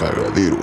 cagadero. 0.00 0.56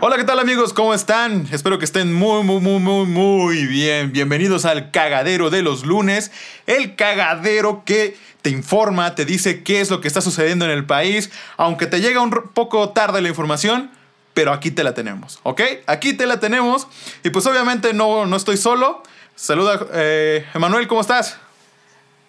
Hola, 0.00 0.16
¿qué 0.16 0.24
tal 0.24 0.40
amigos? 0.40 0.72
¿Cómo 0.72 0.92
están? 0.94 1.46
Espero 1.52 1.78
que 1.78 1.84
estén 1.84 2.12
muy, 2.12 2.42
muy, 2.42 2.60
muy, 2.60 2.80
muy, 2.80 3.06
muy 3.06 3.66
bien. 3.66 4.10
Bienvenidos 4.10 4.64
al 4.64 4.90
cagadero 4.90 5.48
de 5.48 5.62
los 5.62 5.86
lunes. 5.86 6.32
El 6.66 6.96
cagadero 6.96 7.84
que 7.86 8.16
te 8.42 8.50
informa, 8.50 9.14
te 9.14 9.24
dice 9.24 9.62
qué 9.62 9.80
es 9.80 9.90
lo 9.92 10.00
que 10.00 10.08
está 10.08 10.20
sucediendo 10.20 10.64
en 10.64 10.72
el 10.72 10.86
país, 10.86 11.30
aunque 11.56 11.86
te 11.86 12.00
llega 12.00 12.20
un 12.20 12.30
poco 12.30 12.88
tarde 12.88 13.20
la 13.22 13.28
información, 13.28 13.92
pero 14.34 14.52
aquí 14.52 14.72
te 14.72 14.82
la 14.82 14.92
tenemos, 14.92 15.38
¿ok? 15.44 15.60
Aquí 15.86 16.14
te 16.14 16.26
la 16.26 16.40
tenemos. 16.40 16.88
Y 17.22 17.30
pues 17.30 17.46
obviamente 17.46 17.92
no, 17.94 18.26
no 18.26 18.36
estoy 18.36 18.56
solo. 18.56 19.04
Saluda, 19.36 19.86
eh, 19.92 20.46
Emanuel, 20.52 20.88
¿cómo 20.88 21.00
estás? 21.02 21.38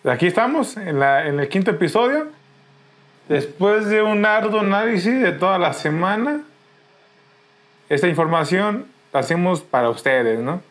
Aquí 0.04 0.28
estamos, 0.28 0.78
en, 0.78 1.00
la- 1.00 1.26
en 1.26 1.40
el 1.40 1.50
quinto 1.50 1.72
episodio. 1.72 2.28
Después 3.30 3.88
de 3.88 4.04
un 4.04 4.26
arduo 4.26 4.60
análisis 4.60 5.22
de 5.22 5.32
toda 5.32 5.58
la 5.58 5.74
semana, 5.74 6.42
esta 7.94 8.08
información 8.08 8.86
la 9.14 9.20
hacemos 9.20 9.62
para 9.62 9.90
ustedes, 9.90 10.40
¿no? 10.40 10.62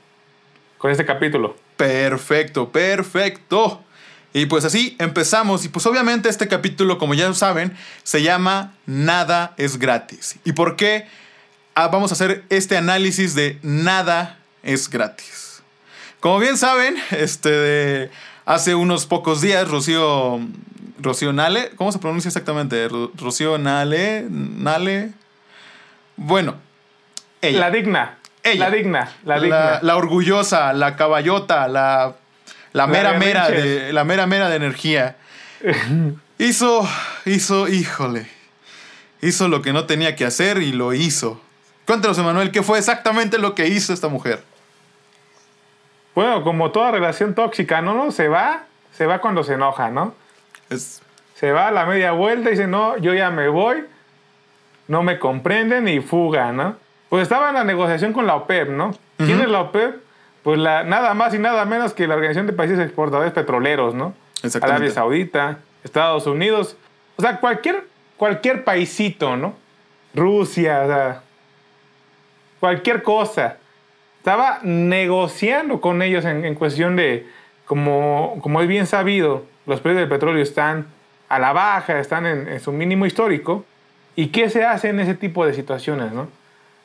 Con 0.79 0.91
este 0.91 1.05
capítulo. 1.05 1.56
Perfecto, 1.77 2.70
perfecto. 2.70 3.83
Y 4.33 4.46
pues 4.46 4.65
así 4.65 4.96
empezamos. 4.98 5.65
Y 5.65 5.69
pues 5.69 5.84
obviamente 5.87 6.29
este 6.29 6.48
capítulo, 6.48 6.98
como 6.98 7.15
ya 7.15 7.33
saben, 7.34 7.77
se 8.02 8.23
llama 8.23 8.74
Nada 8.87 9.55
es 9.56 9.79
gratis. 9.79 10.37
¿Y 10.45 10.52
por 10.52 10.77
qué 10.77 11.06
ah, 11.74 11.88
vamos 11.88 12.12
a 12.12 12.15
hacer 12.15 12.45
este 12.48 12.77
análisis 12.77 13.34
de 13.34 13.59
Nada 13.62 14.38
es 14.62 14.88
gratis? 14.88 15.62
Como 16.21 16.38
bien 16.38 16.57
saben, 16.57 16.96
este, 17.10 18.10
hace 18.46 18.74
unos 18.74 19.07
pocos 19.07 19.41
días, 19.41 19.68
Rocío, 19.68 20.38
Rocío 20.98 21.32
Nale, 21.32 21.71
¿cómo 21.77 21.93
se 21.93 21.98
pronuncia 21.98 22.29
exactamente? 22.29 22.88
Ro- 22.88 23.10
Rocío 23.16 23.59
Nale, 23.59 24.27
Nale. 24.30 25.10
Bueno, 26.16 26.57
ella. 27.43 27.60
La 27.60 27.71
digna. 27.71 28.19
Ella. 28.43 28.69
La 28.69 28.77
digna. 28.77 29.13
La 29.24 29.41
digna. 29.41 29.79
la 29.83 29.96
orgullosa, 29.96 30.73
la 30.73 30.96
caballota, 30.96 31.69
la, 31.69 32.15
la 32.73 32.87
mera 32.87 33.15
mera 33.15 33.51
de, 33.51 33.93
la 33.93 34.05
mera 34.05 34.27
mera 34.27 34.49
de 34.49 34.57
energía. 34.57 35.16
hizo, 36.38 36.88
hizo, 37.27 37.68
híjole, 37.68 38.27
hizo 39.21 39.49
lo 39.49 39.63
que 39.63 39.73
no 39.73 39.87
tenía 39.87 40.16
que 40.16 40.24
hacer 40.24 40.59
y 40.63 40.73
lo 40.73 40.95
hizo. 40.95 41.41
Cuéntanos, 41.87 42.18
Emanuel, 42.18 42.51
¿qué 42.51 42.63
fue 42.63 42.79
exactamente 42.79 43.38
lo 43.38 43.55
que 43.55 43.66
hizo 43.66 43.93
esta 43.93 44.09
mujer? 44.09 44.43
Bueno, 46.15 46.43
como 46.43 46.71
toda 46.71 46.91
relación 46.91 47.35
tóxica, 47.35 47.83
¿no? 47.83 47.95
¿no? 47.95 48.13
Se 48.13 48.29
va, 48.29 48.65
se 48.93 49.07
va 49.07 49.21
cuando 49.21 49.43
se 49.43 49.55
enoja, 49.55 49.91
¿no? 49.91 50.15
Es, 50.68 51.02
Se 51.35 51.52
va 51.52 51.68
a 51.68 51.71
la 51.71 51.87
media 51.87 52.13
vuelta 52.13 52.49
y 52.51 52.52
dice, 52.52 52.66
no, 52.66 52.96
yo 52.99 53.15
ya 53.15 53.30
me 53.30 53.49
voy, 53.49 53.85
no 54.88 55.02
me 55.02 55.18
comprenden 55.18 55.88
y 55.88 56.01
fuga, 56.01 56.52
¿no? 56.52 56.77
Pues 57.11 57.25
estaba 57.25 57.49
en 57.49 57.57
la 57.57 57.65
negociación 57.65 58.13
con 58.13 58.27
la 58.27 58.37
OPEP, 58.37 58.69
¿no? 58.71 58.95
¿Quién 59.19 59.41
es 59.41 59.49
la 59.49 59.63
OPEP? 59.63 59.97
Pues 60.45 60.59
la, 60.59 60.85
nada 60.85 61.13
más 61.13 61.35
y 61.35 61.39
nada 61.39 61.65
menos 61.65 61.93
que 61.93 62.07
la 62.07 62.15
Organización 62.15 62.47
de 62.47 62.52
Países 62.52 62.79
Exportadores 62.79 63.33
Petroleros, 63.33 63.95
¿no? 63.95 64.15
Arabia 64.62 64.91
Saudita, 64.91 65.59
Estados 65.84 66.27
Unidos, 66.27 66.77
o 67.17 67.22
sea, 67.22 67.39
cualquier, 67.39 67.84
cualquier 68.17 68.65
paisito, 68.65 69.37
¿no? 69.37 69.55
Rusia, 70.15 70.83
o 70.84 70.87
sea, 70.87 71.22
cualquier 72.61 73.03
cosa. 73.03 73.56
Estaba 74.19 74.61
negociando 74.62 75.81
con 75.81 76.03
ellos 76.03 76.25
en, 76.25 76.45
en 76.45 76.55
cuestión 76.55 76.95
de, 76.95 77.27
como, 77.67 78.39
como 78.41 78.62
es 78.62 78.69
bien 78.69 78.87
sabido, 78.87 79.45
los 79.67 79.81
precios 79.81 80.00
del 80.00 80.09
petróleo 80.09 80.43
están 80.43 80.87
a 81.28 81.41
la 81.41 81.53
baja, 81.53 81.99
están 81.99 82.25
en, 82.25 82.49
en 82.49 82.61
su 82.61 82.71
mínimo 82.71 83.05
histórico. 83.05 83.65
¿Y 84.15 84.28
qué 84.28 84.49
se 84.49 84.65
hace 84.65 84.91
en 84.91 85.00
ese 85.00 85.15
tipo 85.15 85.45
de 85.45 85.55
situaciones, 85.55 86.12
no? 86.12 86.28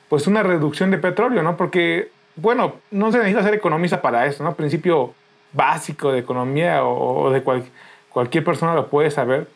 Pues 0.09 0.27
una 0.27 0.43
reducción 0.43 0.91
de 0.91 0.97
petróleo, 0.97 1.41
¿no? 1.43 1.57
Porque, 1.57 2.09
bueno, 2.35 2.75
no 2.91 3.11
se 3.11 3.17
necesita 3.17 3.43
ser 3.43 3.53
economista 3.55 4.01
para 4.01 4.25
eso, 4.25 4.43
¿no? 4.43 4.53
Principio 4.55 5.13
básico 5.53 6.11
de 6.11 6.19
economía 6.19 6.83
o, 6.83 7.23
o 7.23 7.31
de 7.31 7.41
cual- 7.41 7.63
cualquier 8.09 8.43
persona 8.43 8.73
lo 8.75 8.87
puede 8.87 9.09
saber. 9.11 9.47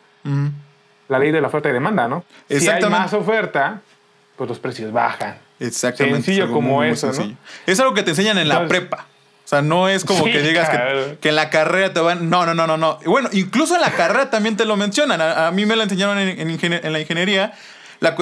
La 1.08 1.18
ley 1.18 1.30
de 1.32 1.40
la 1.40 1.48
oferta 1.48 1.68
y 1.68 1.72
demanda, 1.72 2.06
¿no? 2.08 2.24
Si 2.48 2.68
hay 2.68 2.82
más 2.84 3.12
oferta, 3.14 3.80
pues 4.36 4.48
los 4.48 4.58
precios 4.58 4.92
bajan. 4.92 5.38
Exactamente. 5.58 6.22
Sencillo 6.22 6.44
es 6.44 6.50
como 6.50 6.60
muy, 6.68 6.86
muy 6.86 6.88
eso, 6.94 7.08
¿no? 7.08 7.12
sencillo. 7.14 7.36
Es 7.66 7.80
algo 7.80 7.94
que 7.94 8.02
te 8.02 8.10
enseñan 8.10 8.38
en 8.38 8.48
la 8.48 8.62
Entonces- 8.62 8.80
prepa. 8.80 9.06
O 9.44 9.48
sea, 9.50 9.62
no 9.62 9.88
es 9.88 10.04
como 10.04 10.24
Sí, 10.24 10.30
que 10.30 10.42
digas 10.42 10.68
que, 10.70 11.18
que 11.20 11.28
en 11.30 11.34
la 11.34 11.50
carrera 11.50 11.92
te 11.92 11.98
van. 11.98 12.30
No, 12.30 12.46
no, 12.46 12.54
no, 12.54 12.68
no, 12.68 12.76
no. 12.76 12.98
Bueno, 13.04 13.28
incluso 13.32 13.74
en 13.74 13.80
la 13.80 13.90
carrera 13.90 14.30
también 14.30 14.56
te 14.56 14.64
lo 14.64 14.76
mencionan. 14.76 15.20
A, 15.20 15.48
a 15.48 15.50
mí 15.50 15.66
me 15.66 15.74
lo 15.74 15.82
enseñaron 15.82 16.18
en, 16.20 16.38
en 16.38 16.72
en 16.72 16.92
la 16.92 17.00
ingeniería. 17.00 17.52
Las, 18.00 18.14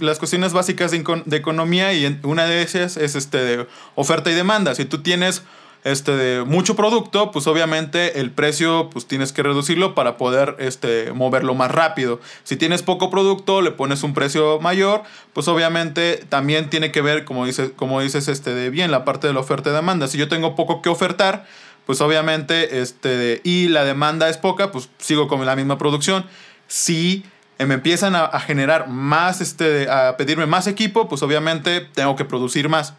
las 0.00 0.18
cuestiones 0.18 0.52
básicas 0.52 0.90
de, 0.90 1.36
economía 1.36 1.92
y 1.92 2.20
una 2.22 2.46
de 2.46 2.62
esas 2.62 2.96
es 2.96 3.14
este 3.14 3.38
de 3.38 3.66
oferta 3.94 4.30
y 4.30 4.34
demanda. 4.34 4.74
Si 4.74 4.84
tú 4.84 5.02
tienes 5.02 5.42
este 5.84 6.16
de 6.16 6.44
mucho 6.44 6.76
producto, 6.76 7.30
pues 7.30 7.46
obviamente 7.46 8.20
el 8.20 8.30
precio 8.30 8.88
pues 8.90 9.06
tienes 9.06 9.32
que 9.32 9.42
reducirlo 9.42 9.94
para 9.94 10.16
poder 10.16 10.56
este 10.58 11.12
moverlo 11.12 11.54
más 11.54 11.70
rápido. 11.70 12.20
Si 12.42 12.56
tienes 12.56 12.82
poco 12.82 13.10
producto, 13.10 13.60
le 13.60 13.70
pones 13.70 14.02
un 14.02 14.14
precio 14.14 14.60
mayor, 14.60 15.02
pues 15.34 15.46
obviamente 15.48 16.24
también 16.28 16.70
tiene 16.70 16.90
que 16.90 17.02
ver 17.02 17.24
como 17.24 17.44
dices 17.44 17.70
como 17.76 18.00
dices 18.00 18.28
este 18.28 18.54
de 18.54 18.70
bien 18.70 18.90
la 18.90 19.04
parte 19.04 19.26
de 19.26 19.34
la 19.34 19.40
oferta 19.40 19.70
y 19.70 19.72
demanda. 19.74 20.08
Si 20.08 20.16
yo 20.16 20.28
tengo 20.28 20.54
poco 20.54 20.80
que 20.80 20.88
ofertar, 20.88 21.46
pues 21.84 22.00
obviamente 22.00 22.80
este 22.80 23.42
y 23.44 23.68
la 23.68 23.84
demanda 23.84 24.30
es 24.30 24.38
poca, 24.38 24.72
pues 24.72 24.88
sigo 24.98 25.28
con 25.28 25.44
la 25.44 25.54
misma 25.54 25.76
producción. 25.76 26.24
Si 26.66 27.24
me 27.58 27.74
empiezan 27.74 28.14
a, 28.16 28.24
a 28.24 28.40
generar 28.40 28.88
más, 28.88 29.40
este, 29.40 29.88
a 29.88 30.16
pedirme 30.16 30.46
más 30.46 30.66
equipo, 30.66 31.08
pues 31.08 31.22
obviamente 31.22 31.80
tengo 31.94 32.16
que 32.16 32.24
producir 32.24 32.68
más. 32.68 32.94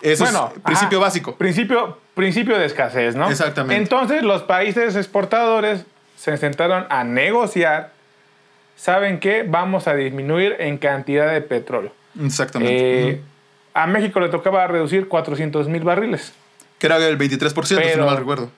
Eso 0.00 0.24
Bueno, 0.24 0.52
es 0.56 0.62
principio 0.62 0.98
ajá, 0.98 1.06
básico. 1.08 1.36
Principio, 1.36 1.98
principio 2.14 2.58
de 2.58 2.64
escasez, 2.64 3.14
¿no? 3.16 3.28
Exactamente. 3.30 3.82
Entonces 3.82 4.22
los 4.22 4.42
países 4.42 4.96
exportadores 4.96 5.84
se 6.16 6.36
sentaron 6.38 6.86
a 6.88 7.04
negociar. 7.04 7.92
¿Saben 8.76 9.20
qué? 9.20 9.44
Vamos 9.46 9.86
a 9.88 9.94
disminuir 9.94 10.56
en 10.58 10.78
cantidad 10.78 11.30
de 11.30 11.42
petróleo. 11.42 11.92
Exactamente. 12.18 13.10
Eh. 13.10 13.20
A 13.74 13.86
México 13.86 14.20
le 14.20 14.30
tocaba 14.30 14.66
reducir 14.66 15.06
400 15.06 15.68
mil 15.68 15.82
barriles. 15.84 16.32
Que 16.78 16.86
era 16.86 16.96
el 16.96 17.18
23%, 17.18 17.64
si 17.66 17.74
pero- 17.76 17.98
no 17.98 18.06
mal 18.06 18.16
recuerdo. 18.16 18.50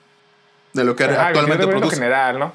De 0.71 0.83
lo 0.85 0.95
que 0.95 1.03
Ajá, 1.03 1.27
actualmente 1.27 1.67
produce. 1.67 1.97
general, 1.97 2.39
¿no? 2.39 2.53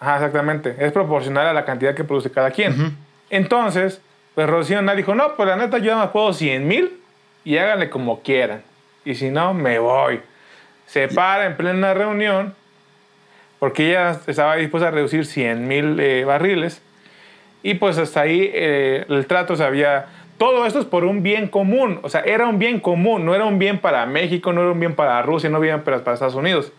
Ajá, 0.00 0.16
exactamente. 0.16 0.76
Es 0.78 0.92
proporcional 0.92 1.46
a 1.46 1.52
la 1.52 1.64
cantidad 1.64 1.94
que 1.94 2.04
produce 2.04 2.30
cada 2.30 2.50
quien. 2.50 2.96
Entonces, 3.30 4.00
pues 4.34 4.48
Rocío 4.48 4.80
Nal 4.82 4.96
dijo, 4.96 5.14
no, 5.14 5.34
pues 5.34 5.48
la 5.48 5.56
neta 5.56 5.78
yo 5.78 5.92
nada 5.92 6.04
más 6.04 6.12
puedo 6.12 6.32
100 6.32 6.68
mil 6.68 7.00
y 7.44 7.56
háganle 7.56 7.88
como 7.88 8.20
quieran. 8.22 8.62
Y 9.04 9.14
si 9.14 9.30
no, 9.30 9.54
me 9.54 9.78
voy. 9.78 10.20
Se 10.86 11.08
para 11.08 11.46
en 11.46 11.56
plena 11.56 11.94
reunión 11.94 12.54
porque 13.58 13.90
ella 13.90 14.20
estaba 14.26 14.56
dispuesta 14.56 14.88
a 14.88 14.90
reducir 14.90 15.24
100 15.24 15.66
mil 15.66 15.98
eh, 15.98 16.24
barriles. 16.24 16.82
Y 17.62 17.74
pues 17.74 17.98
hasta 17.98 18.20
ahí 18.20 18.50
eh, 18.52 19.06
el 19.08 19.26
trato 19.26 19.56
se 19.56 19.64
había... 19.64 20.06
Todo 20.38 20.66
esto 20.66 20.78
es 20.78 20.84
por 20.84 21.04
un 21.04 21.22
bien 21.22 21.48
común. 21.48 21.98
O 22.02 22.10
sea, 22.10 22.20
era 22.20 22.46
un 22.46 22.58
bien 22.58 22.78
común. 22.78 23.24
No 23.24 23.34
era 23.34 23.46
un 23.46 23.58
bien 23.58 23.78
para 23.78 24.04
México, 24.04 24.52
no 24.52 24.60
era 24.60 24.70
un 24.70 24.78
bien 24.78 24.94
para 24.94 25.22
Rusia, 25.22 25.48
no 25.48 25.56
era 25.56 25.60
un 25.60 25.78
bien 25.78 25.84
para, 25.84 26.04
para 26.04 26.14
Estados 26.14 26.34
Unidos. 26.34 26.70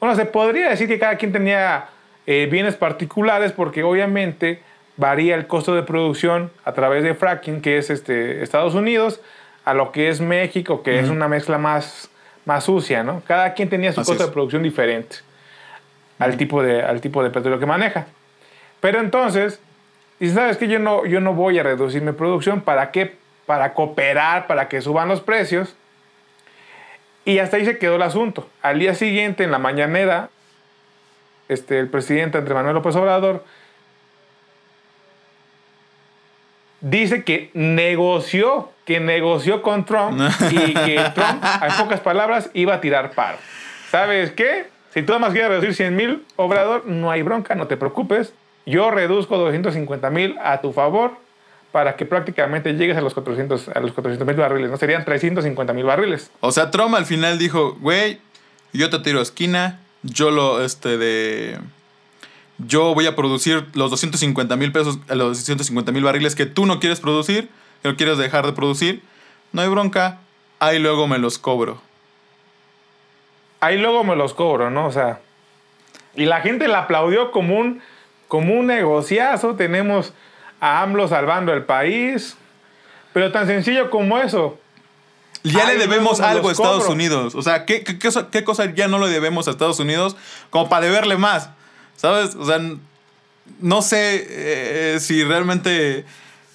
Bueno, 0.00 0.16
se 0.16 0.26
podría 0.26 0.70
decir 0.70 0.88
que 0.88 0.98
cada 0.98 1.16
quien 1.16 1.30
tenía 1.32 1.86
eh, 2.32 2.46
bienes 2.46 2.76
particulares 2.76 3.50
porque 3.50 3.82
obviamente 3.82 4.62
varía 4.96 5.34
el 5.34 5.48
costo 5.48 5.74
de 5.74 5.82
producción 5.82 6.52
a 6.64 6.72
través 6.74 7.02
de 7.02 7.16
fracking, 7.16 7.60
que 7.60 7.76
es 7.76 7.90
este, 7.90 8.44
Estados 8.44 8.76
Unidos, 8.76 9.20
a 9.64 9.74
lo 9.74 9.90
que 9.90 10.10
es 10.10 10.20
México, 10.20 10.84
que 10.84 11.00
es 11.00 11.08
una 11.08 11.26
mezcla 11.26 11.58
más, 11.58 12.08
más 12.44 12.62
sucia, 12.62 13.02
¿no? 13.02 13.20
Cada 13.26 13.52
quien 13.54 13.68
tenía 13.68 13.92
su 13.92 14.02
Así 14.02 14.12
costo 14.12 14.22
es. 14.22 14.28
de 14.28 14.32
producción 14.32 14.62
diferente 14.62 15.16
al, 16.20 16.36
tipo 16.36 16.62
de, 16.62 16.84
al 16.84 17.00
tipo 17.00 17.20
de 17.24 17.30
petróleo 17.30 17.58
que 17.58 17.66
maneja. 17.66 18.06
Pero 18.80 19.00
entonces, 19.00 19.58
dice, 20.20 20.34
¿sabes 20.36 20.56
qué? 20.56 20.68
Yo 20.68 20.78
no, 20.78 21.06
yo 21.06 21.20
no 21.20 21.34
voy 21.34 21.58
a 21.58 21.64
reducir 21.64 22.00
mi 22.00 22.12
producción. 22.12 22.60
¿Para 22.60 22.92
qué? 22.92 23.16
Para 23.46 23.74
cooperar, 23.74 24.46
para 24.46 24.68
que 24.68 24.80
suban 24.80 25.08
los 25.08 25.20
precios. 25.20 25.74
Y 27.24 27.40
hasta 27.40 27.56
ahí 27.56 27.64
se 27.64 27.76
quedó 27.78 27.96
el 27.96 28.02
asunto. 28.02 28.48
Al 28.62 28.78
día 28.78 28.94
siguiente, 28.94 29.42
en 29.42 29.50
la 29.50 29.58
mañanera, 29.58 30.30
este, 31.50 31.78
el 31.78 31.88
presidente 31.88 32.38
Andrés 32.38 32.54
Manuel 32.54 32.74
López 32.74 32.94
Obrador 32.96 33.44
dice 36.80 37.24
que 37.24 37.50
negoció, 37.54 38.70
que 38.84 39.00
negoció 39.00 39.62
con 39.62 39.84
Trump 39.84 40.20
y 40.50 40.74
que 40.74 41.02
Trump, 41.14 41.44
en 41.62 41.76
pocas 41.76 42.00
palabras, 42.00 42.50
iba 42.54 42.74
a 42.74 42.80
tirar 42.80 43.12
paro. 43.12 43.38
¿Sabes 43.90 44.32
qué? 44.32 44.68
Si 44.94 45.02
tú 45.02 45.08
nada 45.12 45.20
más 45.20 45.32
quieres 45.32 45.50
reducir 45.50 45.74
100 45.74 45.96
mil, 45.96 46.24
Obrador, 46.36 46.86
no 46.86 47.10
hay 47.10 47.22
bronca, 47.22 47.54
no 47.54 47.66
te 47.66 47.76
preocupes. 47.76 48.32
Yo 48.66 48.90
reduzco 48.90 49.36
250 49.36 50.10
mil 50.10 50.36
a 50.42 50.60
tu 50.60 50.72
favor 50.72 51.12
para 51.72 51.96
que 51.96 52.04
prácticamente 52.04 52.72
llegues 52.74 52.96
a 52.96 53.00
los 53.00 53.14
400 53.14 53.68
a 53.68 53.80
los 53.80 53.92
400 53.92 54.26
mil 54.26 54.36
barriles. 54.36 54.70
No 54.70 54.76
serían 54.76 55.04
350 55.04 55.72
mil 55.72 55.84
barriles. 55.84 56.30
O 56.40 56.50
sea, 56.50 56.70
Trump 56.70 56.94
al 56.94 57.06
final 57.06 57.38
dijo, 57.38 57.76
güey, 57.80 58.18
yo 58.72 58.90
te 58.90 58.98
tiro 58.98 59.20
a 59.20 59.22
esquina, 59.22 59.80
yo 60.02 60.30
lo, 60.30 60.64
este, 60.64 60.96
de... 60.98 61.58
yo 62.58 62.94
voy 62.94 63.06
a 63.06 63.16
producir 63.16 63.66
los 63.74 63.90
250 63.90 64.56
mil 64.56 64.72
pesos, 64.72 64.98
los 65.08 65.38
250 65.38 65.92
mil 65.92 66.04
barriles 66.04 66.34
que 66.34 66.46
tú 66.46 66.66
no 66.66 66.80
quieres 66.80 67.00
producir, 67.00 67.48
que 67.82 67.88
no 67.88 67.96
quieres 67.96 68.18
dejar 68.18 68.46
de 68.46 68.52
producir, 68.52 69.02
no 69.52 69.62
hay 69.62 69.68
bronca, 69.68 70.20
ahí 70.58 70.78
luego 70.78 71.06
me 71.06 71.18
los 71.18 71.38
cobro. 71.38 71.82
Ahí 73.60 73.78
luego 73.78 74.04
me 74.04 74.16
los 74.16 74.32
cobro, 74.32 74.70
¿no? 74.70 74.86
O 74.86 74.92
sea, 74.92 75.20
y 76.14 76.24
la 76.24 76.40
gente 76.40 76.68
la 76.68 76.80
aplaudió 76.80 77.30
como 77.30 77.58
un, 77.58 77.82
como 78.28 78.54
un 78.54 78.66
negociazo, 78.66 79.54
tenemos 79.54 80.12
a 80.60 80.82
AMLO 80.82 81.08
salvando 81.08 81.52
el 81.52 81.64
país, 81.64 82.36
pero 83.12 83.32
tan 83.32 83.46
sencillo 83.46 83.90
como 83.90 84.18
eso. 84.18 84.59
Ya 85.42 85.66
le 85.66 85.78
debemos 85.78 86.20
algo 86.20 86.48
a 86.48 86.52
Estados 86.52 86.80
cobro. 86.80 86.92
Unidos. 86.92 87.34
O 87.34 87.42
sea, 87.42 87.64
¿qué, 87.64 87.82
qué, 87.82 87.98
qué 87.98 88.08
cosa- 88.08 88.28
qué 88.30 88.44
cosa 88.44 88.74
ya 88.74 88.88
no 88.88 88.98
le 88.98 89.08
debemos 89.08 89.48
a 89.48 89.50
Estados 89.52 89.78
Unidos 89.80 90.16
como 90.50 90.68
para 90.68 90.84
deberle 90.86 91.16
más? 91.16 91.50
¿Sabes? 91.96 92.34
O 92.34 92.44
sea, 92.46 92.60
no 93.60 93.82
sé 93.82 94.26
eh, 94.28 95.00
si 95.00 95.24
realmente 95.24 96.04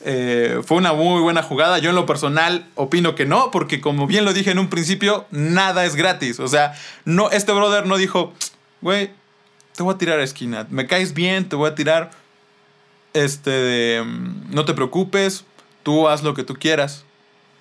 eh, 0.02 0.62
fue 0.66 0.78
una 0.78 0.94
muy 0.94 1.22
buena 1.22 1.42
jugada. 1.44 1.80
Yo 1.80 1.90
en 1.90 1.96
lo 1.96 2.06
personal 2.06 2.68
opino 2.76 3.16
que 3.16 3.26
no, 3.26 3.50
porque 3.52 3.82
como 3.82 4.06
bien 4.08 4.24
lo 4.26 4.34
dije 4.34 4.52
en 4.52 4.60
un 4.60 4.70
principio, 4.70 5.26
nada 5.32 5.86
es 5.86 5.96
gratis. 5.96 6.40
O 6.40 6.48
sea, 6.48 6.74
no, 7.06 7.32
este 7.32 7.52
brother 7.54 7.86
no 7.88 7.98
dijo, 7.98 8.34
güey, 8.82 9.12
te 9.76 9.82
voy 9.84 9.96
a 9.96 9.98
tirar 9.98 10.20
a 10.20 10.24
esquina. 10.24 10.68
Me 10.70 10.86
caes 10.88 11.14
bien, 11.14 11.50
te 11.50 11.56
voy 11.56 11.70
a 11.70 11.76
tirar. 11.76 12.12
Este 13.14 13.50
de. 13.50 14.04
mm, 14.04 14.54
No 14.54 14.66
te 14.66 14.74
preocupes, 14.74 15.46
tú 15.84 16.08
haz 16.10 16.22
lo 16.24 16.34
que 16.34 16.44
tú 16.44 16.54
quieras. 16.56 17.05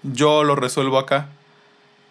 Yo 0.05 0.45
lo 0.45 0.55
resuelvo 0.55 0.99
acá. 0.99 1.27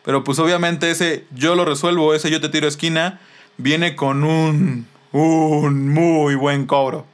Pero 0.04 0.24
pues 0.26 0.38
obviamente 0.40 0.92
ese 0.92 1.24
yo 1.32 1.56
lo 1.56 1.64
resuelvo, 1.64 2.14
ese 2.14 2.30
yo 2.30 2.42
te 2.42 2.50
tiro 2.50 2.68
esquina, 2.68 3.22
viene 3.58 3.96
con 3.96 4.24
un. 4.24 4.88
Un 5.14 5.94
muy 5.94 6.34
buen 6.34 6.66
cobro. 6.66 7.06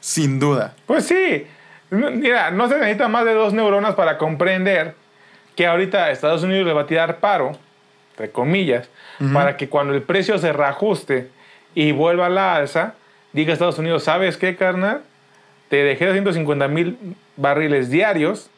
Sin 0.00 0.38
duda. 0.38 0.74
Pues 0.86 1.06
sí, 1.06 1.46
No, 1.90 2.10
mira, 2.10 2.50
no 2.50 2.68
se 2.68 2.76
necesita 2.76 3.08
más 3.08 3.24
de 3.24 3.32
dos 3.32 3.54
neuronas 3.54 3.94
para 3.94 4.18
comprender 4.18 4.94
que 5.56 5.66
ahorita 5.66 6.10
Estados 6.10 6.42
Unidos 6.42 6.66
le 6.66 6.74
va 6.74 6.82
a 6.82 6.86
tirar 6.86 7.20
paro, 7.20 7.52
entre 8.10 8.30
comillas, 8.30 8.90
para 9.32 9.56
que 9.56 9.70
cuando 9.70 9.94
el 9.94 10.02
precio 10.02 10.36
se 10.36 10.52
reajuste 10.52 11.30
y 11.74 11.92
vuelva 11.92 12.26
a 12.26 12.28
la 12.28 12.54
alza, 12.54 12.94
diga 13.32 13.54
Estados 13.54 13.78
Unidos, 13.78 14.04
¿sabes 14.04 14.36
qué, 14.36 14.54
carnal? 14.54 15.00
Te 15.70 15.76
dejé 15.82 16.04
250 16.04 16.68
mil 16.68 16.98
barriles 17.36 17.88
diarios, 17.88 18.50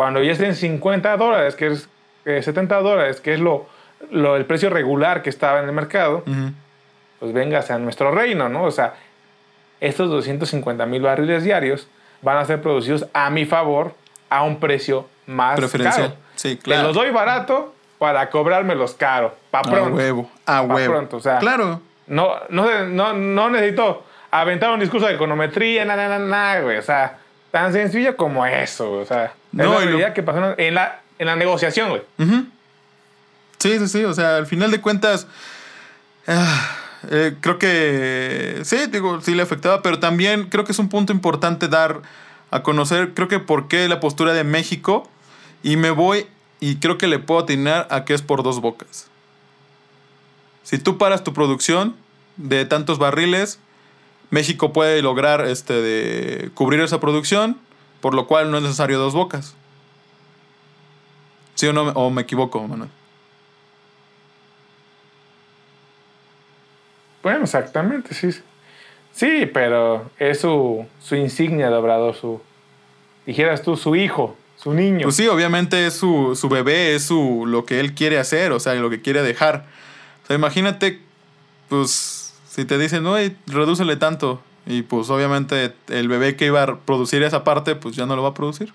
cuando 0.00 0.22
ya 0.22 0.32
estén 0.32 0.54
50 0.56 1.14
dólares, 1.18 1.54
que 1.56 1.66
es 1.66 1.86
eh, 2.24 2.42
70 2.42 2.80
dólares, 2.80 3.20
que 3.20 3.34
es 3.34 3.40
lo, 3.40 3.66
lo, 4.10 4.36
el 4.36 4.46
precio 4.46 4.70
regular 4.70 5.20
que 5.20 5.28
estaba 5.28 5.58
en 5.60 5.66
el 5.66 5.72
mercado, 5.72 6.22
Ujú. 6.26 6.52
pues 7.18 7.34
véngase 7.34 7.74
a 7.74 7.78
nuestro 7.78 8.10
reino, 8.10 8.48
¿no? 8.48 8.64
O 8.64 8.70
sea, 8.70 8.94
estos 9.78 10.08
250 10.08 10.86
mil 10.86 11.02
barriles 11.02 11.44
diarios 11.44 11.86
van 12.22 12.38
a 12.38 12.46
ser 12.46 12.62
producidos 12.62 13.04
a 13.12 13.28
mi 13.28 13.44
favor 13.44 13.92
a 14.30 14.42
un 14.42 14.58
precio 14.58 15.06
más 15.26 15.56
Preferencial. 15.58 16.08
caro. 16.12 16.20
Sí, 16.34 16.56
Te 16.56 16.62
claro. 16.62 16.84
los 16.84 16.94
doy 16.96 17.10
barato 17.10 17.74
para 17.98 18.30
cobrármelos 18.30 18.94
caro. 18.94 19.36
Pa' 19.50 19.58
A 19.58 19.62
pronto. 19.64 19.96
huevo. 19.96 20.30
A 20.46 20.66
Pa' 20.66 20.74
huevo. 20.74 20.94
pronto, 20.94 21.16
o 21.18 21.20
sea. 21.20 21.40
claro. 21.40 21.82
No, 22.06 22.32
no, 22.48 22.84
no, 22.86 23.12
no 23.12 23.50
necesito 23.50 24.02
aventar 24.30 24.70
un 24.70 24.80
discurso 24.80 25.06
de 25.08 25.14
econometría, 25.16 25.84
nada, 25.84 26.08
nada, 26.08 26.18
nada, 26.24 26.60
güey. 26.62 26.78
O 26.78 26.82
sea, 26.82 27.18
tan 27.50 27.70
sencillo 27.74 28.16
como 28.16 28.46
eso, 28.46 28.88
güey. 28.88 29.02
O 29.02 29.04
sea, 29.04 29.32
No, 29.52 29.80
es 29.80 29.86
la 29.86 30.08
lo- 30.08 30.14
que 30.14 30.22
pasó 30.22 30.54
en 30.58 30.74
la, 30.74 31.00
en 31.18 31.26
la 31.26 31.36
negociación, 31.36 31.88
güey. 31.90 32.02
Sí, 33.58 33.78
sí, 33.78 33.88
sí. 33.88 34.04
O 34.04 34.14
sea, 34.14 34.36
al 34.36 34.46
final 34.46 34.70
de 34.70 34.80
cuentas. 34.80 35.26
ah, 36.26 36.76
eh, 37.10 37.34
creo 37.40 37.58
que. 37.58 38.60
Sí, 38.64 38.76
digo, 38.90 39.20
sí 39.20 39.34
le 39.34 39.42
afectaba. 39.42 39.82
Pero 39.82 39.98
también 39.98 40.44
creo 40.48 40.64
que 40.64 40.72
es 40.72 40.78
un 40.78 40.88
punto 40.88 41.12
importante 41.12 41.68
dar 41.68 42.00
a 42.50 42.62
conocer. 42.62 43.12
Creo 43.14 43.28
que 43.28 43.38
por 43.38 43.68
qué 43.68 43.88
la 43.88 44.00
postura 44.00 44.32
de 44.32 44.44
México. 44.44 45.08
Y 45.62 45.76
me 45.76 45.90
voy. 45.90 46.26
Y 46.60 46.76
creo 46.76 46.96
que 46.98 47.06
le 47.06 47.18
puedo 47.18 47.40
atinar 47.40 47.86
a 47.90 48.04
que 48.04 48.14
es 48.14 48.22
por 48.22 48.42
dos 48.42 48.60
bocas. 48.60 49.06
Si 50.62 50.78
tú 50.78 50.98
paras 50.98 51.24
tu 51.24 51.32
producción 51.32 51.96
de 52.36 52.64
tantos 52.66 52.98
barriles, 52.98 53.58
México 54.30 54.72
puede 54.72 55.02
lograr 55.02 55.44
este 55.46 55.72
de 55.74 56.50
cubrir 56.54 56.80
esa 56.80 57.00
producción, 57.00 57.58
por 58.00 58.14
lo 58.14 58.26
cual 58.26 58.50
no 58.50 58.56
es 58.56 58.62
necesario 58.62 58.98
dos 58.98 59.14
bocas. 59.14 59.54
¿Sí 61.54 61.66
o 61.66 61.72
no? 61.72 61.88
¿O 61.90 62.10
me 62.10 62.22
equivoco, 62.22 62.66
Manuel? 62.66 62.90
Bueno, 67.22 67.44
exactamente, 67.44 68.14
sí. 68.14 68.30
Sí, 69.12 69.46
pero 69.52 70.10
es 70.18 70.40
su, 70.40 70.86
su 71.00 71.16
insignia 71.16 71.68
de 71.68 71.76
Obrador, 71.76 72.14
su, 72.14 72.40
dijeras 73.26 73.62
tú, 73.62 73.76
su 73.76 73.96
hijo, 73.96 74.36
su 74.56 74.72
niño. 74.72 75.02
Pues 75.02 75.16
sí, 75.16 75.26
obviamente 75.26 75.86
es 75.86 75.94
su, 75.94 76.34
su 76.36 76.48
bebé, 76.48 76.94
es 76.94 77.04
su, 77.04 77.44
lo 77.46 77.66
que 77.66 77.80
él 77.80 77.94
quiere 77.94 78.18
hacer, 78.18 78.52
o 78.52 78.60
sea, 78.60 78.74
lo 78.74 78.88
que 78.88 79.02
quiere 79.02 79.22
dejar. 79.22 79.66
O 80.24 80.26
sea, 80.26 80.36
imagínate, 80.36 81.00
pues, 81.68 82.34
si 82.48 82.64
te 82.64 82.78
dicen, 82.78 83.02
no, 83.02 83.16
redúcele 83.46 83.96
tanto, 83.96 84.40
y 84.70 84.82
pues 84.82 85.10
obviamente 85.10 85.74
el 85.88 86.06
bebé 86.06 86.36
que 86.36 86.46
iba 86.46 86.62
a 86.62 86.76
producir 86.76 87.24
esa 87.24 87.42
parte, 87.42 87.74
pues 87.74 87.96
ya 87.96 88.06
no 88.06 88.14
lo 88.14 88.22
va 88.22 88.28
a 88.28 88.34
producir. 88.34 88.72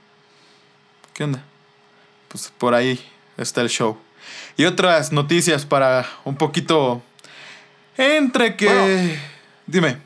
¿Qué 1.13 1.23
onda? 1.23 1.41
Pues 2.27 2.51
por 2.57 2.73
ahí 2.73 2.99
está 3.37 3.61
el 3.61 3.69
show. 3.69 3.97
Y 4.57 4.65
otras 4.65 5.13
noticias 5.13 5.65
para 5.65 6.05
un 6.25 6.35
poquito... 6.35 7.01
Entre 7.95 8.57
que... 8.57 8.67
Bueno. 8.67 9.13
Dime. 9.67 9.97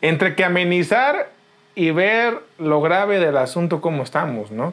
Entre 0.00 0.34
que 0.34 0.44
amenizar 0.44 1.30
y 1.74 1.90
ver 1.90 2.42
lo 2.56 2.80
grave 2.80 3.18
del 3.18 3.36
asunto 3.36 3.82
como 3.82 4.04
estamos, 4.04 4.50
¿no? 4.50 4.72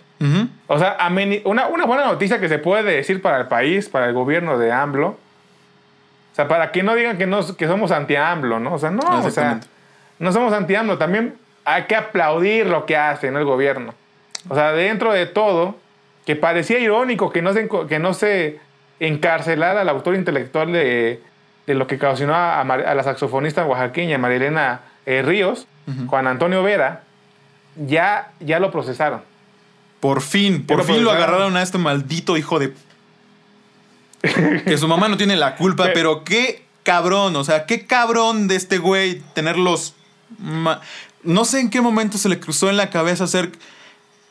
O 0.67 0.79
sea, 0.79 0.97
una, 1.43 1.67
una 1.67 1.85
buena 1.85 2.05
noticia 2.05 2.39
que 2.39 2.47
se 2.47 2.57
puede 2.57 2.95
decir 2.95 3.21
para 3.21 3.37
el 3.37 3.47
país, 3.47 3.89
para 3.89 4.07
el 4.07 4.13
gobierno 4.13 4.57
de 4.57 4.71
AMLO. 4.71 5.24
O 6.35 6.37
sea, 6.37 6.49
para 6.49 6.73
que 6.73 6.83
no 6.83 6.95
digan 6.95 7.17
que, 7.17 7.25
no, 7.27 7.55
que 7.55 7.65
somos 7.65 7.91
anti-AMLO, 7.91 8.59
¿no? 8.59 8.73
O 8.73 8.77
sea, 8.77 8.91
no, 8.91 9.25
o 9.25 9.31
sea, 9.31 9.61
no 10.19 10.33
somos 10.33 10.51
anti-AMLO. 10.51 10.97
También 10.97 11.35
hay 11.63 11.83
que 11.83 11.95
aplaudir 11.95 12.67
lo 12.67 12.85
que 12.85 12.97
hace 12.97 13.31
¿no? 13.31 13.39
el 13.39 13.45
gobierno. 13.45 13.93
O 14.49 14.53
sea, 14.53 14.73
dentro 14.73 15.13
de 15.13 15.27
todo, 15.27 15.77
que 16.25 16.35
parecía 16.35 16.77
irónico 16.79 17.31
que 17.31 17.41
no 17.41 17.53
se, 17.53 17.69
que 17.87 17.99
no 17.99 18.13
se 18.13 18.59
encarcelara 18.99 19.79
al 19.79 19.87
autor 19.87 20.15
intelectual 20.15 20.73
de, 20.73 21.21
de 21.67 21.73
lo 21.73 21.87
que 21.87 21.95
ocasionó 21.95 22.35
a, 22.35 22.59
a 22.59 22.95
la 22.95 23.03
saxofonista 23.03 23.65
oaxaqueña 23.65 24.17
Marilena 24.17 24.81
eh, 25.05 25.21
Ríos. 25.21 25.67
Juan 26.07 26.27
Antonio 26.27 26.63
Vera, 26.63 27.03
ya, 27.75 28.31
ya 28.39 28.59
lo 28.59 28.71
procesaron. 28.71 29.21
Por 29.99 30.21
fin, 30.21 30.65
por 30.65 30.83
fin 30.83 31.03
lo 31.03 31.11
agarraron 31.11 31.55
a 31.55 31.61
este 31.61 31.77
maldito 31.77 32.37
hijo 32.37 32.59
de... 32.59 32.73
que 34.65 34.77
su 34.77 34.87
mamá 34.87 35.07
no 35.07 35.17
tiene 35.17 35.35
la 35.35 35.55
culpa, 35.55 35.85
Pe- 35.85 35.91
pero 35.93 36.23
qué 36.23 36.63
cabrón, 36.83 37.35
o 37.35 37.43
sea, 37.43 37.65
qué 37.65 37.85
cabrón 37.85 38.47
de 38.47 38.55
este 38.55 38.77
güey 38.77 39.21
tenerlos... 39.33 39.93
No 41.23 41.45
sé 41.45 41.59
en 41.59 41.69
qué 41.69 41.81
momento 41.81 42.17
se 42.17 42.29
le 42.29 42.39
cruzó 42.39 42.69
en 42.69 42.77
la 42.77 42.89
cabeza 42.89 43.23
hacer 43.23 43.51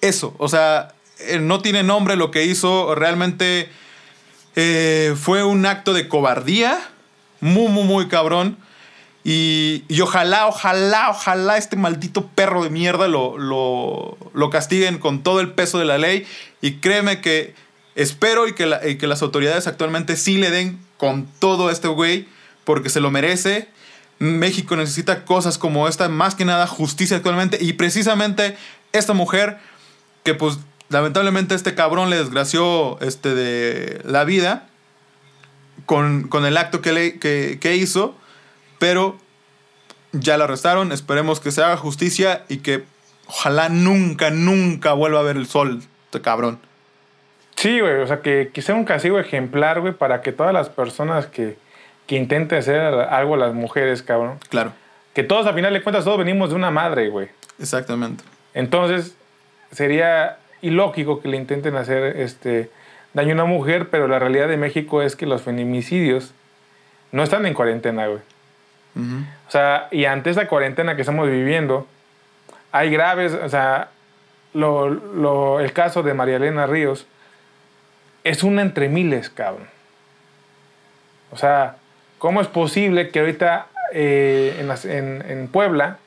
eso, 0.00 0.34
o 0.38 0.48
sea, 0.48 0.94
eh, 1.18 1.38
no 1.40 1.60
tiene 1.60 1.82
nombre 1.82 2.14
lo 2.16 2.30
que 2.30 2.44
hizo, 2.44 2.94
realmente 2.94 3.68
eh, 4.54 5.14
fue 5.20 5.42
un 5.42 5.66
acto 5.66 5.92
de 5.92 6.08
cobardía, 6.08 6.78
muy, 7.40 7.68
muy, 7.68 7.84
muy 7.84 8.08
cabrón. 8.08 8.58
Y, 9.26 9.84
y 9.88 10.02
ojalá, 10.02 10.46
ojalá, 10.46 11.08
ojalá 11.10 11.56
este 11.56 11.76
maldito 11.76 12.26
perro 12.34 12.62
de 12.62 12.68
mierda 12.68 13.08
lo, 13.08 13.38
lo, 13.38 14.18
lo 14.34 14.50
castiguen 14.50 14.98
con 14.98 15.22
todo 15.22 15.40
el 15.40 15.50
peso 15.52 15.78
de 15.78 15.86
la 15.86 15.96
ley. 15.96 16.26
Y 16.60 16.74
créeme 16.74 17.22
que 17.22 17.54
espero 17.94 18.48
y 18.48 18.54
que, 18.54 18.66
las 18.66 19.22
autoridades 19.22 19.66
actualmente 19.66 20.16
sí 20.16 20.38
le 20.38 20.50
den 20.50 20.78
con 20.96 21.26
todo 21.38 21.68
a 21.68 21.72
este 21.72 21.88
güey, 21.88 22.26
porque 22.64 22.88
se 22.88 23.00
lo 23.00 23.10
merece. 23.10 23.68
México 24.18 24.76
necesita 24.76 25.24
cosas 25.24 25.58
como 25.58 25.88
esta, 25.88 26.08
más 26.08 26.34
que 26.34 26.44
nada 26.44 26.66
justicia 26.66 27.16
actualmente. 27.16 27.58
Y 27.60 27.74
precisamente 27.74 28.56
esta 28.92 29.12
mujer, 29.12 29.58
que 30.22 30.34
pues 30.34 30.58
lamentablemente 30.88 31.54
este 31.54 31.74
cabrón 31.74 32.10
le 32.10 32.16
desgració 32.16 32.98
este, 33.00 33.34
de 33.34 34.00
la 34.04 34.24
vida 34.24 34.68
con, 35.86 36.28
con 36.28 36.46
el 36.46 36.56
acto 36.56 36.80
que, 36.80 37.18
que, 37.18 37.58
que 37.60 37.76
hizo, 37.76 38.16
pero 38.78 39.18
ya 40.12 40.36
la 40.38 40.44
arrestaron. 40.44 40.92
Esperemos 40.92 41.40
que 41.40 41.52
se 41.52 41.62
haga 41.62 41.76
justicia 41.76 42.44
y 42.48 42.58
que 42.58 42.84
ojalá 43.26 43.68
nunca, 43.68 44.30
nunca 44.30 44.92
vuelva 44.92 45.20
a 45.20 45.24
ver 45.24 45.36
el 45.36 45.46
sol, 45.46 45.82
este 46.06 46.20
cabrón. 46.20 46.60
Sí, 47.64 47.80
güey, 47.80 47.94
o 48.02 48.06
sea, 48.06 48.20
que, 48.20 48.50
que 48.52 48.60
sea 48.60 48.74
un 48.74 48.84
castigo 48.84 49.18
ejemplar, 49.18 49.80
güey, 49.80 49.94
para 49.94 50.20
que 50.20 50.32
todas 50.32 50.52
las 50.52 50.68
personas 50.68 51.24
que, 51.26 51.56
que 52.06 52.16
intenten 52.16 52.58
hacer 52.58 52.78
algo 52.82 53.34
a 53.34 53.38
las 53.38 53.54
mujeres, 53.54 54.02
cabrón, 54.02 54.38
Claro, 54.50 54.72
que 55.14 55.22
todos, 55.22 55.46
a 55.46 55.54
final 55.54 55.72
de 55.72 55.82
cuentas, 55.82 56.04
todos 56.04 56.18
venimos 56.18 56.50
de 56.50 56.56
una 56.56 56.70
madre, 56.70 57.08
güey. 57.08 57.28
exactamente. 57.58 58.22
Entonces, 58.52 59.16
sería 59.72 60.36
ilógico 60.60 61.22
que 61.22 61.28
le 61.28 61.38
intenten 61.38 61.74
hacer 61.76 62.18
este 62.18 62.68
daño 63.14 63.30
a 63.30 63.34
una 63.34 63.44
mujer, 63.46 63.88
pero 63.88 64.08
la 64.08 64.18
realidad 64.18 64.48
de 64.48 64.58
México 64.58 65.00
es 65.00 65.16
que 65.16 65.24
los 65.24 65.40
feminicidios 65.40 66.32
no 67.12 67.22
están 67.22 67.46
en 67.46 67.54
cuarentena, 67.54 68.08
güey. 68.08 68.20
O 69.48 69.50
sea, 69.50 69.88
y 69.90 70.04
ante 70.04 70.28
esta 70.30 70.46
cuarentena 70.48 70.96
que 70.96 71.00
estamos 71.02 71.28
viviendo, 71.30 71.86
hay 72.72 72.90
graves, 72.90 73.32
o 73.32 73.48
sea, 73.48 73.88
lo, 74.52 74.88
lo- 74.90 75.60
el 75.60 75.72
caso 75.72 76.02
de 76.02 76.12
María 76.12 76.36
Elena 76.36 76.66
Ríos 76.66 77.06
es 78.24 78.42
una 78.42 78.62
entre 78.62 78.88
miles, 78.88 79.30
cabrón. 79.30 79.68
O 81.30 81.36
sea, 81.36 81.76
¿cómo 82.18 82.40
es 82.40 82.46
posible 82.48 83.10
que 83.10 83.20
ahorita 83.20 83.66
eh, 83.92 84.56
en, 84.60 84.68
las- 84.68 84.84
en- 84.84 85.22
en 85.28 85.48
Puebla, 85.48 85.98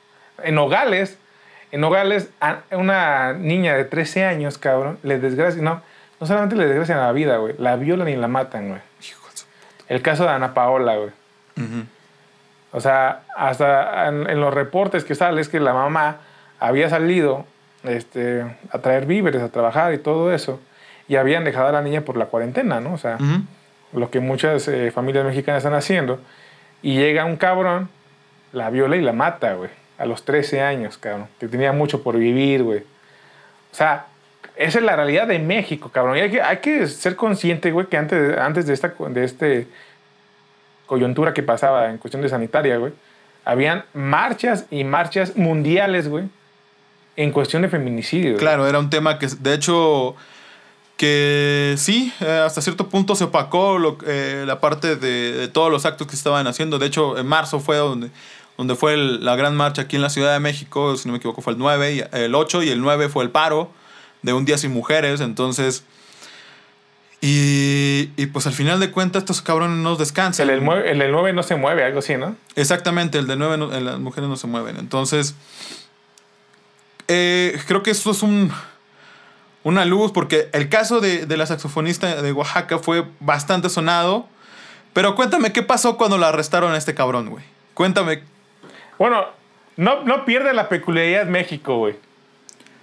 en 0.42 0.54
Nogales, 0.54 1.18
en 1.72 1.80
Nogales, 1.80 2.28
a 2.40 2.58
una 2.72 3.32
niña 3.34 3.74
de 3.76 3.84
13 3.84 4.24
años, 4.24 4.58
cabrón, 4.58 4.98
le 5.02 5.18
desgracia, 5.18 5.62
no, 5.62 5.82
no 6.20 6.26
solamente 6.26 6.56
le 6.56 6.66
desgracian 6.66 6.98
la 6.98 7.12
vida, 7.12 7.36
güey, 7.36 7.54
la 7.58 7.76
violan 7.76 8.08
y 8.08 8.16
la 8.16 8.28
matan, 8.28 8.68
güey. 8.68 8.80
Hijo 9.02 9.28
de 9.30 9.36
su- 9.36 9.46
El 9.88 10.02
caso 10.02 10.24
de 10.24 10.30
Ana 10.30 10.54
Paola, 10.54 10.96
güey. 10.96 11.10
O 12.72 12.80
sea, 12.80 13.22
hasta 13.36 14.08
en, 14.08 14.28
en 14.28 14.40
los 14.40 14.52
reportes 14.54 15.04
que 15.04 15.14
sale 15.14 15.40
es 15.40 15.48
que 15.48 15.58
la 15.60 15.72
mamá 15.72 16.18
había 16.60 16.88
salido 16.90 17.46
este, 17.82 18.44
a 18.70 18.78
traer 18.80 19.06
víveres, 19.06 19.42
a 19.42 19.48
trabajar 19.48 19.92
y 19.94 19.98
todo 19.98 20.32
eso, 20.32 20.60
y 21.08 21.16
habían 21.16 21.44
dejado 21.44 21.68
a 21.68 21.72
la 21.72 21.82
niña 21.82 22.02
por 22.02 22.16
la 22.16 22.26
cuarentena, 22.26 22.80
¿no? 22.80 22.92
O 22.92 22.98
sea, 22.98 23.18
lo 23.92 24.10
que 24.10 24.20
muchas 24.20 24.68
eh, 24.68 24.90
familias 24.90 25.24
mexicanas 25.24 25.60
están 25.60 25.74
haciendo, 25.74 26.20
y 26.82 26.96
llega 26.96 27.24
un 27.24 27.36
cabrón, 27.36 27.88
la 28.52 28.70
viola 28.70 28.96
y 28.96 29.00
la 29.00 29.12
mata, 29.12 29.54
güey, 29.54 29.70
a 29.98 30.06
los 30.06 30.24
13 30.24 30.60
años, 30.60 30.98
cabrón, 30.98 31.28
que 31.40 31.48
tenía 31.48 31.72
mucho 31.72 32.02
por 32.02 32.16
vivir, 32.16 32.62
güey. 32.62 32.80
O 32.80 33.74
sea, 33.74 34.06
esa 34.56 34.78
es 34.78 34.84
la 34.84 34.96
realidad 34.96 35.26
de 35.26 35.38
México, 35.38 35.90
cabrón, 35.90 36.18
y 36.18 36.20
hay 36.20 36.30
que, 36.30 36.42
hay 36.42 36.58
que 36.58 36.86
ser 36.86 37.16
consciente, 37.16 37.70
güey, 37.72 37.86
que 37.86 37.96
antes, 37.96 38.38
antes 38.38 38.66
de 38.66 38.74
esta, 38.74 38.94
de 39.08 39.24
este 39.24 39.66
coyuntura 40.86 41.34
que 41.34 41.42
pasaba 41.42 41.90
en 41.90 41.98
cuestión 41.98 42.22
de 42.22 42.28
sanitaria, 42.28 42.76
güey, 42.76 42.92
habían 43.44 43.84
marchas 43.94 44.66
y 44.70 44.84
marchas 44.84 45.36
mundiales, 45.36 46.08
güey, 46.08 46.24
en 47.16 47.32
cuestión 47.32 47.62
de 47.62 47.68
feminicidio. 47.68 48.32
güey. 48.32 48.40
Claro, 48.40 48.66
era 48.66 48.78
un 48.78 48.90
tema 48.90 49.18
que, 49.18 49.26
de 49.40 49.54
hecho, 49.54 50.16
que 50.98 51.76
sí, 51.78 52.12
eh, 52.20 52.42
hasta 52.44 52.60
cierto 52.60 52.88
punto 52.90 53.14
se 53.14 53.24
opacó 53.24 53.78
lo- 53.78 53.96
eh, 54.06 54.44
la 54.46 54.60
parte 54.60 54.96
de, 54.96 55.32
de 55.32 55.48
todos 55.48 55.70
los 55.70 55.86
actos 55.86 56.06
que 56.08 56.14
estaban 56.16 56.46
haciendo. 56.46 56.78
De 56.78 56.86
hecho, 56.86 57.16
en 57.16 57.26
marzo 57.26 57.60
fue 57.60 57.76
donde, 57.76 58.10
donde 58.58 58.74
fue 58.74 58.94
el- 58.94 59.24
la 59.24 59.36
gran 59.36 59.56
marcha 59.56 59.82
aquí 59.82 59.96
en 59.96 60.02
la 60.02 60.10
Ciudad 60.10 60.32
de 60.34 60.40
México, 60.40 60.96
si 60.96 61.06
no 61.08 61.12
me 61.12 61.18
equivoco, 61.18 61.40
fue 61.40 61.52
el 61.54 61.58
9, 61.58 61.94
y, 61.94 62.02
el 62.16 62.34
8 62.34 62.62
y 62.64 62.68
el 62.70 62.80
9 62.82 63.08
fue 63.08 63.22
el 63.24 63.30
paro 63.30 63.70
de 64.22 64.32
un 64.32 64.44
día 64.44 64.58
sin 64.58 64.72
mujeres. 64.72 65.20
Entonces, 65.20 65.84
y, 67.20 68.10
y 68.16 68.26
pues 68.26 68.46
al 68.48 68.52
final 68.52 68.80
de 68.80 68.90
cuentas, 68.90 69.22
estos 69.22 69.40
cabrones 69.40 69.78
no 69.78 69.94
descansan. 69.94 70.50
El, 70.50 70.56
del 70.60 70.68
mue- 70.68 70.84
el 70.84 70.98
del 70.98 71.12
9 71.12 71.32
no 71.32 71.44
se 71.44 71.54
mueve, 71.54 71.84
algo 71.84 72.00
así, 72.00 72.16
¿no? 72.16 72.34
Exactamente, 72.56 73.18
el 73.18 73.28
de 73.28 73.36
9 73.36 73.56
no- 73.56 73.72
eh, 73.72 73.80
las 73.80 74.00
mujeres 74.00 74.28
no 74.28 74.36
se 74.36 74.48
mueven. 74.48 74.76
Entonces, 74.78 75.36
eh, 77.08 77.56
creo 77.66 77.82
que 77.82 77.90
eso 77.92 78.10
es 78.10 78.22
un, 78.22 78.52
una 79.64 79.84
luz, 79.84 80.12
porque 80.12 80.48
el 80.52 80.68
caso 80.68 81.00
de, 81.00 81.26
de 81.26 81.36
la 81.36 81.46
saxofonista 81.46 82.22
de 82.22 82.32
Oaxaca 82.32 82.78
fue 82.78 83.04
bastante 83.20 83.68
sonado. 83.68 84.26
Pero 84.92 85.14
cuéntame, 85.14 85.52
¿qué 85.52 85.62
pasó 85.62 85.96
cuando 85.96 86.16
la 86.18 86.28
arrestaron 86.28 86.72
a 86.72 86.76
este 86.76 86.94
cabrón, 86.94 87.28
güey? 87.30 87.44
Cuéntame. 87.74 88.22
Bueno, 88.98 89.26
no, 89.76 90.02
no 90.04 90.24
pierde 90.24 90.52
la 90.54 90.68
peculiaridad 90.68 91.26
México, 91.26 91.76
güey. 91.78 91.94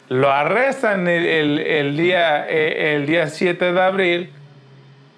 Lo 0.10 0.32
arrestan 0.32 1.08
el, 1.08 1.60
el- 1.60 1.98
día, 1.98 2.48
eh, 2.48 2.96
el 2.96 3.06
día 3.08 3.28
7 3.28 3.74
de 3.74 3.82
abril 3.82 4.30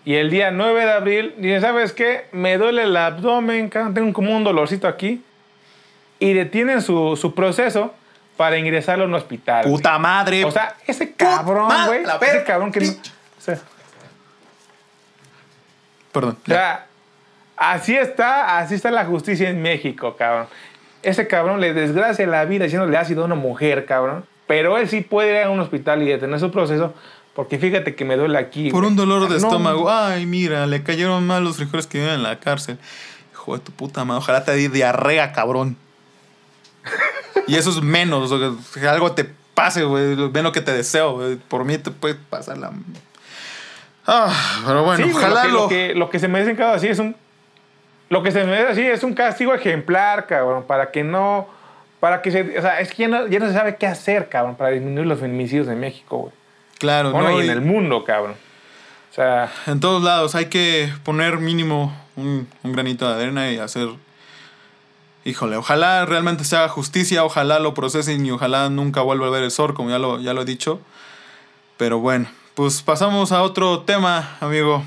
y 0.06 0.14
el 0.16 0.30
día 0.30 0.50
9 0.52 0.86
de 0.86 0.92
abril 0.92 1.34
dicen, 1.38 1.60
¿sabes 1.62 1.92
qué? 1.92 2.28
Me 2.32 2.58
duele 2.58 2.84
el 2.84 2.96
abdomen, 2.96 3.70
tengo 3.70 4.14
como 4.14 4.36
un 4.36 4.46
dolorcito 4.46 4.88
aquí. 4.88 5.22
Y 6.20 6.34
detienen 6.34 6.82
su, 6.82 7.18
su 7.20 7.36
proceso 7.36 7.94
para 8.38 8.58
ingresarlo 8.58 9.03
a 9.03 9.08
un 9.08 9.15
hospital. 9.15 9.63
güey. 9.65 9.75
Puta 9.75 9.98
madre. 10.00 10.46
O 10.46 10.51
sea, 10.51 10.75
ese 10.86 11.13
cabrón, 11.13 11.72
güey. 11.88 12.03
la 12.06 12.15
Ese 12.17 12.44
cabrón 12.44 12.72
que 12.72 12.79
no- 12.82 12.91
o 12.91 13.41
sea, 13.41 13.58
Perdón. 16.12 16.38
O 16.41 16.46
sea, 16.46 16.88
así 17.58 17.96
está, 17.96 18.58
así 18.60 18.75
está 18.75 18.91
la 18.91 19.06
justicia 19.06 19.50
en 19.50 19.62
México, 19.62 20.15
cabrón. 20.15 20.48
Ese 21.03 21.27
cabrón 21.27 21.60
le 21.62 21.74
desgracia 21.74 22.25
la 22.27 22.46
vida 22.46 22.63
diciéndole 22.65 22.98
ácido 22.98 23.22
a 23.24 23.25
una 23.25 23.36
mujer, 23.36 23.86
cabrón. 23.86 24.25
Pero 24.48 24.77
él 24.77 24.88
sí 24.89 25.01
puede 25.01 25.32
ir 25.41 25.44
a 25.44 25.50
un 25.50 25.60
hospital 25.60 26.01
y 26.01 26.08
detener 26.08 26.39
su 26.39 26.51
proceso 26.51 26.94
porque 27.36 27.60
fíjate 27.60 27.94
que 27.96 28.03
me 28.06 28.15
duele 28.15 28.38
aquí. 28.38 28.72
Por 28.72 28.79
güey. 28.82 28.91
un 28.91 28.96
dolor 28.98 29.24
de 29.24 29.29
No, 29.29 29.36
estómago. 29.36 29.91
Ay, 29.91 30.25
mira, 30.25 30.65
le 30.65 30.82
cayeron 30.82 31.25
mal 31.27 31.44
los 31.44 31.58
frijoles 31.58 31.86
que 31.86 32.00
viven 32.00 32.15
en 32.15 32.24
la 32.24 32.39
cárcel. 32.39 32.79
Hijo 33.34 33.58
de 33.58 33.63
tu 33.63 33.72
puta 33.74 34.03
madre. 34.06 34.20
Ojalá 34.24 34.44
te 34.44 34.51
dé 34.56 34.70
diarrea, 34.70 35.34
cabrón. 35.34 35.77
y 37.48 37.56
eso 37.56 37.70
es 37.70 37.82
menos. 37.82 38.32
o 38.32 38.39
sea, 38.39 38.82
que 38.82 38.88
algo 38.88 39.12
te 39.13 39.30
pase, 39.54 39.84
güey. 39.84 40.16
Ven 40.30 40.44
lo 40.44 40.51
que 40.51 40.62
te 40.62 40.72
deseo, 40.72 41.13
güey. 41.13 41.36
Por 41.36 41.66
mí 41.66 41.77
te 41.77 41.92
puede 41.92 42.16
pasar 42.16 42.58
la. 42.58 42.72
Ah, 44.06 44.62
pero 44.66 44.84
bueno, 44.84 45.04
Sí, 45.06 45.12
ojalá 45.13 45.46
lo, 45.46 45.50
que, 45.50 45.54
lo. 45.54 45.60
lo, 45.62 45.68
que, 45.68 45.96
lo 45.96 46.10
que 46.10 46.20
se 46.20 46.27
merece 46.27 46.51
en 46.51 46.58
cada 46.58 46.75
así 46.75 46.88
es 46.88 47.00
un. 47.00 47.16
Lo 48.10 48.24
que 48.24 48.32
se 48.32 48.44
merece 48.46 48.72
así 48.72 48.82
es 48.82 49.04
un 49.04 49.13
castigo 49.13 49.54
ejemplar, 49.54 50.27
cabrón, 50.27 50.63
para 50.66 50.92
que 50.92 51.04
no. 51.04 51.48
Para 52.00 52.22
que 52.22 52.32
se. 52.32 52.58
O 52.58 52.62
sea, 52.62 52.80
es 52.80 52.94
que 52.94 53.04
ya 53.04 53.08
no, 53.10 53.27
ya 53.27 53.39
no 53.39 53.48
se 53.48 53.54
sabe 53.54 53.75
qué 53.75 53.88
hacer, 53.88 54.30
cabrón, 54.30 54.56
para 54.56 54.70
disminuir 54.70 55.08
los 55.08 55.20
feminicidios 55.20 55.68
en 55.68 55.80
México, 55.80 56.18
güey. 56.18 56.34
Claro, 56.77 57.12
Bueno, 57.12 57.32
¿no? 57.32 57.42
y 57.42 57.46
en 57.46 57.51
el 57.51 57.62
mundo, 57.62 58.04
cabrón. 58.04 58.36
O 59.12 59.13
sea, 59.13 59.51
en 59.66 59.80
todos 59.80 60.04
lados 60.04 60.36
hay 60.36 60.46
que 60.46 60.94
poner 61.04 61.39
mínimo 61.39 61.92
un, 62.16 62.48
un 62.63 62.72
granito 62.72 63.08
de 63.12 63.24
arena 63.24 63.51
y 63.51 63.58
hacer. 63.58 63.89
Híjole, 65.28 65.58
ojalá 65.58 66.06
realmente 66.06 66.46
se 66.46 66.56
haga 66.56 66.70
justicia, 66.70 67.26
ojalá 67.26 67.60
lo 67.60 67.74
procesen 67.74 68.26
y 68.26 68.32
ojalá 68.32 68.70
nunca 68.70 69.02
vuelva 69.02 69.28
a 69.28 69.30
ver 69.30 69.44
el 69.44 69.52
sol, 69.52 69.74
como 69.74 69.90
ya 69.90 70.00
lo, 70.00 70.22
ya 70.22 70.34
lo 70.34 70.44
he 70.44 70.46
dicho. 70.46 70.80
Pero 71.76 72.00
bueno, 72.00 72.28
pues 72.56 72.82
pasamos 72.82 73.34
a 73.34 73.42
otro 73.44 73.82
tema, 73.82 74.38
amigo. 74.40 74.84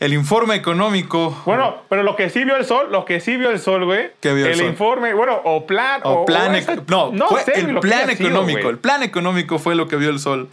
El 0.00 0.14
informe 0.14 0.54
económico. 0.54 1.36
Bueno, 1.44 1.82
pero 1.90 2.04
lo 2.04 2.16
que 2.16 2.30
sí 2.30 2.44
vio 2.44 2.56
el 2.56 2.64
sol, 2.64 2.90
lo 2.90 3.04
que 3.04 3.20
sí 3.20 3.36
vio 3.36 3.50
el 3.50 3.58
sol, 3.60 3.84
güey. 3.84 4.12
¿Qué 4.20 4.32
vio 4.32 4.46
el 4.46 4.56
sol? 4.56 4.66
informe, 4.66 5.12
bueno, 5.12 5.38
o 5.44 5.66
plan. 5.66 6.00
O 6.04 6.24
plan, 6.24 6.54
esa- 6.54 6.72
eco- 6.72 7.10
no, 7.12 7.28
fue 7.28 7.42
sé, 7.42 7.52
güey, 7.62 7.74
el 7.74 7.80
plan 7.80 8.08
sido, 8.16 8.28
económico. 8.30 8.70
el 8.70 8.78
plan 8.78 9.02
económico 9.02 9.58
fue 9.58 9.74
lo 9.74 9.88
que 9.88 9.96
vio 9.96 10.08
el 10.08 10.20
sol. 10.20 10.48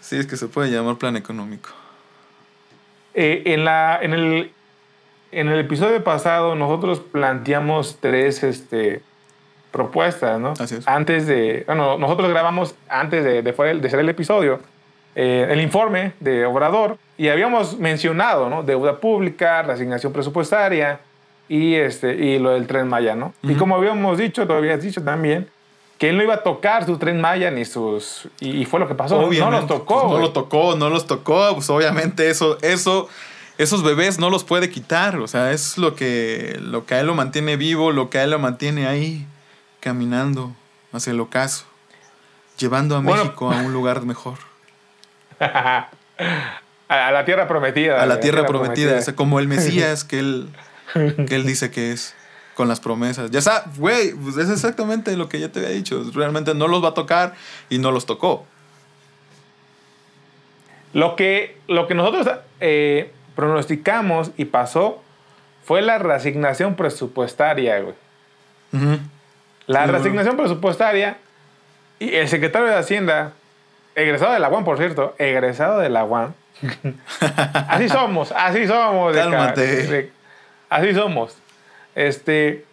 Sí, 0.00 0.16
es 0.16 0.26
que 0.26 0.36
se 0.36 0.48
puede 0.48 0.70
llamar 0.72 0.96
plan 0.96 1.16
económico. 1.16 1.70
Eh, 3.14 3.42
en, 3.46 3.64
la, 3.64 3.98
en, 4.02 4.14
el, 4.14 4.50
en 5.32 5.48
el 5.48 5.58
episodio 5.60 6.02
pasado, 6.04 6.54
nosotros 6.54 7.00
planteamos 7.00 7.98
tres 8.00 8.42
este, 8.42 9.02
propuestas, 9.70 10.40
¿no? 10.40 10.54
Así 10.58 10.76
es. 10.76 10.88
Antes 10.88 11.26
de. 11.26 11.64
Bueno, 11.66 11.98
nosotros 11.98 12.28
grabamos 12.30 12.74
antes 12.88 13.24
de, 13.24 13.42
de, 13.42 13.52
fuera 13.52 13.70
el- 13.72 13.80
de 13.80 13.90
ser 13.90 14.00
el 14.00 14.08
episodio. 14.08 14.60
eh, 15.20 15.48
el 15.50 15.60
informe 15.60 16.12
de 16.20 16.46
Obrador 16.46 16.96
y 17.16 17.28
habíamos 17.28 17.76
mencionado, 17.78 18.48
¿no? 18.48 18.62
Deuda 18.62 19.00
pública, 19.00 19.62
reasignación 19.62 20.12
presupuestaria 20.12 21.00
y, 21.48 21.74
este, 21.74 22.14
y 22.14 22.38
lo 22.38 22.50
del 22.50 22.68
tren 22.68 22.86
Maya, 22.86 23.16
¿no? 23.16 23.32
Y 23.42 23.50
Ujú. 23.52 23.58
como 23.58 23.74
habíamos 23.76 24.16
dicho, 24.18 24.46
tú 24.46 24.52
habías 24.52 24.80
dicho 24.80 25.02
también, 25.02 25.48
que 25.98 26.10
él 26.10 26.16
no 26.16 26.22
iba 26.22 26.34
a 26.34 26.42
tocar 26.44 26.86
su 26.86 26.98
tren 26.98 27.20
Maya 27.20 27.50
ni 27.50 27.64
sus... 27.64 28.28
Y, 28.38 28.60
y 28.60 28.64
fue 28.64 28.78
lo 28.78 28.86
que 28.86 28.94
pasó, 28.94 29.20
no 29.20 29.26
Obviamente, 29.26 29.56
los 29.56 29.66
tocó. 29.66 30.02
pues, 30.02 30.12
no 30.12 30.18
lo 30.20 30.30
tocó, 30.30 30.76
no 30.76 30.88
los 30.90 31.06
tocó. 31.08 31.54
Pues 31.54 31.68
obviamente 31.70 32.30
eso, 32.30 32.56
eso, 32.62 33.08
esos 33.58 33.82
bebés 33.82 34.20
no 34.20 34.30
los 34.30 34.44
puede 34.44 34.70
quitar. 34.70 35.16
O 35.18 35.26
sea, 35.26 35.52
es 35.52 35.76
lo 35.76 35.94
que, 35.94 36.58
lo 36.62 36.86
que 36.86 36.94
a 36.94 37.00
él 37.00 37.06
lo 37.06 37.14
mantiene 37.14 37.56
vivo, 37.56 37.90
lo 37.92 38.08
que 38.08 38.18
a 38.18 38.24
él 38.24 38.30
lo 38.30 38.38
mantiene 38.38 38.86
ahí, 38.86 39.26
caminando 39.80 40.54
hacia 40.92 41.10
el 41.10 41.20
ocaso, 41.20 41.64
llevando 42.56 42.96
a 42.96 43.00
Bueno. 43.00 43.24
México 43.24 43.50
a 43.52 43.56
un 43.56 43.72
lugar 43.72 44.02
mejor. 44.02 44.38
a, 45.40 45.90
la 46.88 47.24
tierra 47.24 47.48
prometida. 47.48 48.00
A 48.00 48.06
la 48.06 48.20
tierra 48.20 48.46
prometida, 48.46 48.96
o 48.96 49.02
sea, 49.02 49.16
como 49.16 49.40
el 49.40 49.48
Mesías 49.48 50.04
que 50.08 50.20
él, 50.20 50.48
que 50.94 51.34
él 51.34 51.44
dice 51.44 51.70
que 51.70 51.92
es. 51.92 52.14
Con 52.54 52.66
las 52.66 52.80
promesas. 52.80 53.30
Ya 53.30 53.40
sabes, 53.40 53.78
güey, 53.78 54.14
pues 54.14 54.36
es 54.36 54.50
exactamente 54.50 55.16
lo 55.16 55.28
que 55.28 55.38
ya 55.38 55.48
te 55.48 55.60
había 55.60 55.70
dicho. 55.70 56.02
Realmente 56.12 56.54
no 56.54 56.66
los 56.66 56.82
va 56.82 56.88
a 56.88 56.94
tocar 56.94 57.36
y 57.70 57.78
no 57.78 57.92
los 57.92 58.04
tocó. 58.04 58.46
Lo 60.92 61.14
que, 61.14 61.56
lo 61.68 61.86
que 61.86 61.94
nosotros 61.94 62.26
eh, 62.58 63.12
pronosticamos 63.38 64.32
y 64.36 64.46
pasó 64.46 65.00
fue 65.64 65.80
la 65.80 65.98
reasignación 65.98 66.74
presupuestaria, 66.74 67.78
güey. 67.78 67.94
La 69.68 69.84
Sí, 69.84 69.90
reasignación 69.92 70.36
presupuestaria 70.36 71.18
y 72.00 72.14
el 72.16 72.26
secretario 72.26 72.66
de 72.66 72.74
Hacienda, 72.74 73.30
egresado 73.94 74.32
de 74.32 74.40
la 74.40 74.48
UAM, 74.48 74.64
por 74.64 74.76
cierto, 74.76 75.14
egresado 75.18 75.78
de 75.78 75.88
la 75.88 76.04
UAM. 76.04 76.32
así 77.68 77.88
somos, 77.88 78.32
así 78.32 78.66
somos. 78.66 79.14
de 79.14 79.20
de- 79.88 80.12
así 80.68 80.92
somos. 80.94 81.36
Este, 81.94 82.64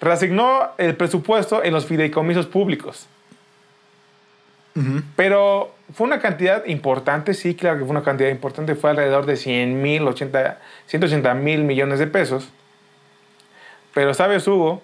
reasignó 0.00 0.68
el 0.78 0.94
presupuesto 0.94 1.64
en 1.64 1.72
los 1.74 1.86
fideicomisos 1.86 2.46
públicos. 2.46 3.08
Ujú. 4.76 5.02
Pero 5.16 5.74
fue 5.94 6.06
una 6.06 6.18
cantidad 6.20 6.64
importante, 6.66 7.34
sí, 7.34 7.54
claro 7.54 7.78
que 7.78 7.84
fue 7.84 7.92
una 7.92 8.02
cantidad 8.02 8.30
importante, 8.30 8.74
fue 8.74 8.90
alrededor 8.90 9.26
de 9.26 9.36
100 9.36 9.80
mil, 9.82 10.02
80, 10.08 10.58
180 10.86 11.34
mil 11.34 11.64
millones 11.64 11.98
de 11.98 12.06
pesos. 12.06 12.48
Pero 13.92 14.12
sabes, 14.14 14.46
Hugo, 14.48 14.82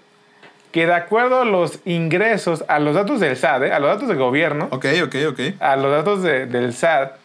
que 0.73 0.87
de 0.87 0.95
acuerdo 0.95 1.41
a 1.41 1.45
los 1.45 1.81
ingresos, 1.85 2.65
a 2.69 2.79
los 2.79 2.95
datos 2.95 3.19
del 3.19 3.37
SAT, 3.37 3.65
¿eh? 3.65 3.73
a 3.73 3.81
los 3.81 3.91
datos 3.91 4.07
del 4.09 4.19
gobierno, 4.19 4.69
Ok, 4.71 4.87
ok, 5.05 5.17
ok. 5.31 5.41
a 5.61 5.75
los 5.77 5.91
datos 5.91 6.23
de- 6.23 6.47
del 6.47 6.73
SAT, 6.73 7.17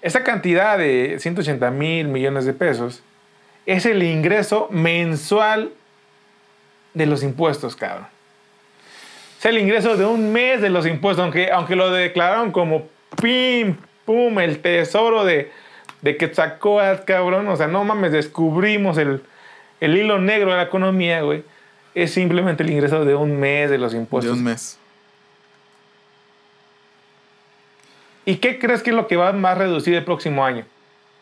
esa 0.00 0.22
cantidad 0.22 0.78
de 0.78 1.16
180 1.18 1.72
mil 1.72 2.06
millones 2.06 2.44
de 2.44 2.52
pesos 2.52 3.02
es 3.66 3.84
el 3.84 4.04
ingreso 4.04 4.68
mensual 4.70 5.72
de 6.94 7.06
los 7.06 7.24
impuestos, 7.24 7.74
cabrón. 7.74 8.06
Es 9.38 9.44
el 9.44 9.58
ingreso 9.58 9.96
de 9.96 10.04
un 10.04 10.32
mes 10.32 10.60
de 10.60 10.68
los 10.68 10.84
impuestos, 10.86 11.22
aunque, 11.22 11.50
aunque 11.52 11.76
lo 11.76 11.90
declararon 11.90 12.50
como 12.50 12.88
pim, 13.22 13.76
pum, 14.04 14.38
el 14.40 14.58
tesoro 14.60 15.24
de, 15.24 15.52
de 16.02 16.16
Quetzalcóatl, 16.16 17.04
cabrón. 17.04 17.46
O 17.48 17.56
sea, 17.56 17.68
no 17.68 17.84
mames, 17.84 18.10
descubrimos 18.10 18.98
el, 18.98 19.22
el 19.80 19.96
hilo 19.96 20.18
negro 20.18 20.50
de 20.50 20.56
la 20.56 20.62
economía, 20.64 21.22
güey. 21.22 21.44
Es 21.94 22.12
simplemente 22.12 22.62
el 22.64 22.70
ingreso 22.70 23.04
de 23.04 23.14
un 23.14 23.38
mes 23.38 23.70
de 23.70 23.78
los 23.78 23.92
De 23.92 23.98
impuestos. 23.98 24.36
un 24.36 24.44
mes. 24.44 24.78
¿Y 28.24 28.36
qué 28.36 28.58
crees 28.58 28.82
que 28.82 28.90
es 28.90 28.96
lo 28.96 29.06
que 29.06 29.16
va 29.16 29.32
más 29.32 29.56
reducir 29.56 29.94
el 29.94 30.04
próximo 30.04 30.44
año? 30.44 30.66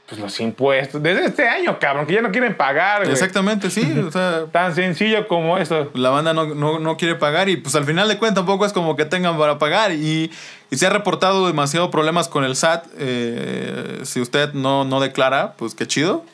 Pues 0.08 0.20
los 0.20 0.38
impuestos. 0.38 1.02
Desde 1.02 1.24
este 1.26 1.48
año, 1.48 1.78
cabrón, 1.80 2.06
que 2.06 2.14
ya 2.14 2.22
no 2.22 2.30
quieren 2.30 2.56
pagar, 2.56 3.00
güey. 3.00 3.12
Exactamente, 3.12 3.70
sí. 3.70 3.82
O 4.06 4.10
sea, 4.12 4.44
Tan 4.52 4.72
sencillo 4.74 5.26
como 5.26 5.58
eso. 5.58 5.90
la 5.94 6.10
banda 6.10 6.32
no, 6.32 6.46
no, 6.54 6.78
no 6.78 6.96
quiere 6.96 7.16
pagar 7.16 7.48
y 7.48 7.56
pues 7.56 7.74
al 7.74 7.84
final 7.84 8.06
de 8.06 8.16
cuentas 8.16 8.36
tampoco 8.44 8.64
es 8.66 8.72
como 8.72 8.94
que 8.94 9.04
tengan 9.04 9.36
para 9.36 9.58
pagar 9.58 9.90
y, 9.90 10.30
y 10.70 10.76
se 10.76 10.86
ha 10.86 10.90
reportado 10.90 11.46
demasiado 11.48 11.90
problemas 11.90 12.28
con 12.28 12.44
el 12.44 12.54
SAT. 12.54 12.86
eh, 12.98 14.00
si 14.04 14.20
usted 14.20 14.52
no, 14.52 14.84
no 14.84 15.00
declara, 15.00 15.54
pues 15.54 15.74
qué 15.74 15.86
chido. 15.88 16.24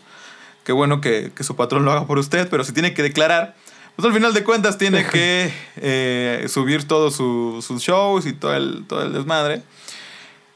Qué 0.65 0.73
bueno 0.73 1.01
que, 1.01 1.33
que 1.35 1.43
su 1.43 1.57
patrón 1.57 1.85
lo 1.87 1.93
haga 1.93 2.07
por 2.07 2.19
usted, 2.19 2.49
pero 2.51 2.65
si 2.65 2.73
tiene 2.73 2.93
que 2.95 3.03
declarar, 3.03 3.55
pues 3.97 4.07
al 4.07 4.13
final 4.13 4.33
de 4.35 4.45
cuentas 4.45 4.77
tiene 4.79 5.05
que 5.07 5.51
eh, 5.77 6.45
subir 6.49 6.87
todos 6.87 7.17
su- 7.17 7.65
sus 7.67 7.83
shows 7.83 8.27
y 8.27 8.33
todo 8.35 8.55
el, 8.55 8.85
todo 8.87 9.03
el 9.03 9.13
desmadre. 9.15 9.63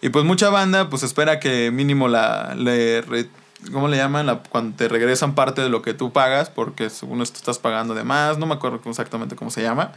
Y 0.06 0.10
pues 0.10 0.24
mucha 0.24 0.50
banda 0.50 0.88
pues 0.88 1.02
espera 1.02 1.40
que 1.40 1.72
mínimo 1.72 2.06
la... 2.06 2.54
Le 2.56 3.00
re- 3.02 3.28
¿Cómo 3.72 3.88
le 3.88 3.96
llaman? 3.96 4.26
La- 4.26 4.38
cuando 4.38 4.76
te 4.76 4.86
regresan 4.86 5.34
parte 5.34 5.62
de 5.62 5.68
lo 5.68 5.82
que 5.82 5.94
tú 5.94 6.12
pagas, 6.12 6.48
porque 6.48 6.90
según 6.90 7.22
esto 7.22 7.38
estás 7.38 7.58
pagando 7.58 7.92
de 7.92 8.04
más, 8.04 8.38
no 8.38 8.46
me 8.46 8.54
acuerdo 8.54 8.80
exactamente 8.88 9.34
cómo 9.34 9.50
se 9.50 9.62
llama. 9.62 9.90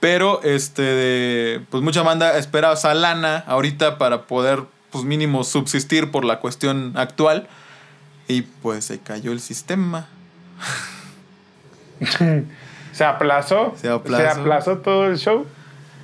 Pero 0.00 0.42
este, 0.42 1.62
pues 1.70 1.82
mucha 1.82 2.02
banda 2.02 2.36
espera 2.36 2.74
esa 2.74 2.92
lana 2.92 3.42
ahorita 3.46 3.96
para 3.96 4.26
poder 4.26 4.64
pues 4.90 5.04
mínimo 5.04 5.44
subsistir 5.44 6.10
por 6.10 6.26
la 6.26 6.40
cuestión 6.40 6.92
actual. 6.96 7.48
Y 8.26 8.42
pues 8.42 8.84
se 8.84 8.98
cayó 9.00 9.32
el 9.32 9.40
sistema. 9.40 10.08
Se 12.92 13.04
aplazó. 13.04 13.74
Se 13.80 13.88
aplazó. 13.88 14.40
aplazó 14.40 14.78
todo 14.78 15.06
el 15.06 15.16
show. 15.16 15.46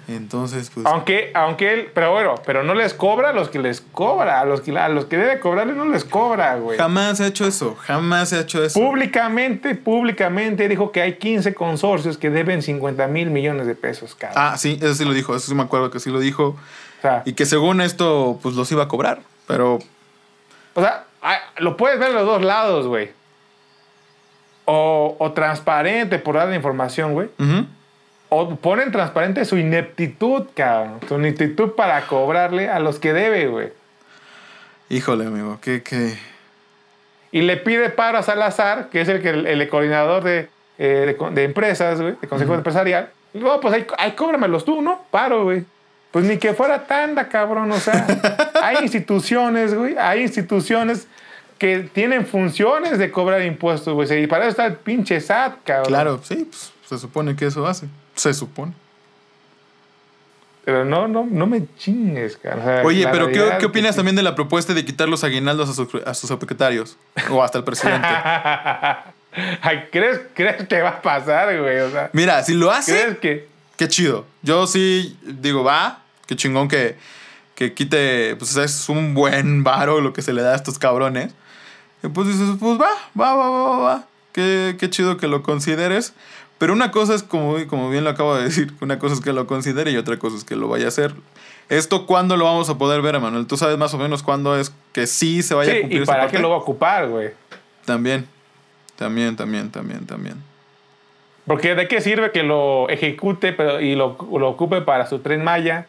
Entonces 0.09 0.71
pues... 0.73 0.85
Aunque, 0.87 1.31
aunque 1.35 1.73
él, 1.73 1.91
pero 1.95 2.13
bueno, 2.13 2.35
pero 2.45 2.63
no 2.63 2.75
les 2.75 2.93
cobra 2.95 3.31
a 3.31 3.33
los 3.33 3.49
que 3.49 3.59
les 3.59 3.81
cobra, 3.81 4.41
a 4.41 4.45
los 4.45 4.61
que, 4.61 4.77
a 4.79 4.89
los 4.89 5.07
que 5.07 5.17
debe 5.17 5.41
cobrarle 5.41 5.73
no 5.75 5.87
les 5.87 6.05
cobra, 6.05 6.57
güey. 6.57 6.77
Jamás 6.79 7.19
se 7.19 7.25
ha 7.25 7.27
hecho 7.29 7.47
eso, 7.47 7.77
jamás 7.81 8.29
se 8.29 8.37
ha 8.37 8.41
hecho 8.41 8.63
eso. 8.63 8.79
Públicamente, 8.79 9.75
públicamente 9.75 10.69
dijo 10.69 10.93
que 10.93 11.01
hay 11.03 11.15
15 11.15 11.55
consorcios 11.55 12.19
que 12.19 12.31
deben 12.31 12.63
50 12.63 13.07
mil 13.09 13.31
millones 13.31 13.67
de 13.67 13.75
pesos, 13.75 14.15
cabrón. 14.15 14.43
Ah, 14.43 14.57
sí, 14.59 14.79
eso 14.81 14.95
sí 14.95 15.05
lo 15.05 15.13
dijo, 15.13 15.35
eso 15.35 15.47
sí 15.49 15.55
me 15.55 15.63
acuerdo 15.63 15.91
que 15.91 16.01
sí 16.01 16.11
lo 16.11 16.21
dijo. 16.21 16.57
O 16.99 17.03
sea, 17.03 17.23
Y 17.25 17.33
que 17.35 17.47
según 17.47 17.81
esto, 17.81 18.39
pues 18.43 18.55
los 18.55 18.71
iba 18.73 18.85
a 18.85 18.89
cobrar. 18.89 19.21
Pero 19.47 19.79
o 20.75 20.81
sea, 20.81 21.05
ah, 21.23 21.39
lo 21.59 21.77
puedes 21.77 21.99
ver 21.99 22.09
de 22.09 22.15
los 22.15 22.27
dos 22.27 22.43
lados, 22.43 22.87
güey. 22.87 23.11
O, 24.67 25.17
o 25.19 25.33
transparente 25.33 26.19
por 26.19 26.37
dar 26.37 26.49
la 26.49 26.57
información, 26.57 27.13
güey. 27.13 27.29
ujú, 27.39 27.67
O 28.37 28.57
ponen 28.57 28.91
transparente 28.91 29.45
su 29.45 29.57
ineptitud, 29.57 30.49
cabrón. 30.55 30.99
Su 31.07 31.15
ineptitud 31.15 31.71
para 31.71 32.05
cobrarle 32.09 32.69
a 32.69 32.81
los 32.81 32.99
que 32.99 33.13
debe, 33.13 33.47
güey. 33.47 33.73
híjole, 34.89 35.27
amigo, 35.27 35.61
que, 35.61 35.85
que... 35.85 36.19
Y 37.31 37.43
le 37.43 37.57
pide 37.57 37.91
paro 37.91 38.19
a 38.19 38.25
Salazar, 38.25 38.89
que 38.91 39.01
es 39.01 39.09
el, 39.09 39.23
que, 39.23 39.31
el, 39.31 39.69
coordinador 39.69 40.25
de, 40.25 40.49
eh, 40.79 41.17
de, 41.17 41.31
de 41.31 41.45
empresas, 41.45 42.01
güey, 42.01 42.17
de 42.21 42.27
consejo 42.27 42.55
empresarial. 42.55 43.11
No, 43.35 43.61
pues 43.61 43.75
ahí, 43.75 43.87
ahí 43.99 44.13
cóbramelos 44.13 44.65
tú, 44.65 44.83
¿no? 44.83 45.05
Paro, 45.13 45.45
güey. 45.45 45.65
Pues 46.11 46.25
ni 46.25 46.37
que 46.37 46.55
fuera 46.55 46.87
tanda, 46.87 47.29
cabrón. 47.29 47.71
O 47.71 47.79
sea, 47.79 48.05
hay 48.63 48.79
instituciones, 48.83 49.75
güey. 49.75 49.97
Hay 49.97 50.23
instituciones 50.23 51.07
que 51.57 51.89
tienen 51.93 52.27
funciones 52.27 52.99
de 52.99 53.13
cobrar 53.13 53.43
impuestos, 53.43 53.95
güey. 53.95 54.25
Y 54.25 54.27
para 54.27 54.45
eso 54.45 54.51
está 54.51 54.67
el 54.67 54.75
pinche 54.75 55.21
SAT, 55.21 55.59
cabrón. 55.65 55.87
Claro, 55.87 56.21
sí, 56.25 56.49
pues 56.51 56.74
se 56.89 56.99
supone 56.99 57.37
que 57.37 57.47
eso 57.47 57.67
hace. 57.67 57.87
Se 58.15 58.33
supone. 58.35 58.73
Pero 60.65 60.85
no, 60.85 61.09
no, 61.09 61.27
no 61.31 61.47
me 61.47 61.67
chingues. 61.77 62.37
O 62.39 62.41
sea, 62.63 62.83
Oye, 62.85 63.07
pero 63.13 63.29
¿qué, 63.29 63.57
qué 63.61 63.67
opinas 63.67 63.93
que- 63.93 63.97
también 63.97 64.17
de 64.17 64.23
la 64.23 64.35
propuesta 64.35 64.73
de 64.73 64.85
quitar 64.85 65.09
los 65.09 65.23
aguinaldos 65.23 65.69
a 65.69 65.75
sus, 65.75 65.89
a 66.07 66.15
sus 66.15 66.29
secretarios? 66.31 66.97
O 67.31 67.43
hasta 67.43 67.59
el 67.59 67.65
presidente. 67.65 68.07
Ay, 69.61 69.89
¿crees, 69.93 70.21
¿Crees 70.33 70.67
que 70.67 70.81
va 70.81 70.91
a 70.91 71.03
pasar, 71.03 71.61
güey? 71.61 71.81
O 71.81 71.91
sea, 71.91 72.09
Mira, 72.13 72.43
si 72.43 72.55
lo 72.55 72.71
hace, 72.71 72.93
¿crees 72.93 73.19
que...? 73.19 73.49
qué 73.77 73.89
chido. 73.89 74.25
Yo 74.43 74.67
sí 74.67 75.19
digo, 75.23 75.65
va, 75.65 76.01
qué 76.27 76.37
chingón 76.37 76.69
que, 76.69 76.97
que 77.57 77.75
quite, 77.75 78.37
pues 78.37 78.57
es 78.57 78.89
un 78.89 79.13
buen 79.13 79.65
varo 79.65 80.01
lo 80.01 80.13
que 80.13 80.23
se 80.23 80.33
le 80.33 80.41
da 80.43 80.53
a 80.53 80.57
estos 80.57 80.79
cabrones. 80.79 81.33
Y 82.03 82.09
pues 82.09 82.29
dices, 82.29 82.49
pues 82.61 82.81
va, 82.81 82.89
va, 83.21 83.35
va, 83.35 83.51
va, 83.51 83.61
va, 83.69 83.79
va. 83.79 84.05
Qué, 84.33 84.77
qué 84.79 84.89
chido 84.89 85.17
que 85.19 85.27
lo 85.29 85.43
consideres. 85.43 86.15
Pero 86.59 86.73
una 86.73 86.91
cosa 86.91 87.15
es, 87.15 87.23
como, 87.23 87.57
como 87.67 87.91
bien 87.91 88.05
lo 88.05 88.11
acabo 88.11 88.37
de 88.37 88.45
decir, 88.45 88.73
una 88.81 88.99
cosa 88.99 89.15
es 89.15 89.21
que 89.21 89.33
lo 89.33 89.47
considere 89.47 89.91
y 89.91 89.97
otra 89.97 90.19
cosa 90.19 90.37
es 90.37 90.45
que 90.45 90.57
lo 90.57 90.69
vaya 90.69 90.87
a 90.87 90.89
hacer. 90.89 91.15
¿Esto 91.69 92.07
cuándo 92.07 92.37
lo 92.37 92.45
vamos 92.45 92.69
a 92.69 92.79
poder 92.79 93.01
ver, 93.03 93.15
Emanuel? 93.15 93.47
¿Tú 93.47 93.57
sabes 93.57 93.79
más 93.79 93.95
o 93.95 93.99
menos 93.99 94.23
cuándo 94.23 94.59
es 94.59 94.73
que 94.93 95.07
sí 95.07 95.43
se 95.43 95.55
vaya 95.55 95.73
a 95.73 95.81
cumplir 95.81 96.01
¿y 96.01 96.03
esa 96.03 96.13
para 96.13 96.23
parte? 96.25 96.37
qué 96.37 96.43
lo 96.43 96.51
va 96.51 96.57
a 96.57 96.59
ocupar, 96.59 97.09
güey? 97.09 97.31
También, 97.85 98.27
también, 98.97 99.37
también, 99.37 99.71
también, 99.71 100.07
también. 100.07 100.43
Porque 101.47 101.75
¿de 101.75 101.89
qué 101.89 102.01
sirve 102.01 102.33
que 102.33 102.43
lo 102.43 102.89
ejecute 102.89 103.53
pero, 103.53 103.81
y 103.81 103.95
lo, 103.95 104.17
lo 104.39 104.49
ocupe 104.49 104.81
para 104.81 105.07
su 105.07 105.19
tren 105.19 105.45
Maya? 105.45 105.87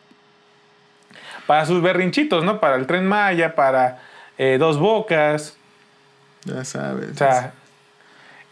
Para 1.45 1.65
sus 1.65 1.81
berrinchitos, 1.81 2.43
¿no? 2.43 2.59
Para 2.59 2.75
el 2.75 2.87
tren 2.87 3.05
Maya, 3.05 3.55
para 3.55 4.01
eh, 4.37 4.57
dos 4.59 4.79
bocas. 4.79 5.57
Ya 6.45 6.65
sabes. 6.65 7.11
O 7.11 7.15
sea, 7.15 7.53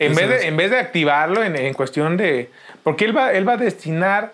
en 0.06 0.16
vez, 0.16 0.30
de, 0.30 0.36
es. 0.38 0.44
en 0.46 0.58
vez 0.58 0.72
de 0.72 0.80
activarlo 0.80 1.44
en, 1.44 1.56
en 1.56 1.74
cuestión 1.74 2.18
de... 2.18 2.50
Porque 2.84 3.06
él 3.06 3.16
va, 3.16 3.32
él 3.34 3.48
va 3.48 3.54
a 3.54 3.58
destinar 3.58 4.34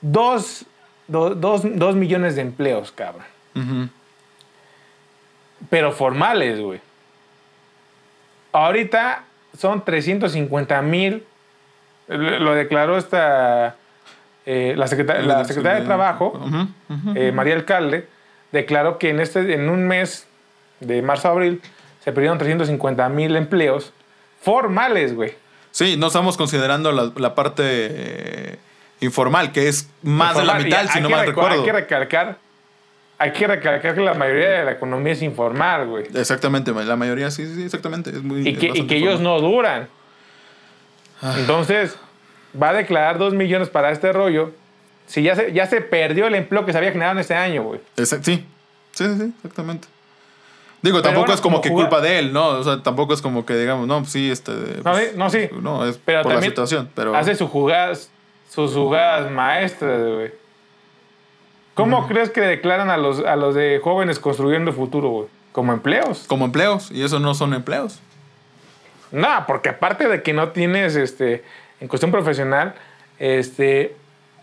dos, 0.00 0.64
do- 1.08 1.34
dos, 1.34 1.62
dos 1.64 1.94
millones 1.96 2.36
de 2.36 2.42
empleos, 2.42 2.92
cabrón. 2.92 3.24
Pero 5.68 5.92
formales, 5.92 6.60
güey. 6.60 6.80
Ahorita 8.52 9.24
son 9.58 9.84
350 9.84 10.82
mil. 10.82 11.24
Lo 12.08 12.54
declaró 12.54 12.96
esta... 12.98 13.76
eh, 14.46 14.74
la, 14.76 14.86
secretaria, 14.88 15.22
la 15.22 15.44
secretaria 15.44 15.80
de 15.80 15.86
Trabajo, 15.86 16.40
eh, 17.14 17.30
María 17.32 17.54
Alcalde, 17.54 18.08
declaró 18.52 18.98
que 18.98 19.10
en, 19.10 19.20
este, 19.20 19.54
en 19.54 19.68
un 19.68 19.86
mes 19.86 20.26
de 20.80 21.02
marzo 21.02 21.28
a 21.28 21.32
abril 21.32 21.60
se 22.02 22.10
perdieron 22.12 22.38
350 22.38 23.08
mil 23.10 23.36
empleos 23.36 23.92
formales, 24.40 25.14
güey. 25.14 25.34
Sí, 25.70 25.96
no 25.96 26.08
estamos 26.08 26.36
considerando 26.36 26.90
la, 26.92 27.12
la 27.16 27.34
parte 27.34 27.62
eh, 27.64 28.58
informal, 29.00 29.52
que 29.52 29.68
es 29.68 29.88
más 30.02 30.36
de 30.36 30.44
la. 30.44 30.60
Y 30.60 30.64
mitad, 30.64 30.86
si 30.90 31.00
no 31.00 31.08
mal 31.10 31.26
recuerdo. 31.26 31.58
Hay 31.60 31.64
que 31.64 31.72
recalcar, 31.72 32.38
hay 33.18 33.32
que 33.32 33.46
recalcar 33.46 33.94
que 33.94 34.00
la 34.00 34.14
mayoría 34.14 34.48
de 34.50 34.64
la 34.64 34.72
economía 34.72 35.12
es 35.12 35.22
informal, 35.22 35.86
güey. 35.86 36.06
Exactamente, 36.14 36.72
la 36.72 36.96
mayoría 36.96 37.30
sí, 37.30 37.46
sí, 37.54 37.62
exactamente. 37.62 38.10
Es 38.10 38.22
muy, 38.22 38.48
Y 38.48 38.56
que, 38.56 38.66
y 38.74 38.86
que 38.86 38.96
ellos 38.96 39.20
no 39.20 39.40
duran. 39.40 39.88
Entonces, 41.38 41.96
va 42.60 42.70
a 42.70 42.72
declarar 42.72 43.18
dos 43.18 43.34
millones 43.34 43.68
para 43.68 43.90
este 43.90 44.12
rollo. 44.12 44.52
Si 45.06 45.22
ya 45.22 45.34
se, 45.36 45.52
ya 45.52 45.66
se 45.66 45.80
perdió 45.80 46.26
el 46.28 46.34
empleo 46.34 46.64
que 46.64 46.72
se 46.72 46.78
había 46.78 46.92
generado 46.92 47.12
en 47.14 47.18
este 47.20 47.34
año, 47.34 47.62
güey. 47.64 47.80
Exact- 47.96 48.22
sí, 48.22 48.44
sí, 48.92 49.04
sí, 49.04 49.14
sí, 49.18 49.32
exactamente. 49.36 49.88
Digo, 50.82 51.02
tampoco 51.02 51.26
bueno, 51.26 51.34
es 51.34 51.40
como, 51.40 51.56
como 51.56 51.62
que 51.62 51.70
culpa 51.70 52.00
de 52.00 52.18
él, 52.18 52.32
¿no? 52.32 52.48
O 52.48 52.64
sea, 52.64 52.82
tampoco 52.82 53.12
es 53.12 53.20
como 53.20 53.44
que 53.44 53.54
digamos, 53.56 53.86
no, 53.86 53.98
pues 53.98 54.12
sí, 54.12 54.30
este. 54.30 54.52
No, 54.52 54.92
pues, 54.92 55.10
sí, 55.10 55.16
no, 55.16 55.30
sí. 55.30 55.48
No, 55.60 55.86
es 55.86 55.98
Pero 56.04 56.22
por 56.22 56.34
la 56.34 56.42
situación, 56.42 56.88
pero. 56.94 57.14
Hace 57.14 57.34
sus 57.34 57.50
jugadas, 57.50 58.10
sus 58.48 58.72
jugadas 58.72 59.30
maestras, 59.30 60.00
güey. 60.00 60.32
¿Cómo 61.74 62.06
crees 62.08 62.30
que 62.30 62.40
declaran 62.40 62.90
a 62.90 62.96
los, 62.96 63.24
a 63.24 63.36
los 63.36 63.54
de 63.54 63.80
jóvenes 63.82 64.18
construyendo 64.18 64.70
el 64.70 64.76
futuro, 64.76 65.08
güey? 65.08 65.28
Como 65.52 65.72
empleos. 65.72 66.24
Como 66.26 66.44
empleos, 66.44 66.90
y 66.90 67.02
eso 67.02 67.18
no 67.20 67.34
son 67.34 67.54
empleos. 67.54 68.00
No, 69.12 69.44
porque 69.46 69.70
aparte 69.70 70.08
de 70.08 70.22
que 70.22 70.32
no 70.32 70.50
tienes, 70.50 70.94
este, 70.94 71.42
en 71.80 71.88
cuestión 71.88 72.10
profesional, 72.10 72.74
este, 73.18 73.96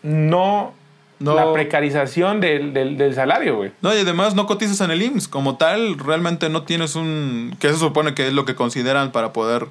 no, 0.04 0.74
No. 1.20 1.34
la 1.36 1.52
precarización 1.52 2.40
del, 2.42 2.74
del- 2.74 2.98
del 2.98 3.16
salario, 3.16 3.56
güey. 3.58 3.72
No, 3.82 3.94
y 3.96 4.00
además 4.00 4.36
no 4.36 4.46
cotizas 4.46 4.80
en 4.82 4.92
el 4.92 5.02
IMSS. 5.02 5.28
Como 5.28 5.58
tal, 5.58 5.98
realmente 5.98 6.50
no 6.50 6.64
tienes 6.64 6.96
un. 6.96 7.56
que 7.60 7.70
se 7.70 7.78
supone 7.78 8.14
que 8.14 8.28
es 8.28 8.34
lo 8.34 8.46
que 8.46 8.56
consideran 8.56 9.12
para 9.12 9.34
poder. 9.34 9.68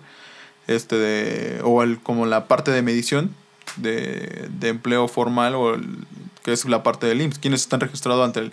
Este 0.67 0.97
de. 0.97 1.61
o 1.63 1.83
el, 1.85 2.01
como 2.01 2.27
la 2.27 2.47
parte 2.49 2.73
de 2.73 2.83
medición 2.83 3.31
de, 3.77 4.49
de 4.51 4.69
empleo 4.69 5.07
formal 5.09 5.55
o 5.55 5.75
el- 5.75 5.99
que 6.43 6.53
es 6.53 6.65
la 6.65 6.83
parte 6.83 7.07
del 7.07 7.21
IMSS. 7.21 7.39
Quienes 7.39 7.61
están 7.61 7.79
registrados 7.81 8.25
ante 8.25 8.41
el, 8.41 8.53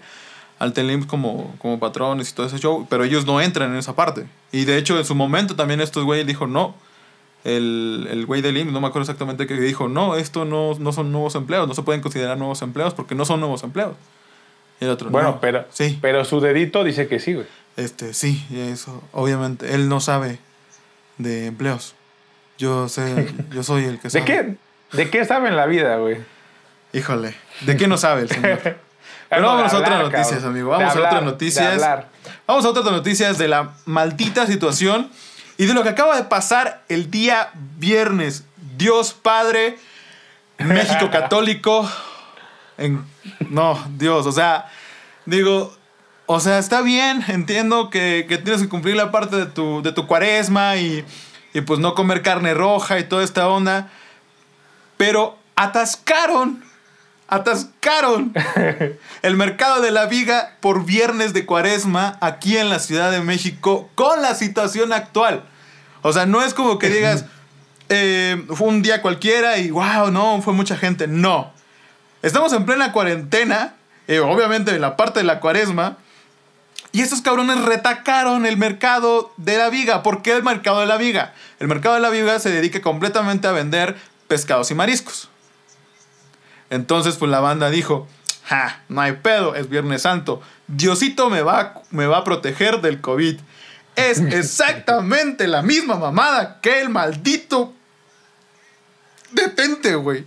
ante 0.60 0.82
el 0.82 0.92
IMSS 0.92 1.08
como, 1.08 1.56
como 1.58 1.80
patrones 1.80 2.30
y 2.30 2.34
todo 2.36 2.46
ese 2.46 2.60
show. 2.60 2.86
Pero 2.90 3.04
ellos 3.04 3.26
no 3.26 3.42
entran 3.42 3.72
en 3.72 3.78
esa 3.78 3.96
parte. 3.96 4.26
Y 4.52 4.66
de 4.66 4.78
hecho, 4.78 4.98
en 5.00 5.06
su 5.06 5.16
momento 5.16 5.56
también 5.56 5.82
estos 5.82 6.04
güeyes 6.04 6.28
dijo 6.28 6.46
no. 6.48 6.76
El, 7.44 8.08
el 8.10 8.26
güey 8.26 8.42
del 8.42 8.58
IMSS, 8.58 8.72
no 8.72 8.80
me 8.80 8.88
acuerdo 8.88 9.04
exactamente 9.04 9.48
qué 9.48 9.56
dijo, 9.56 9.90
no, 9.90 10.16
esto 10.16 10.46
no, 10.46 10.76
no 10.80 10.94
son 10.94 11.12
nuevos 11.12 11.36
empleos, 11.36 11.68
no 11.68 11.74
se 11.74 11.82
pueden 11.84 12.02
considerar 12.02 12.38
nuevos 12.38 12.62
empleos 12.62 12.94
porque 12.94 13.16
no 13.16 13.26
son 13.26 13.40
nuevos 13.42 13.64
empleos. 13.64 13.94
Y 14.80 14.86
el 14.86 14.92
otro, 14.92 15.10
Bueno, 15.10 15.32
no. 15.32 15.42
pero, 15.42 15.66
Sí, 15.72 15.98
pero 16.02 16.24
su 16.26 16.40
dedito 16.40 16.84
dice 16.84 17.08
que 17.08 17.20
sí, 17.20 17.34
güey. 17.34 17.48
este, 17.76 18.14
sí, 18.14 18.46
eso, 18.52 19.04
obviamente, 19.12 19.74
él 19.76 19.90
no 19.90 20.00
sabe 20.00 20.40
de 21.18 21.48
empleos. 21.48 21.96
Yo 22.58 22.88
sé, 22.88 23.34
yo 23.52 23.64
soy 23.64 23.86
el 23.86 24.00
que 24.00 24.10
sabe. 24.10 24.26
¿De 24.26 24.32
qué, 24.32 24.56
¿De 24.98 25.10
qué 25.10 25.26
sabe 25.26 25.50
en 25.50 25.58
la 25.58 25.66
vida, 25.66 25.98
güey? 25.98 26.18
Híjole, 26.94 27.36
¿de 27.62 27.76
qué 27.76 27.88
no 27.88 27.98
sabe 27.98 28.22
el 28.22 28.30
señor? 28.30 28.60
Pero 29.30 29.48
vámonos 29.48 29.72
de 29.72 29.78
a 29.78 29.82
otras 29.82 30.04
noticias, 30.04 30.44
amigo. 30.44 30.70
Vamos 30.70 30.96
a 30.96 31.00
otras 31.00 31.24
noticias. 31.24 31.82
Vamos 32.46 32.66
a 32.66 32.70
otras 32.70 32.86
noticias 32.86 33.38
de 33.40 33.48
la 33.48 33.72
maldita 33.86 34.46
situación 34.46 35.10
y 35.58 35.66
de 35.66 35.74
lo 35.74 35.84
que 35.84 35.90
acaba 35.90 36.16
de 36.16 36.24
pasar 36.24 36.84
el 36.90 37.12
día 37.12 37.52
viernes. 37.78 38.44
Dios 38.78 39.14
Padre, 39.14 39.78
México 40.58 41.10
Católico. 41.12 41.90
En, 42.78 43.06
no, 43.50 43.84
Dios, 43.98 44.26
o 44.26 44.32
sea, 44.32 44.70
digo, 45.26 45.74
o 46.26 46.40
sea, 46.40 46.58
está 46.58 46.82
bien, 46.82 47.24
entiendo 47.28 47.90
que, 47.90 48.26
que 48.28 48.38
tienes 48.38 48.62
que 48.62 48.70
cumplir 48.70 48.96
la 48.96 49.12
parte 49.12 49.36
de 49.36 49.46
tu, 49.46 49.82
de 49.82 49.92
tu 49.92 50.08
cuaresma 50.08 50.78
y, 50.78 51.06
y 51.54 51.62
pues 51.62 51.80
no 51.80 51.94
comer 51.96 52.22
carne 52.22 52.54
roja 52.54 53.00
y 53.00 53.04
toda 53.04 53.24
esta 53.24 53.48
onda, 53.48 53.90
pero 54.98 55.38
atascaron, 55.56 56.64
atascaron 57.34 58.32
el 59.24 59.36
mercado 59.36 59.82
de 59.82 59.90
la 59.90 60.06
viga 60.06 60.56
por 60.60 60.86
viernes 60.86 61.34
de 61.34 61.48
cuaresma 61.48 62.18
aquí 62.22 62.58
en 62.58 62.70
la 62.70 62.78
Ciudad 62.78 63.12
de 63.12 63.22
México 63.22 63.90
con 63.96 64.22
la 64.22 64.36
situación 64.36 64.94
actual. 64.94 65.44
O 66.04 66.14
sea, 66.14 66.28
no 66.28 66.44
es 66.44 66.54
como 66.54 66.78
que 66.78 66.90
digas, 66.90 67.26
eh, 67.90 68.46
fue 68.50 68.68
un 68.68 68.84
día 68.84 69.02
cualquiera 69.02 69.58
y 69.58 69.72
wow, 69.72 70.12
no, 70.12 70.42
fue 70.44 70.54
mucha 70.54 70.78
gente. 70.78 71.08
No. 71.08 71.52
Estamos 72.22 72.54
en 72.54 72.66
plena 72.66 72.92
cuarentena, 72.92 73.74
eh, 74.08 74.20
obviamente 74.20 74.76
en 74.76 74.82
la 74.82 74.96
parte 74.96 75.20
de 75.20 75.26
la 75.26 75.40
cuaresma, 75.40 75.98
y 76.92 77.02
estos 77.02 77.22
cabrones 77.22 77.60
retacaron 77.66 78.46
el 78.46 78.58
mercado 78.58 79.34
de 79.38 79.58
la 79.58 79.70
viga. 79.70 80.04
¿Por 80.04 80.22
qué 80.22 80.34
el 80.34 80.44
mercado 80.44 80.82
de 80.82 80.86
la 80.86 80.98
viga? 80.98 81.34
El 81.60 81.68
mercado 81.68 81.96
de 81.96 82.02
la 82.02 82.12
viga 82.12 82.38
se 82.38 82.52
dedica 82.52 82.80
completamente 82.82 83.48
a 83.48 83.52
vender 83.52 83.98
pescados 84.28 84.70
y 84.70 84.76
mariscos. 84.76 85.30
Entonces, 86.70 87.16
pues 87.18 87.30
la 87.32 87.40
banda 87.40 87.70
dijo, 87.70 88.08
ja, 88.46 88.82
no 88.90 89.02
hay 89.02 89.14
pedo, 89.14 89.56
es 89.56 89.70
Viernes 89.70 90.02
Santo. 90.04 90.42
Diosito 90.68 91.30
me 91.30 91.42
va, 91.42 91.82
me 91.92 92.08
va 92.08 92.20
a 92.20 92.24
proteger 92.24 92.82
del 92.82 93.00
COVID. 93.02 93.40
Es 93.96 94.20
exactamente 94.32 95.48
la 95.48 95.62
misma 95.62 95.96
mamada 95.98 96.60
que 96.62 96.82
el 96.82 96.90
maldito... 96.90 97.74
Detente, 99.32 99.96
güey. 99.96 100.26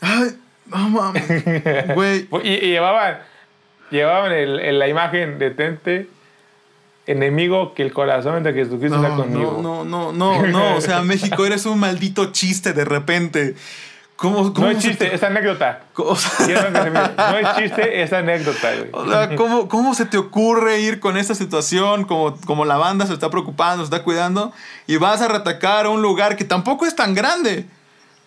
Ay, 0.00 0.36
no 0.66 0.88
mames. 0.88 1.22
Güey. 1.94 2.28
Y, 2.44 2.48
y 2.48 2.60
llevaban, 2.70 3.18
llevaban 3.90 4.32
el, 4.32 4.58
el- 4.58 4.78
la 4.78 4.88
imagen 4.88 5.38
de 5.38 5.50
Tente, 5.50 6.08
enemigo 7.06 7.74
que 7.74 7.82
el 7.82 7.92
corazón 7.92 8.42
de 8.42 8.54
Jesucristo 8.54 8.96
está 8.96 9.08
No, 9.10 9.16
conmigo. 9.16 9.60
no, 9.62 9.84
no, 9.84 10.12
no, 10.12 10.40
no, 10.42 10.46
no. 10.48 10.76
O 10.76 10.80
sea, 10.80 11.02
México, 11.02 11.44
eres 11.46 11.66
un 11.66 11.78
maldito 11.78 12.32
chiste 12.32 12.72
de 12.72 12.84
repente. 12.86 13.54
¿Cómo, 14.22 14.54
cómo 14.54 14.68
No 14.68 14.70
es 14.70 14.78
chiste, 14.78 15.06
te- 15.06 15.14
es 15.16 15.22
anécdota. 15.24 15.80
o 15.96 16.14
sea, 16.14 16.46
No 17.16 17.36
es 17.38 17.56
chiste, 17.56 18.02
es 18.02 18.12
anécdota, 18.12 18.70
güey. 18.76 18.88
o 18.92 19.10
sea, 19.10 19.34
¿cómo, 19.34 19.66
cómo 19.68 19.94
se 19.96 20.06
te 20.06 20.16
ocurre 20.16 20.78
ir 20.80 21.00
con 21.00 21.16
esta 21.16 21.34
situación? 21.34 22.04
Como, 22.04 22.36
como 22.46 22.64
la 22.64 22.76
banda 22.76 23.04
se 23.06 23.14
está 23.14 23.30
preocupando, 23.30 23.82
se 23.84 23.92
está 23.92 24.04
cuidando, 24.04 24.52
y 24.86 24.96
vas 24.96 25.20
a 25.22 25.26
retacar 25.26 25.86
a 25.86 25.88
un 25.88 26.02
lugar 26.02 26.36
que 26.36 26.44
tampoco 26.44 26.86
es 26.86 26.94
tan 26.94 27.16
grande. 27.16 27.66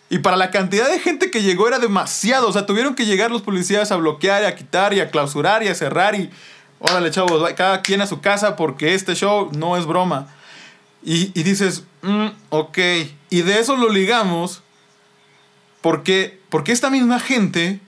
Y 0.10 0.20
para 0.20 0.36
la 0.36 0.52
cantidad 0.52 0.90
de 0.90 1.00
gente 1.00 1.32
que 1.32 1.42
llegó 1.44 1.66
era 1.70 1.80
demasiado. 1.80 2.50
O 2.50 2.52
sea, 2.52 2.66
tuvieron 2.66 2.94
que 2.94 3.06
llegar 3.06 3.32
los 3.32 3.42
policías 3.42 3.90
a 3.94 3.96
bloquear 3.96 4.44
y 4.44 4.46
a 4.48 4.56
quitar 4.56 4.94
y 4.94 5.00
a 5.00 5.10
clausurar 5.10 5.64
y 5.64 5.70
a 5.70 5.76
cerrar. 5.76 6.14
Y 6.16 6.30
órale, 6.80 7.10
chavos, 7.10 7.50
cada 7.54 7.82
quien 7.82 8.02
a 8.02 8.06
su 8.08 8.20
casa 8.20 8.58
porque 8.58 8.94
este 8.96 9.16
show 9.16 9.50
no 9.58 9.78
es 9.78 9.86
broma. 9.86 10.28
Y, 11.04 11.32
y 11.40 11.44
dices, 11.44 11.86
"Mm, 12.02 12.28
ok. 12.50 12.78
Y 13.30 13.42
de 13.44 13.60
eso 13.60 13.78
lo 13.78 13.88
ligamos 13.90 14.62
porque, 15.86 16.40
porque 16.50 16.72
esta 16.72 16.90
misma 16.90 17.20
gente 17.20 17.80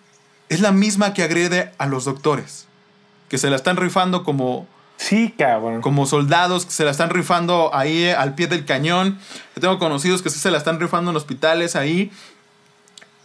es 0.49 0.59
la 0.59 0.71
misma 0.71 1.15
que 1.15 1.23
agrede 1.23 1.71
a 1.79 1.87
los 1.87 2.05
doctores. 2.05 2.67
Que 3.27 3.39
se 3.39 3.49
la 3.49 3.55
están 3.55 3.75
rifando 3.75 4.23
como, 4.23 4.67
Sí, 4.97 5.33
cabrón. 5.35 5.81
como 5.81 6.05
soldados, 6.05 6.67
que 6.67 6.71
se 6.73 6.85
la 6.85 6.91
están 6.91 7.09
rifando 7.09 7.73
ahí 7.73 8.07
al 8.09 8.35
pie 8.35 8.45
del 8.45 8.65
cañón. 8.65 9.17
Yo 9.55 9.61
tengo 9.61 9.79
conocidos 9.79 10.21
que 10.21 10.29
sí 10.29 10.37
se 10.37 10.51
la 10.51 10.59
están 10.59 10.79
rifando 10.79 11.09
en 11.09 11.17
hospitales 11.17 11.75
ahí. 11.75 12.11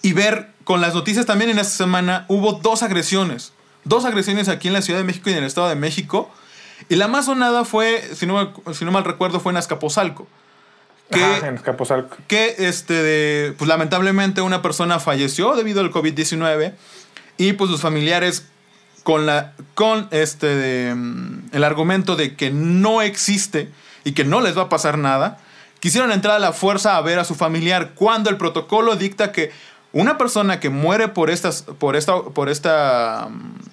Y 0.00 0.14
ver 0.14 0.48
con 0.64 0.80
las 0.80 0.94
noticias 0.94 1.26
también 1.26 1.50
en 1.50 1.58
esta 1.58 1.76
semana 1.76 2.24
hubo 2.28 2.54
dos 2.54 2.82
agresiones. 2.82 3.52
Dos 3.84 4.06
agresiones 4.06 4.48
aquí 4.48 4.68
en 4.68 4.72
la 4.72 4.80
Ciudad 4.80 5.00
de 5.00 5.04
México 5.04 5.28
y 5.28 5.34
en 5.34 5.40
el 5.40 5.44
Estado 5.44 5.68
de 5.68 5.76
México. 5.76 6.30
Y 6.88 6.96
la 6.96 7.08
más 7.08 7.26
sonada 7.26 7.66
fue, 7.66 8.02
si 8.14 8.24
no, 8.24 8.54
si 8.72 8.86
no 8.86 8.90
mal 8.90 9.04
recuerdo, 9.04 9.38
fue 9.38 9.52
en 9.52 9.58
Azcapotzalco. 9.58 10.26
Que, 11.10 11.22
Ajá, 11.22 11.48
en 11.48 11.56
Escaposalco. 11.56 12.16
que 12.26 12.54
este 12.58 12.94
de, 12.94 13.52
pues 13.58 13.68
lamentablemente 13.68 14.40
una 14.40 14.62
persona 14.62 14.98
falleció 14.98 15.54
debido 15.54 15.80
al 15.80 15.90
COVID-19 15.90 16.72
y 17.36 17.52
pues 17.52 17.70
los 17.70 17.80
familiares 17.80 18.46
con 19.02 19.26
la 19.26 19.52
con 19.74 20.08
este 20.10 20.46
de, 20.46 20.94
mm, 20.94 21.50
el 21.52 21.64
argumento 21.64 22.16
de 22.16 22.36
que 22.36 22.50
no 22.50 23.02
existe 23.02 23.68
y 24.04 24.12
que 24.12 24.24
no 24.24 24.40
les 24.40 24.56
va 24.56 24.62
a 24.62 24.68
pasar 24.68 24.96
nada, 24.98 25.38
quisieron 25.80 26.12
entrar 26.12 26.36
a 26.36 26.38
la 26.38 26.52
fuerza 26.52 26.96
a 26.96 27.00
ver 27.02 27.18
a 27.18 27.24
su 27.24 27.34
familiar 27.34 27.92
cuando 27.94 28.30
el 28.30 28.36
protocolo 28.36 28.96
dicta 28.96 29.32
que 29.32 29.50
una 29.92 30.16
persona 30.16 30.60
que 30.60 30.70
muere 30.70 31.08
por 31.08 31.28
estas 31.30 31.62
por 31.62 31.96
esta 31.96 32.22
por 32.22 32.48
esta 32.48 33.28
mm, 33.30 33.71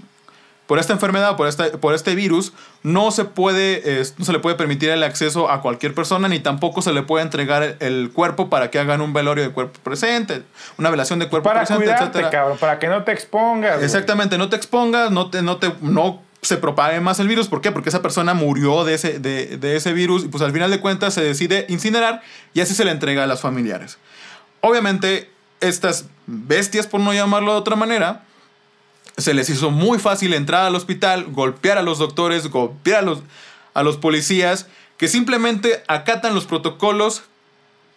por 0.70 0.78
esta 0.78 0.94
enfermedad, 0.94 1.36
por, 1.36 1.48
esta, 1.48 1.72
por 1.72 1.96
este 1.96 2.14
virus, 2.14 2.54
no 2.84 3.10
se, 3.10 3.26
puede, 3.26 3.82
eh, 4.02 4.04
no 4.20 4.24
se 4.24 4.32
le 4.32 4.38
puede 4.38 4.56
permitir 4.56 4.92
el 4.92 5.02
acceso 5.02 5.50
a 5.50 5.64
cualquier 5.64 5.96
persona, 5.96 6.28
ni 6.28 6.40
tampoco 6.42 6.84
se 6.84 6.94
le 6.94 7.02
puede 7.02 7.24
entregar 7.24 7.64
el, 7.64 7.76
el 7.80 8.12
cuerpo 8.14 8.52
para 8.52 8.70
que 8.70 8.78
hagan 8.78 9.02
un 9.02 9.12
velorio 9.12 9.44
de 9.44 9.50
cuerpo 9.50 9.80
presente, 9.84 10.44
una 10.78 10.92
velación 10.92 11.18
de 11.18 11.28
cuerpo 11.28 11.50
Para 11.50 11.62
presente, 11.62 11.86
cuidarte, 11.86 12.04
etcétera. 12.04 12.30
cabrón, 12.30 12.60
para 12.60 12.78
que 12.78 12.88
no 12.88 13.04
te 13.04 13.12
expongas. 13.12 13.78
güey. 13.78 13.86
Exactamente, 13.86 14.38
no 14.38 14.50
te 14.50 14.58
expongas, 14.58 15.10
no, 15.10 15.32
te, 15.32 15.42
no, 15.42 15.58
te, 15.58 15.74
no 15.82 16.22
se 16.44 16.58
propague 16.58 17.00
más 17.00 17.20
el 17.20 17.28
virus. 17.28 17.48
¿Por 17.48 17.62
qué? 17.62 17.72
Porque 17.72 17.90
esa 17.90 18.04
persona 18.04 18.36
murió 18.36 18.86
de 18.86 18.94
ese, 18.94 19.18
de, 19.18 19.58
de 19.58 19.76
ese 19.76 19.92
virus 19.92 20.26
y 20.26 20.28
pues 20.28 20.44
al 20.44 20.52
final 20.52 20.70
de 20.70 20.80
cuentas 20.80 21.16
se 21.16 21.24
decide 21.24 21.66
incinerar 21.70 22.22
y 22.54 22.62
así 22.62 22.76
se 22.76 22.86
le 22.86 22.92
entrega 22.92 23.24
a 23.24 23.26
los 23.26 23.42
familiares. 23.42 23.98
Obviamente, 24.62 25.32
estas 25.62 26.06
bestias, 26.28 26.86
por 26.86 27.02
no 27.02 27.12
llamarlo 27.12 27.54
de 27.54 27.58
otra 27.58 27.76
manera, 27.76 28.22
se 29.20 29.34
les 29.34 29.50
hizo 29.50 29.72
muy 29.72 30.00
fácil 30.00 30.34
entrar 30.34 30.66
al 30.66 30.76
hospital, 30.76 31.26
golpear 31.26 31.78
a 31.78 31.82
los 31.82 32.00
doctores, 32.00 32.48
golpear 32.48 33.00
a 33.00 33.02
los, 33.04 33.20
a 33.74 33.84
los 33.84 33.98
policías, 33.98 34.68
que 34.98 35.08
simplemente 35.08 35.84
acatan 35.88 36.36
los 36.36 36.46
protocolos 36.46 37.24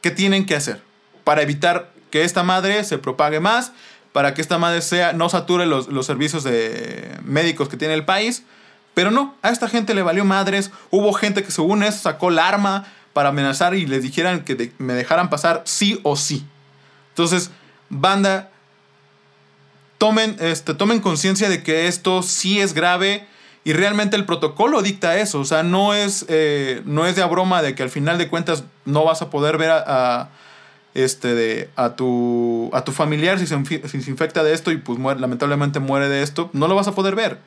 que 0.01 0.11
tienen 0.11 0.47
que 0.47 0.55
hacer 0.55 0.83
para 1.25 1.43
evitar 1.43 1.91
que 2.11 2.25
esta 2.25 2.43
madre 2.43 2.85
se 2.85 2.99
propague 2.99 3.41
más, 3.41 3.73
para 4.13 4.35
que 4.35 4.43
esta 4.43 4.59
madre 4.59 4.83
sea, 4.83 5.13
no 5.13 5.29
sature 5.29 5.67
los, 5.67 5.89
los 5.89 6.07
servicios 6.07 6.45
de 6.45 7.19
médicos 7.25 7.69
que 7.69 7.77
tiene 7.77 7.95
el 7.95 8.05
país. 8.05 8.45
Pero 8.95 9.11
no, 9.11 9.35
a 9.41 9.51
esta 9.51 9.69
gente 9.69 9.95
le 9.95 10.03
valió 10.03 10.25
madres. 10.25 10.71
Hubo 10.91 11.13
gente 11.15 11.43
que 11.43 11.51
según 11.51 11.83
eso 11.83 11.99
sacó 11.99 12.29
el 12.29 12.39
arma 12.39 12.85
para 13.15 13.31
amenazar 13.31 13.75
y 13.75 13.87
les 13.87 14.03
dijeran 14.03 14.45
que 14.45 14.73
me 14.79 14.93
dejaran 14.93 15.31
pasar 15.31 15.63
sí 15.65 15.99
o 16.03 16.17
sí. 16.17 16.45
Entonces, 17.11 17.51
banda, 17.89 18.52
tomen, 20.03 20.37
este, 20.41 20.75
tomen 20.75 20.99
conciencia 20.99 21.49
de 21.49 21.63
que 21.63 21.87
esto 21.87 22.23
sí 22.25 22.59
es 22.59 22.75
grave 22.75 23.25
y 23.63 23.73
realmente 23.73 24.17
el 24.17 24.25
protocolo 24.25 24.83
dicta 24.83 25.17
eso. 25.19 25.39
O 25.39 25.45
sea, 25.45 25.63
no 25.63 25.95
es, 25.95 26.25
eh, 26.29 26.83
no 26.87 27.07
es 27.07 27.15
de 27.15 27.23
a 27.23 27.27
broma 27.27 27.63
de 27.63 27.77
que 27.77 27.85
al 27.85 27.89
final 27.91 28.19
de 28.19 28.27
cuentas 28.27 28.65
no 28.85 29.05
vas 29.05 29.23
a 29.23 29.31
poder 29.31 29.59
ver 29.59 29.71
a, 29.71 29.85
a, 29.87 30.29
este, 30.95 31.37
de, 31.37 31.71
a, 31.77 31.91
tu, 31.91 32.69
a 32.73 32.83
tu 32.83 32.91
familiar 32.91 33.39
si 33.39 33.47
se, 33.47 33.57
si 33.89 34.03
se 34.03 34.11
infecta 34.11 34.43
de 34.43 34.53
esto 34.55 34.73
y 34.73 34.79
pues 34.79 34.99
muere- 34.99 35.21
lamentablemente 35.21 35.79
muere 35.79 36.09
de 36.09 36.25
esto. 36.25 36.51
No 36.53 36.67
lo 36.67 36.75
vas 36.75 36.89
a 36.89 36.97
poder 36.97 37.15
ver. 37.15 37.39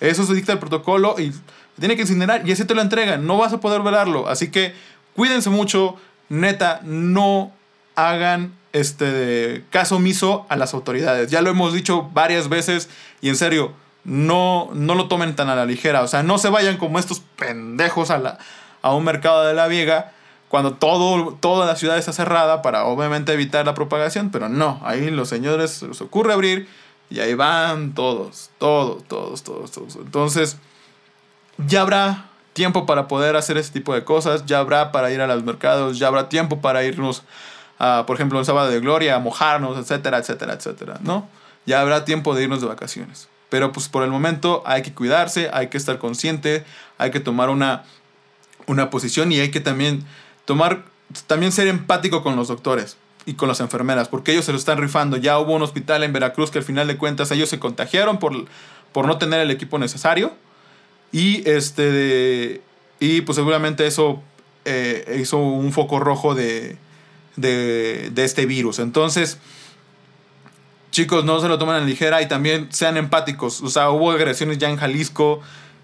Eso 0.00 0.26
se 0.26 0.34
dicta 0.34 0.52
el 0.52 0.58
protocolo 0.58 1.14
y 1.18 1.32
tiene 1.80 1.96
que 1.96 2.02
incinerar 2.02 2.46
y 2.46 2.52
así 2.52 2.66
te 2.66 2.74
lo 2.74 2.82
entregan. 2.82 3.26
No 3.26 3.38
vas 3.38 3.54
a 3.54 3.60
poder 3.60 3.80
velarlo. 3.80 4.28
Así 4.28 4.50
que 4.50 4.74
cuídense 5.16 5.48
mucho. 5.48 5.96
Neta, 6.28 6.82
no 6.84 7.50
hagan 7.94 8.52
este 8.72 9.64
caso 9.70 9.96
omiso 9.96 10.46
a 10.48 10.56
las 10.56 10.74
autoridades. 10.74 11.30
Ya 11.30 11.42
lo 11.42 11.50
hemos 11.50 11.72
dicho 11.72 12.08
varias 12.12 12.48
veces 12.48 12.88
y 13.20 13.28
en 13.28 13.36
serio, 13.36 13.72
no, 14.04 14.70
no 14.74 14.94
lo 14.94 15.08
tomen 15.08 15.36
tan 15.36 15.48
a 15.50 15.56
la 15.56 15.66
ligera. 15.66 16.02
O 16.02 16.08
sea, 16.08 16.22
no 16.22 16.38
se 16.38 16.48
vayan 16.48 16.76
como 16.76 16.98
estos 16.98 17.20
pendejos 17.36 18.10
a, 18.10 18.18
la, 18.18 18.38
a 18.82 18.94
un 18.94 19.04
mercado 19.04 19.44
de 19.44 19.54
la 19.54 19.68
viega 19.68 20.12
cuando 20.48 20.74
todo, 20.74 21.34
toda 21.40 21.66
la 21.66 21.76
ciudad 21.76 21.98
está 21.98 22.12
cerrada 22.12 22.62
para 22.62 22.84
obviamente 22.84 23.32
evitar 23.32 23.66
la 23.66 23.74
propagación, 23.74 24.30
pero 24.30 24.48
no, 24.48 24.80
ahí 24.82 25.10
los 25.10 25.28
señores 25.28 25.72
se 25.72 25.88
les 25.88 26.00
ocurre 26.00 26.32
abrir 26.32 26.68
y 27.10 27.20
ahí 27.20 27.34
van 27.34 27.94
todos, 27.94 28.50
todos, 28.58 29.04
todos, 29.04 29.42
todos, 29.42 29.70
todos. 29.70 29.96
Entonces, 29.96 30.56
ya 31.58 31.82
habrá 31.82 32.26
tiempo 32.54 32.86
para 32.86 33.08
poder 33.08 33.36
hacer 33.36 33.58
ese 33.58 33.72
tipo 33.72 33.94
de 33.94 34.04
cosas, 34.04 34.46
ya 34.46 34.58
habrá 34.58 34.90
para 34.90 35.10
ir 35.10 35.20
a 35.20 35.26
los 35.26 35.44
mercados, 35.44 35.98
ya 35.98 36.08
habrá 36.08 36.28
tiempo 36.28 36.60
para 36.60 36.82
irnos, 36.82 37.22
por 37.78 38.16
ejemplo, 38.16 38.38
un 38.38 38.44
sábado 38.44 38.70
de 38.70 38.80
gloria, 38.80 39.16
a 39.16 39.18
mojarnos, 39.20 39.78
etcétera, 39.78 40.18
etcétera, 40.18 40.54
etcétera, 40.54 40.98
¿no? 41.02 41.28
Ya 41.64 41.80
habrá 41.80 42.04
tiempo 42.04 42.34
de 42.34 42.44
irnos 42.44 42.60
de 42.60 42.66
vacaciones. 42.66 43.28
Pero 43.50 43.72
pues 43.72 43.88
por 43.88 44.02
el 44.02 44.10
momento 44.10 44.62
hay 44.66 44.82
que 44.82 44.92
cuidarse, 44.92 45.50
hay 45.52 45.68
que 45.68 45.78
estar 45.78 45.98
consciente, 45.98 46.64
hay 46.98 47.10
que 47.10 47.20
tomar 47.20 47.50
una, 47.50 47.84
una 48.66 48.90
posición 48.90 49.32
y 49.32 49.40
hay 49.40 49.50
que 49.50 49.60
también 49.60 50.04
tomar, 50.44 50.84
también 51.26 51.52
ser 51.52 51.68
empático 51.68 52.22
con 52.22 52.36
los 52.36 52.48
doctores 52.48 52.96
y 53.24 53.34
con 53.34 53.48
las 53.48 53.60
enfermeras, 53.60 54.08
porque 54.08 54.32
ellos 54.32 54.44
se 54.44 54.52
lo 54.52 54.58
están 54.58 54.78
rifando. 54.78 55.16
Ya 55.16 55.38
hubo 55.38 55.54
un 55.54 55.62
hospital 55.62 56.02
en 56.02 56.12
Veracruz 56.12 56.50
que 56.50 56.58
al 56.58 56.64
final 56.64 56.86
de 56.88 56.96
cuentas 56.96 57.30
ellos 57.30 57.48
se 57.48 57.58
contagiaron 57.58 58.18
por, 58.18 58.32
por 58.92 59.06
no 59.06 59.18
tener 59.18 59.40
el 59.40 59.50
equipo 59.50 59.78
necesario. 59.78 60.32
Y 61.12 61.48
este 61.48 62.60
y 63.00 63.20
pues 63.22 63.36
seguramente 63.36 63.86
eso 63.86 64.22
eh, 64.64 65.18
hizo 65.20 65.38
un 65.38 65.72
foco 65.72 66.00
rojo 66.00 66.34
de, 66.34 66.76
de, 67.40 68.10
de, 68.12 68.24
este 68.24 68.46
virus. 68.46 68.78
Entonces, 68.78 69.38
chicos, 70.90 71.24
no 71.24 71.40
se 71.40 71.48
lo 71.48 71.58
tomen 71.58 71.76
a 71.76 71.78
la 71.80 71.84
ligera 71.84 72.22
y 72.22 72.28
también 72.28 72.68
sean 72.70 72.96
empáticos. 72.96 73.60
O 73.62 73.68
sea, 73.68 73.90
hubo 73.90 74.10
agresiones 74.10 74.58
ya 74.58 74.68
en 74.68 74.76
Jalisco 74.76 75.40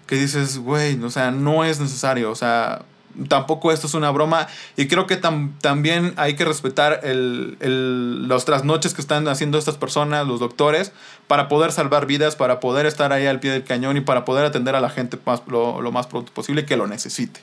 que 0.07 0.15
dices, 0.15 0.57
güey, 0.57 1.01
o 1.03 1.09
sea, 1.09 1.31
no 1.31 1.65
es 1.65 1.79
necesario. 1.79 2.31
O 2.31 2.35
sea, 2.35 2.83
tampoco 3.27 3.71
esto 3.71 3.87
es 3.87 3.93
una 3.93 4.11
broma. 4.11 4.47
Y 4.75 4.87
creo 4.87 5.07
que 5.07 5.17
también 5.17 6.13
hay 6.17 6.35
que 6.35 6.45
respetar 6.45 7.01
el, 7.03 7.57
el, 7.59 8.27
los 8.27 8.45
trasnoches 8.45 8.93
que 8.93 9.01
están 9.01 9.27
haciendo 9.27 9.57
estas 9.57 9.77
personas, 9.77 10.27
los 10.27 10.39
doctores, 10.39 10.91
para 11.27 11.47
poder 11.47 11.71
salvar 11.71 12.05
vidas, 12.05 12.35
para 12.35 12.59
poder 12.59 12.85
estar 12.85 13.13
ahí 13.13 13.25
al 13.25 13.39
pie 13.39 13.51
del 13.51 13.63
cañón 13.63 13.97
y 13.97 14.01
para 14.01 14.25
poder 14.25 14.45
atender 14.45 14.75
a 14.75 14.81
la 14.81 14.89
gente 14.89 15.17
más, 15.25 15.41
lo, 15.47 15.81
lo 15.81 15.91
más 15.91 16.07
pronto 16.07 16.31
posible 16.33 16.65
que 16.65 16.77
lo 16.77 16.87
necesite. 16.87 17.39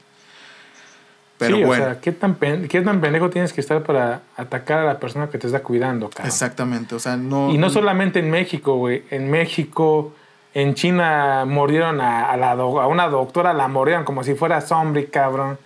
Pero 1.46 1.56
sí, 1.56 1.64
bueno. 1.64 1.84
O 1.84 1.86
sea, 1.86 2.00
¿qué 2.00 2.12
tan, 2.12 2.36
¿qué 2.36 2.80
tan 2.80 3.00
pendejo 3.00 3.30
tienes 3.30 3.52
que 3.52 3.60
estar 3.60 3.82
para 3.82 4.22
atacar 4.36 4.78
a 4.78 4.84
la 4.84 4.98
persona 4.98 5.28
que 5.28 5.38
te 5.38 5.46
está 5.46 5.62
cuidando, 5.62 6.08
cabrón? 6.08 6.26
Exactamente, 6.26 6.94
o 6.94 6.98
sea, 6.98 7.16
no... 7.16 7.50
Y 7.50 7.58
no 7.58 7.70
solamente 7.70 8.20
en 8.20 8.30
México, 8.30 8.76
güey. 8.76 9.04
En 9.10 9.30
México, 9.30 10.12
en 10.54 10.74
China 10.74 11.44
mordieron 11.46 12.00
a, 12.00 12.30
a, 12.30 12.36
la 12.36 12.52
a 12.52 12.86
una 12.86 13.08
doctora, 13.08 13.52
la 13.52 13.68
mordieron 13.68 14.04
como 14.04 14.24
si 14.24 14.34
fuera 14.34 14.60
zombie, 14.60 15.06
cabrón. 15.06 15.58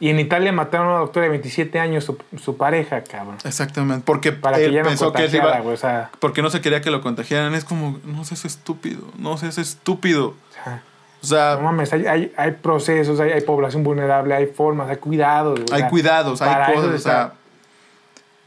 Y 0.00 0.08
en 0.08 0.18
Italia 0.18 0.50
mataron 0.50 0.86
a 0.86 0.90
una 0.92 0.98
doctora 1.00 1.24
de 1.24 1.30
27 1.30 1.78
años, 1.78 2.04
su, 2.04 2.16
su 2.42 2.56
pareja, 2.56 3.04
cabrón. 3.04 3.36
Exactamente, 3.44 4.02
porque 4.06 4.32
Para 4.32 4.56
que 4.56 4.72
ya 4.72 4.82
pensó 4.82 5.06
no 5.06 5.12
que 5.12 5.26
iba, 5.26 5.60
o 5.60 5.76
sea, 5.76 6.10
porque 6.18 6.40
no 6.40 6.48
se 6.48 6.62
quería 6.62 6.80
que 6.80 6.90
lo 6.90 7.02
contagiaran. 7.02 7.54
Es 7.54 7.64
como, 7.66 7.98
no 8.04 8.24
seas 8.24 8.46
estúpido, 8.46 9.02
no 9.18 9.36
seas 9.36 9.58
estúpido. 9.58 10.28
O 10.28 10.64
sea, 10.64 10.82
no 11.30 11.60
mames, 11.62 11.92
hay, 11.92 12.06
hay, 12.06 12.32
hay 12.36 12.50
procesos, 12.52 13.20
hay, 13.20 13.32
hay, 13.32 13.40
población 13.42 13.82
vulnerable, 13.82 14.34
hay 14.34 14.46
formas, 14.46 14.88
hay 14.88 14.96
cuidados. 14.96 15.60
Hay 15.72 15.80
sea, 15.80 15.88
cuidados, 15.88 16.42
hay 16.42 16.74
cosas, 16.74 16.94
o 16.94 16.98
sea, 16.98 17.32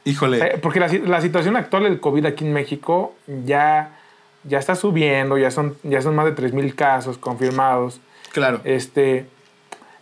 híjole. 0.06 0.58
Porque 0.62 0.80
la, 0.80 0.88
la 0.88 1.22
situación 1.22 1.56
actual 1.56 1.84
del 1.84 2.00
COVID 2.00 2.26
aquí 2.26 2.46
en 2.46 2.54
México 2.54 3.14
ya 3.46 3.92
ya 4.44 4.60
está 4.60 4.76
subiendo, 4.76 5.38
ya 5.38 5.52
son, 5.52 5.78
ya 5.84 6.02
son 6.02 6.16
más 6.16 6.26
de 6.26 6.36
3.000 6.36 6.76
casos 6.76 7.18
confirmados. 7.18 8.00
Claro. 8.32 8.60
Este, 8.64 9.26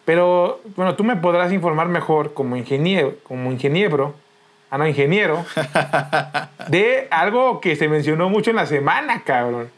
pero, 0.05 0.61
bueno, 0.75 0.95
tú 0.95 1.03
me 1.03 1.15
podrás 1.15 1.51
informar 1.51 1.87
mejor 1.87 2.33
como 2.33 2.55
ingeniero, 2.55 3.15
como 3.23 3.51
ingeniero, 3.51 4.15
ah, 4.71 4.77
no, 4.79 4.87
ingeniero, 4.87 5.45
de 6.69 7.07
algo 7.11 7.61
que 7.61 7.75
se 7.75 7.87
mencionó 7.87 8.29
mucho 8.29 8.49
en 8.49 8.55
la 8.55 8.65
semana, 8.65 9.23
cabrón. 9.23 9.69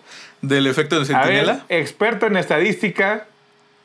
¿Del 0.42 0.68
efecto 0.68 1.00
de 1.00 1.06
centinela? 1.06 1.66
experto 1.68 2.28
en 2.28 2.38
estadística, 2.38 3.26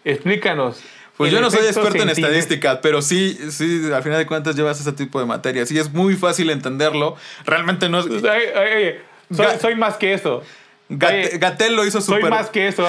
explícanos. 0.04 0.80
Pues 1.16 1.32
yo 1.32 1.40
no 1.40 1.50
soy 1.50 1.66
experto 1.66 2.00
en 2.00 2.10
estadística, 2.10 2.80
pero 2.80 3.02
sí, 3.02 3.36
sí, 3.50 3.90
al 3.92 4.04
final 4.04 4.18
de 4.18 4.26
cuentas 4.26 4.54
llevas 4.54 4.80
ese 4.80 4.92
tipo 4.92 5.18
de 5.18 5.26
materias. 5.26 5.70
Y 5.72 5.78
es 5.78 5.92
muy 5.92 6.14
fácil 6.14 6.48
entenderlo. 6.50 7.16
Realmente 7.44 7.88
no 7.88 7.98
es... 7.98 8.06
Oye, 8.06 8.22
oye, 8.56 9.00
soy, 9.34 9.46
soy 9.60 9.74
más 9.74 9.96
que 9.96 10.14
eso. 10.14 10.44
Gatel 10.88 11.74
lo 11.74 11.84
hizo 11.84 12.00
súper. 12.00 12.20
Soy 12.20 12.30
más 12.30 12.50
que 12.50 12.68
eso. 12.68 12.86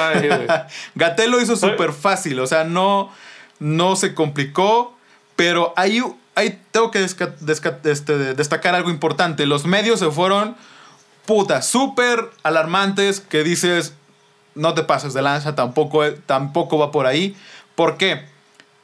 Gatel 0.95 1.31
lo 1.31 1.41
hizo 1.41 1.55
súper 1.55 1.91
fácil. 1.91 2.39
O 2.39 2.47
sea, 2.47 2.63
no, 2.63 3.11
no 3.59 3.95
se 3.95 4.13
complicó. 4.13 4.95
Pero 5.35 5.73
ahí, 5.75 6.01
ahí 6.35 6.61
tengo 6.71 6.91
que 6.91 7.03
este, 7.03 8.33
destacar 8.33 8.75
algo 8.75 8.89
importante. 8.89 9.45
Los 9.45 9.65
medios 9.65 9.99
se 9.99 10.09
fueron, 10.11 10.55
puta, 11.25 11.61
súper 11.61 12.29
alarmantes. 12.43 13.19
Que 13.19 13.43
dices, 13.43 13.93
no 14.55 14.73
te 14.73 14.83
pases 14.83 15.13
de 15.13 15.21
lanza, 15.21 15.55
tampoco, 15.55 16.03
tampoco 16.25 16.77
va 16.77 16.91
por 16.91 17.05
ahí. 17.05 17.35
¿Por 17.75 17.97
qué? 17.97 18.25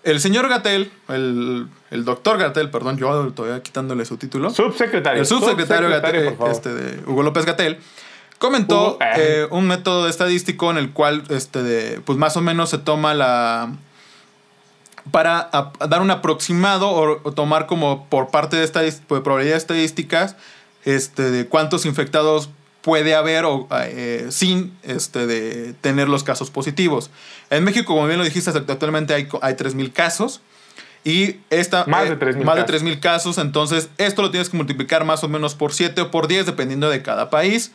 El 0.03 0.19
señor 0.19 0.47
Gatel, 0.47 0.91
el, 1.07 1.67
el 1.89 2.05
doctor 2.05 2.37
Gatel, 2.37 2.69
perdón, 2.69 2.97
yo 2.97 3.31
todavía 3.33 3.61
quitándole 3.63 4.05
su 4.05 4.17
título. 4.17 4.51
Subsecretario. 4.51 5.21
El 5.21 5.25
subsecretario, 5.25 5.89
Gatel, 5.89 6.37
este, 6.51 6.73
de 6.73 7.09
Hugo 7.09 7.23
López 7.23 7.45
Gatel 7.45 7.79
comentó 8.37 8.97
eh, 9.17 9.47
un 9.49 9.67
método 9.67 10.07
estadístico 10.07 10.69
en 10.69 10.77
el 10.77 10.91
cual, 10.91 11.23
este, 11.29 11.63
de, 11.63 12.01
pues 12.01 12.17
más 12.17 12.37
o 12.37 12.41
menos 12.41 12.69
se 12.69 12.77
toma 12.77 13.13
la... 13.13 13.71
para 15.11 15.49
dar 15.87 16.01
un 16.01 16.11
aproximado 16.11 16.89
o, 16.89 17.31
tomar 17.31 17.67
como 17.67 18.05
por 18.09 18.29
parte 18.29 18.57
de, 18.57 18.63
esta, 18.63 18.81
de 18.81 18.91
probabilidades 18.91 19.63
estadísticas, 19.63 20.35
este, 20.83 21.31
de 21.31 21.47
cuántos 21.47 21.85
infectados 21.85 22.49
puede 22.81 23.15
haber 23.15 23.45
o, 23.45 23.67
eh, 23.71 24.27
sin 24.29 24.77
este, 24.83 25.25
de 25.25 25.73
tener 25.81 26.09
los 26.09 26.23
casos 26.23 26.49
positivos. 26.49 27.09
En 27.49 27.63
México, 27.63 27.93
como 27.93 28.07
bien 28.07 28.19
lo 28.19 28.25
dijiste, 28.25 28.51
actualmente 28.51 29.13
hay, 29.13 29.27
hay 29.41 29.53
3.000 29.53 29.93
casos. 29.93 30.41
Y 31.03 31.37
esta, 31.51 31.85
más 31.85 32.09
de 32.09 32.17
3.000 32.17 32.43
más 32.43 32.55
casos. 32.55 32.83
de 32.83 32.99
casos. 32.99 33.37
Entonces, 33.37 33.89
esto 33.99 34.23
lo 34.23 34.31
tienes 34.31 34.49
que 34.49 34.57
multiplicar 34.57 35.05
más 35.05 35.23
o 35.23 35.27
menos 35.27 35.53
por 35.53 35.71
7 35.71 36.01
o 36.01 36.11
por 36.11 36.27
10, 36.27 36.47
dependiendo 36.47 36.89
de 36.89 37.03
cada 37.03 37.29
país 37.29 37.71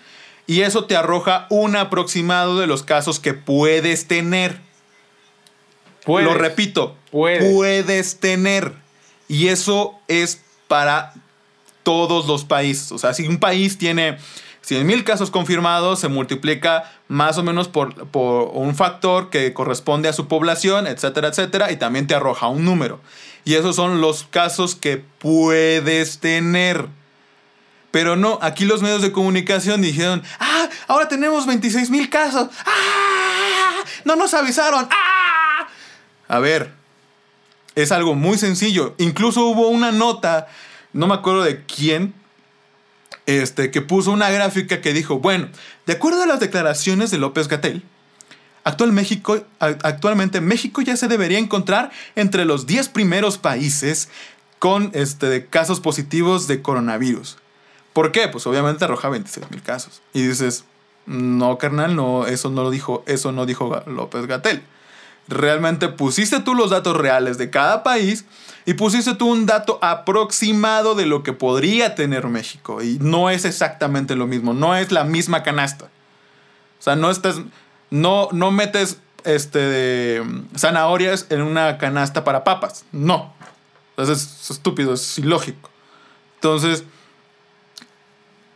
y 0.50 0.62
eso 0.62 0.84
te 0.84 0.96
arroja 0.96 1.46
un 1.48 1.76
aproximado 1.76 2.58
de 2.58 2.66
los 2.66 2.82
casos 2.82 3.20
que 3.20 3.34
puedes 3.34 4.08
tener. 4.08 4.58
Lo 6.06 6.34
repito, 6.34 6.96
puedes. 7.10 8.20
tener. 8.20 8.72
Y 9.28 9.48
eso 9.48 9.98
es 10.08 10.40
para 10.68 11.14
todos 11.82 12.26
los 12.26 12.44
países. 12.44 12.92
O 12.92 12.98
sea, 12.98 13.14
si 13.14 13.26
un 13.26 13.38
país 13.38 13.78
tiene 13.78 14.18
100 14.62 14.86
mil 14.86 15.04
casos 15.04 15.30
confirmados, 15.30 16.00
se 16.00 16.08
multiplica 16.08 16.92
más 17.08 17.38
o 17.38 17.42
menos 17.42 17.68
por, 17.68 18.06
por, 18.08 18.50
un 18.54 18.74
factor 18.74 19.30
que 19.30 19.52
corresponde 19.52 20.08
a 20.08 20.12
su 20.12 20.28
población, 20.28 20.86
etcétera, 20.86 21.28
etcétera, 21.28 21.72
y 21.72 21.76
también 21.76 22.06
te 22.06 22.14
arroja 22.14 22.48
un 22.48 22.64
número. 22.64 23.00
Y 23.44 23.54
esos 23.54 23.76
son 23.76 24.00
los 24.00 24.24
casos 24.24 24.74
que 24.74 25.02
puedes 25.18 26.18
tener. 26.18 26.86
Pero 27.90 28.14
no, 28.16 28.38
aquí 28.42 28.64
los 28.64 28.82
medios 28.82 29.02
de 29.02 29.10
comunicación 29.10 29.82
dijeron, 29.82 30.22
ah, 30.38 30.68
ahora 30.86 31.08
tenemos 31.08 31.46
26 31.46 31.90
mil 31.90 32.08
casos. 32.08 32.48
Ah, 32.64 33.82
no 34.04 34.16
nos 34.16 34.34
avisaron. 34.34 34.88
Ah. 34.90 35.68
A 36.28 36.38
ver, 36.38 36.72
es 37.74 37.92
algo 37.92 38.14
muy 38.14 38.38
sencillo. 38.38 38.94
Incluso 38.98 39.44
hubo 39.46 39.68
una 39.68 39.92
nota, 39.92 40.48
no 40.92 41.06
me 41.06 41.14
acuerdo 41.14 41.42
de 41.42 41.64
quién, 41.64 42.14
este, 43.26 43.70
que 43.70 43.80
puso 43.82 44.10
una 44.10 44.30
gráfica 44.30 44.80
que 44.80 44.92
dijo, 44.92 45.18
bueno, 45.18 45.48
de 45.86 45.92
acuerdo 45.92 46.22
a 46.22 46.26
las 46.26 46.40
declaraciones 46.40 47.10
de 47.10 47.18
López 47.18 47.48
Gatel, 47.48 47.82
actual 48.64 48.92
México, 48.92 49.42
actualmente 49.58 50.40
México 50.40 50.82
ya 50.82 50.96
se 50.96 51.08
debería 51.08 51.38
encontrar 51.38 51.90
entre 52.16 52.44
los 52.44 52.66
10 52.66 52.88
primeros 52.88 53.38
países 53.38 54.08
con 54.58 54.90
este, 54.94 55.46
casos 55.46 55.80
positivos 55.80 56.46
de 56.46 56.60
coronavirus. 56.60 57.38
¿Por 57.92 58.12
qué? 58.12 58.28
Pues 58.28 58.46
obviamente 58.46 58.84
arroja 58.84 59.08
26 59.08 59.50
mil 59.50 59.62
casos. 59.62 60.02
Y 60.12 60.22
dices, 60.22 60.64
no, 61.06 61.58
carnal, 61.58 61.96
no, 61.96 62.26
eso 62.26 62.50
no 62.50 62.62
lo 62.62 62.70
dijo, 62.70 63.02
eso 63.06 63.32
no 63.32 63.46
dijo 63.46 63.82
López 63.86 64.26
Gatel. 64.26 64.62
Realmente 65.30 65.88
pusiste 65.88 66.40
tú 66.40 66.54
los 66.54 66.70
datos 66.70 66.96
reales 66.96 67.38
de 67.38 67.50
cada 67.50 67.82
país 67.82 68.24
y 68.66 68.74
pusiste 68.74 69.14
tú 69.14 69.28
un 69.28 69.46
dato 69.46 69.78
aproximado 69.82 70.94
de 70.94 71.06
lo 71.06 71.22
que 71.22 71.32
podría 71.32 71.94
tener 71.94 72.26
México. 72.26 72.82
Y 72.82 72.98
no 73.00 73.30
es 73.30 73.44
exactamente 73.44 74.16
lo 74.16 74.26
mismo, 74.26 74.52
no 74.52 74.76
es 74.76 74.92
la 74.92 75.04
misma 75.04 75.42
canasta. 75.42 75.86
O 76.78 76.82
sea, 76.82 76.96
no 76.96 77.10
estás, 77.10 77.40
no, 77.90 78.28
no 78.32 78.50
metes 78.50 78.98
este, 79.24 80.22
zanahorias 80.56 81.26
en 81.30 81.42
una 81.42 81.78
canasta 81.78 82.24
para 82.24 82.44
papas. 82.44 82.84
No. 82.92 83.32
Entonces 83.90 84.40
es 84.42 84.50
estúpido, 84.50 84.94
es 84.94 85.18
ilógico. 85.18 85.70
Entonces, 86.36 86.84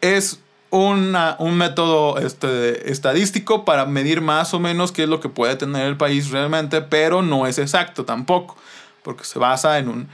es 0.00 0.40
un 0.74 1.56
método 1.56 2.18
este, 2.18 2.90
estadístico 2.90 3.64
para 3.64 3.86
medir 3.86 4.20
más 4.20 4.54
o 4.54 4.60
menos 4.60 4.90
qué 4.90 5.04
es 5.04 5.08
lo 5.08 5.20
que 5.20 5.28
puede 5.28 5.54
tener 5.54 5.86
el 5.86 5.96
país 5.96 6.30
realmente, 6.30 6.80
pero 6.82 7.22
no 7.22 7.46
es 7.46 7.58
exacto 7.58 8.04
tampoco, 8.04 8.56
porque 9.02 9.24
se 9.24 9.38
basa 9.38 9.78
en, 9.78 9.88
un, 9.88 10.08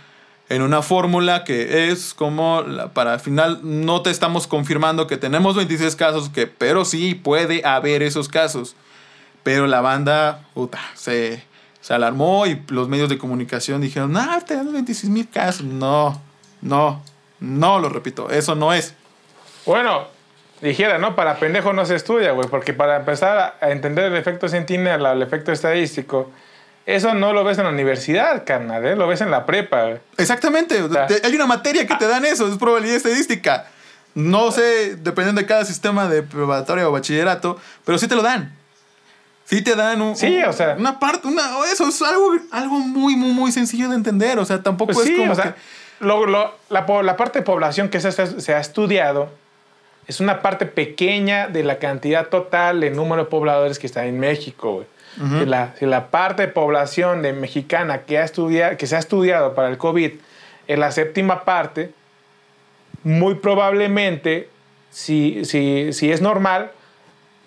en 0.51 0.61
una 0.61 0.83
fórmula 0.83 1.44
que 1.44 1.90
es 1.90 2.12
como 2.12 2.62
para 2.92 3.14
al 3.14 3.20
final 3.20 3.61
no 3.62 4.03
te 4.03 4.11
estamos 4.11 4.46
confirmando 4.46 5.07
que 5.07 5.16
tenemos 5.16 5.57
26 5.57 5.96
casos, 5.96 6.29
que, 6.29 6.46
pero 6.46 6.85
sí 6.85 7.14
puede 7.14 7.64
haber 7.64 8.03
esos 8.03 8.29
casos. 8.29 8.77
Pero 9.42 9.66
la 9.66 9.81
banda 9.81 10.44
puta, 10.53 10.79
se, 10.94 11.42
alarmó 11.88 12.46
y 12.46 12.62
los 12.68 12.88
medios 12.88 13.09
de 13.09 13.16
comunicación 13.16 13.81
dijeron, 13.81 14.12
no, 14.12 14.27
tenemos 14.46 14.75
26 14.75 15.11
mil 15.11 15.27
casos. 15.31 15.64
No, 15.64 16.20
no, 16.61 17.03
no, 17.40 17.79
lo 17.79 17.88
repito, 17.88 18.29
eso 18.29 18.55
no 18.55 18.75
es. 18.75 18.94
Bueno, 19.64 20.19
dijera, 20.61 20.99
¿no? 20.99 21.16
Para 21.16 21.37
pendejo 21.37 21.73
no 21.73 21.87
se 21.87 21.94
estudia, 21.96 22.33
güey, 22.33 22.49
porque 22.49 22.73
para 22.73 22.96
empezar 22.96 23.57
a- 23.61 23.70
entender 23.70 24.07
el 24.07 24.16
efecto 24.16 24.49
Sentinel, 24.49 25.05
el 25.07 25.23
efecto 25.23 25.53
estadístico, 25.53 26.31
eso 26.87 27.14
no 27.14 27.33
lo 27.33 27.44
ves 27.44 27.59
en 27.59 27.64
la 27.64 27.70
universidad, 27.70 28.44
carnal, 28.44 28.85
¿eh? 28.85 28.96
Lo 28.96 29.07
ves 29.07 29.20
en 29.20 29.31
la 29.31 29.46
prepa, 29.46 29.83
güey. 29.85 29.99
Exactamente, 30.18 30.77
sea- 30.88 31.07
hay 31.25 31.35
una 31.35 31.46
materia 31.46 31.87
que 31.87 31.94
te 31.94 32.07
dan 32.07 32.25
eso, 32.25 32.49
es 32.49 32.59
probabilidad 32.59 32.96
estadística. 32.96 33.66
No 34.14 34.51
sé, 34.51 34.96
dependiendo 34.96 35.40
de 35.40 35.46
cada 35.46 35.64
sistema 35.64 36.09
de 36.09 36.23
preparatoria 36.23 36.88
o 36.88 36.92
bachillerato, 36.92 37.59
pero 37.85 37.96
sí 37.96 38.09
te 38.09 38.16
lo 38.16 38.23
dan. 38.23 38.53
Sí 39.44 39.62
te 39.62 39.75
dan 39.77 40.01
un, 40.03 40.16
Sí, 40.16 40.38
un- 40.38 40.44
o 40.49 40.53
sea. 40.53 40.75
una 40.79 40.99
parte, 41.01 41.27
una, 41.29 41.42
eso 41.73 41.88
es 41.88 42.03
algo, 42.03 42.33
algo 42.53 42.79
muy, 42.81 43.16
muy, 43.16 43.33
muy 43.33 43.53
sencillo 43.53 43.88
de 43.88 43.94
entender. 43.96 44.38
O 44.38 44.44
sea, 44.44 44.62
tampoco 44.62 44.92
Pues 44.92 45.07
es 45.09 45.12
sí, 45.14 45.18
como 45.20 45.33
o 45.33 45.35
sea, 45.35 45.55
que- 45.55 45.61
lo- 46.05 46.27
lo- 46.27 46.55
la, 46.70 46.87
parte 47.16 47.38
de 47.40 47.44
población 47.44 47.88
que 47.88 48.01
se 48.01 48.55
ha 48.55 48.61
estudiado 48.61 49.31
es 50.11 50.20
una 50.20 50.42
parte 50.42 50.66
pequeña 50.66 51.46
de 51.49 51.62
la 51.62 51.77
cantidad 51.79 52.27
total 52.29 52.81
de 52.81 52.90
número 52.90 53.25
de 53.25 53.31
pobladores 53.31 53.79
que 53.79 53.87
está 53.87 54.07
en 54.07 54.18
México, 54.18 54.73
güey. 54.73 54.87
si, 55.40 55.46
la, 55.46 55.75
si 55.79 55.87
la 55.87 56.09
parte 56.09 56.42
de 56.42 56.49
población 56.49 57.23
de 57.23 57.33
mexicana 57.33 58.03
que, 58.03 58.18
ha 58.18 58.25
estudia- 58.25 58.77
que 58.77 58.87
se 58.87 58.96
ha 58.96 58.99
estudiado 58.99 59.55
para 59.55 59.68
el 59.68 59.79
COVID 59.79 60.12
es 60.68 60.79
la 60.79 60.90
séptima 60.92 61.44
parte, 61.44 61.90
muy 63.03 63.35
probablemente, 63.37 64.49
si, 64.90 65.44
si, 65.44 65.92
si 65.92 66.11
es 66.12 66.20
normal, 66.20 66.70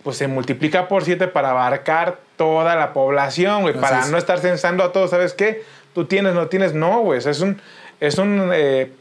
pues 0.04 0.18
se 0.18 0.28
multiplica 0.28 0.88
por 0.88 1.04
7 1.04 1.28
para 1.28 1.52
abarcar 1.52 2.20
toda 2.38 2.76
la 2.76 2.92
población, 2.94 3.62
güey, 3.62 3.74
para 3.76 4.08
no 4.12 4.18
estar 4.18 4.40
censando 4.40 4.84
a 4.84 4.92
todos, 4.92 5.10
¿sabes 5.12 5.34
qué? 5.34 5.64
Tú 5.94 6.06
tienes, 6.06 6.34
no 6.34 6.48
tienes, 6.48 6.74
no, 6.74 7.00
güey, 7.02 7.20
es 7.20 7.40
un, 7.42 7.62
es 8.00 8.18
un, 8.18 8.50
eh, 8.54 8.92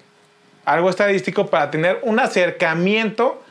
algo 0.64 0.90
estadístico 0.90 1.46
para 1.48 1.70
tener 1.70 1.98
un 2.02 2.20
acercamiento 2.20 3.41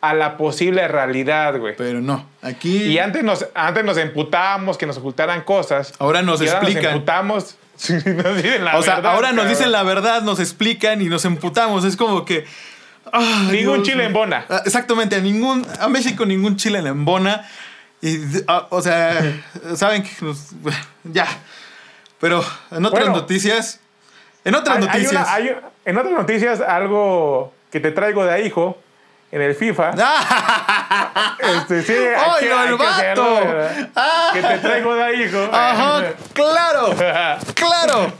a 0.00 0.14
la 0.14 0.36
posible 0.36 0.86
realidad, 0.88 1.58
güey. 1.58 1.74
Pero 1.76 2.00
no, 2.00 2.24
aquí... 2.42 2.84
Y 2.84 2.98
antes 2.98 3.24
nos, 3.24 3.46
antes 3.54 3.84
nos 3.84 3.96
emputábamos 3.98 4.78
que 4.78 4.86
nos 4.86 4.96
ocultaran 4.98 5.42
cosas. 5.42 5.92
Ahora 5.98 6.22
nos 6.22 6.40
y 6.40 6.46
ahora 6.48 6.58
explican. 6.60 6.84
Nos 6.84 6.92
emputamos. 6.94 7.56
Sí, 7.78 7.92
nos 7.92 8.36
dicen 8.36 8.64
la 8.64 8.76
o 8.76 8.82
sea, 8.82 8.96
verdad, 8.96 9.12
ahora 9.12 9.30
nos 9.30 9.48
dicen 9.48 9.70
la 9.70 9.84
verdad, 9.84 10.22
nos 10.22 10.40
explican 10.40 11.00
y 11.00 11.04
nos 11.08 11.24
emputamos. 11.24 11.84
Es 11.84 11.96
como 11.96 12.24
que... 12.24 12.44
Ningún 13.52 13.76
Dios 13.76 13.82
chile 13.88 14.04
en 14.04 14.12
bona. 14.12 14.44
Ah, 14.48 14.62
Exactamente, 14.66 15.14
a, 15.14 15.20
ningún, 15.20 15.64
a 15.80 15.86
México 15.88 16.26
ningún 16.26 16.56
chile 16.56 16.80
en 16.80 16.88
embona. 16.88 17.48
Y, 18.02 18.18
ah, 18.48 18.66
o 18.70 18.82
sea, 18.82 19.14
saben 19.76 20.02
que 20.02 20.10
nos- 20.24 20.48
ya. 21.04 21.26
Pero 22.20 22.44
en 22.72 22.84
otras 22.84 23.04
Bueno. 23.04 23.20
noticias... 23.20 23.78
En 24.44 24.54
otras 24.56 24.78
Hay- 24.78 24.82
hay 24.82 24.88
noticias... 25.02 25.12
una- 25.22 25.32
hay- 25.34 25.56
en 25.84 25.98
otras 25.98 26.14
noticias, 26.14 26.60
algo 26.60 27.54
que 27.70 27.78
te 27.80 27.92
traigo 27.92 28.24
de 28.24 28.32
ahí, 28.32 28.46
hijo, 28.46 28.76
en 29.30 29.42
el 29.42 29.54
FIFA. 29.54 29.92
Este, 31.38 31.82
sí, 31.82 31.92
hay 31.92 31.98
que- 31.98 32.46
¡Oye, 32.46 32.52
hay 32.52 32.68
el 32.72 32.78
que 32.78 32.86
hacerlo! 32.86 33.34
¿verdad? 33.36 33.88
Ah. 33.94 34.30
Que 34.32 34.42
te 34.42 34.58
traigo 34.58 34.94
de 34.94 35.04
ahí, 35.04 35.22
hijo. 35.22 35.48
Ajá, 35.52 36.02
claro, 36.32 36.94
claro. 37.54 38.12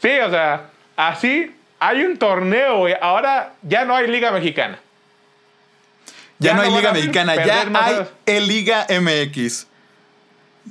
Sí, 0.00 0.10
o 0.18 0.30
sea, 0.30 0.66
así 0.96 1.54
hay 1.80 2.04
un 2.04 2.18
torneo, 2.18 2.78
güey. 2.78 2.94
Ahora 3.00 3.54
ya 3.62 3.84
no 3.84 3.96
hay 3.96 4.08
Liga 4.08 4.30
Mexicana. 4.30 4.78
Ya, 6.38 6.50
Ya 6.50 6.56
no 6.56 6.62
hay 6.62 6.70
Liga 6.70 6.92
Mexicana, 6.92 7.34
ya 7.44 7.62
hay 7.74 8.06
el 8.26 8.46
Liga 8.48 8.86
MX. 8.88 9.66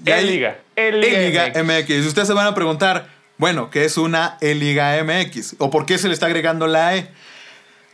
Ya 0.03 0.15
hay 0.15 0.27
E-Liga, 0.27 0.55
E-Liga 0.75 1.19
E-Liga 1.19 1.63
MX. 1.63 1.63
MX. 1.63 1.89
Y 1.89 2.07
ustedes 2.07 2.27
se 2.27 2.33
van 2.33 2.47
a 2.47 2.55
preguntar, 2.55 3.07
bueno, 3.37 3.69
¿qué 3.69 3.85
es 3.85 3.97
una 3.97 4.37
E-Liga 4.41 5.01
MX? 5.03 5.55
¿O 5.59 5.69
por 5.69 5.85
qué 5.85 5.97
se 5.97 6.07
le 6.07 6.13
está 6.13 6.25
agregando 6.27 6.67
la 6.67 6.95
E? 6.95 7.07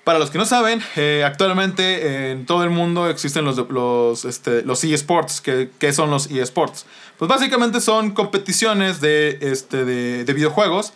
Para 0.09 0.17
los 0.17 0.31
que 0.31 0.39
no 0.39 0.45
saben, 0.45 0.81
eh, 0.95 1.23
actualmente 1.23 2.31
en 2.31 2.47
todo 2.47 2.63
el 2.63 2.71
mundo 2.71 3.07
existen 3.11 3.45
los, 3.45 3.57
los, 3.69 4.25
este, 4.25 4.63
los 4.63 4.83
eSports. 4.83 5.39
¿Qué, 5.39 5.69
qué 5.77 5.93
son 5.93 6.09
los 6.09 6.31
eSports? 6.31 6.87
Pues 7.19 7.29
básicamente 7.29 7.79
son 7.79 8.09
competiciones 8.15 9.01
de, 9.01 9.37
este, 9.39 9.85
de, 9.85 10.25
de 10.25 10.33
videojuegos 10.33 10.93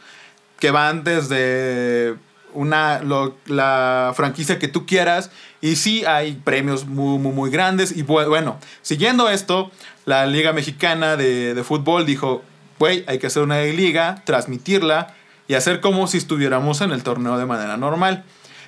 que 0.57 0.71
van 0.71 1.03
desde 1.03 2.15
una, 2.55 3.03
la 3.45 4.13
franquicia 4.15 4.57
que 4.57 4.67
tú 4.67 4.87
quieras. 4.87 5.29
Y 5.61 5.75
sí 5.75 6.03
hay 6.05 6.33
premios 6.43 6.87
muy, 6.87 7.19
muy, 7.19 7.33
muy 7.33 7.51
grandes. 7.51 7.95
Y 7.95 8.03
bu- 8.03 8.27
bueno, 8.27 8.57
siguiendo 8.81 9.29
esto, 9.29 9.69
la 10.05 10.25
Liga 10.25 10.53
Mexicana 10.53 11.17
de, 11.17 11.53
de 11.53 11.63
Fútbol 11.63 12.07
dijo, 12.07 12.41
güey, 12.79 13.03
hay 13.05 13.19
que 13.19 13.27
hacer 13.27 13.43
una 13.43 13.61
liga, 13.61 14.23
transmitirla 14.25 15.13
y 15.47 15.53
hacer 15.53 15.81
como 15.81 16.07
si 16.07 16.17
estuviéramos 16.17 16.81
en 16.81 16.89
el 16.89 17.03
torneo 17.03 17.37
de 17.37 17.45
manera 17.45 17.77
normal. 17.77 18.23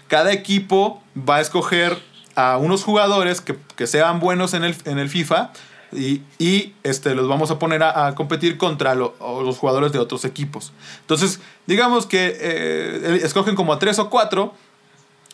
Cada 0.07 0.31
equipo 0.31 1.01
va 1.17 1.37
a 1.37 1.41
escoger 1.41 1.97
a 2.35 2.57
unos 2.57 2.83
jugadores 2.83 3.41
que, 3.41 3.57
que 3.75 3.87
sean 3.87 4.19
buenos 4.19 4.53
en 4.53 4.63
el, 4.63 4.75
en 4.85 4.99
el 4.99 5.09
FIFA 5.09 5.51
y, 5.91 6.21
y, 6.37 6.73
este, 6.83 7.15
los 7.15 7.27
vamos 7.27 7.51
a 7.51 7.59
poner 7.59 7.83
a, 7.83 8.13
competir 8.15 8.57
contra 8.57 8.95
los 8.95 9.57
jugadores 9.57 9.91
de 9.91 9.99
otros 9.99 10.25
equipos. 10.25 10.73
Entonces, 11.01 11.39
digamos 11.65 12.05
que 12.05 12.37
eh, 12.39 13.19
escogen 13.23 13.55
como 13.55 13.73
a 13.73 13.79
tres 13.79 13.99
o 13.99 14.09
cuatro 14.09 14.53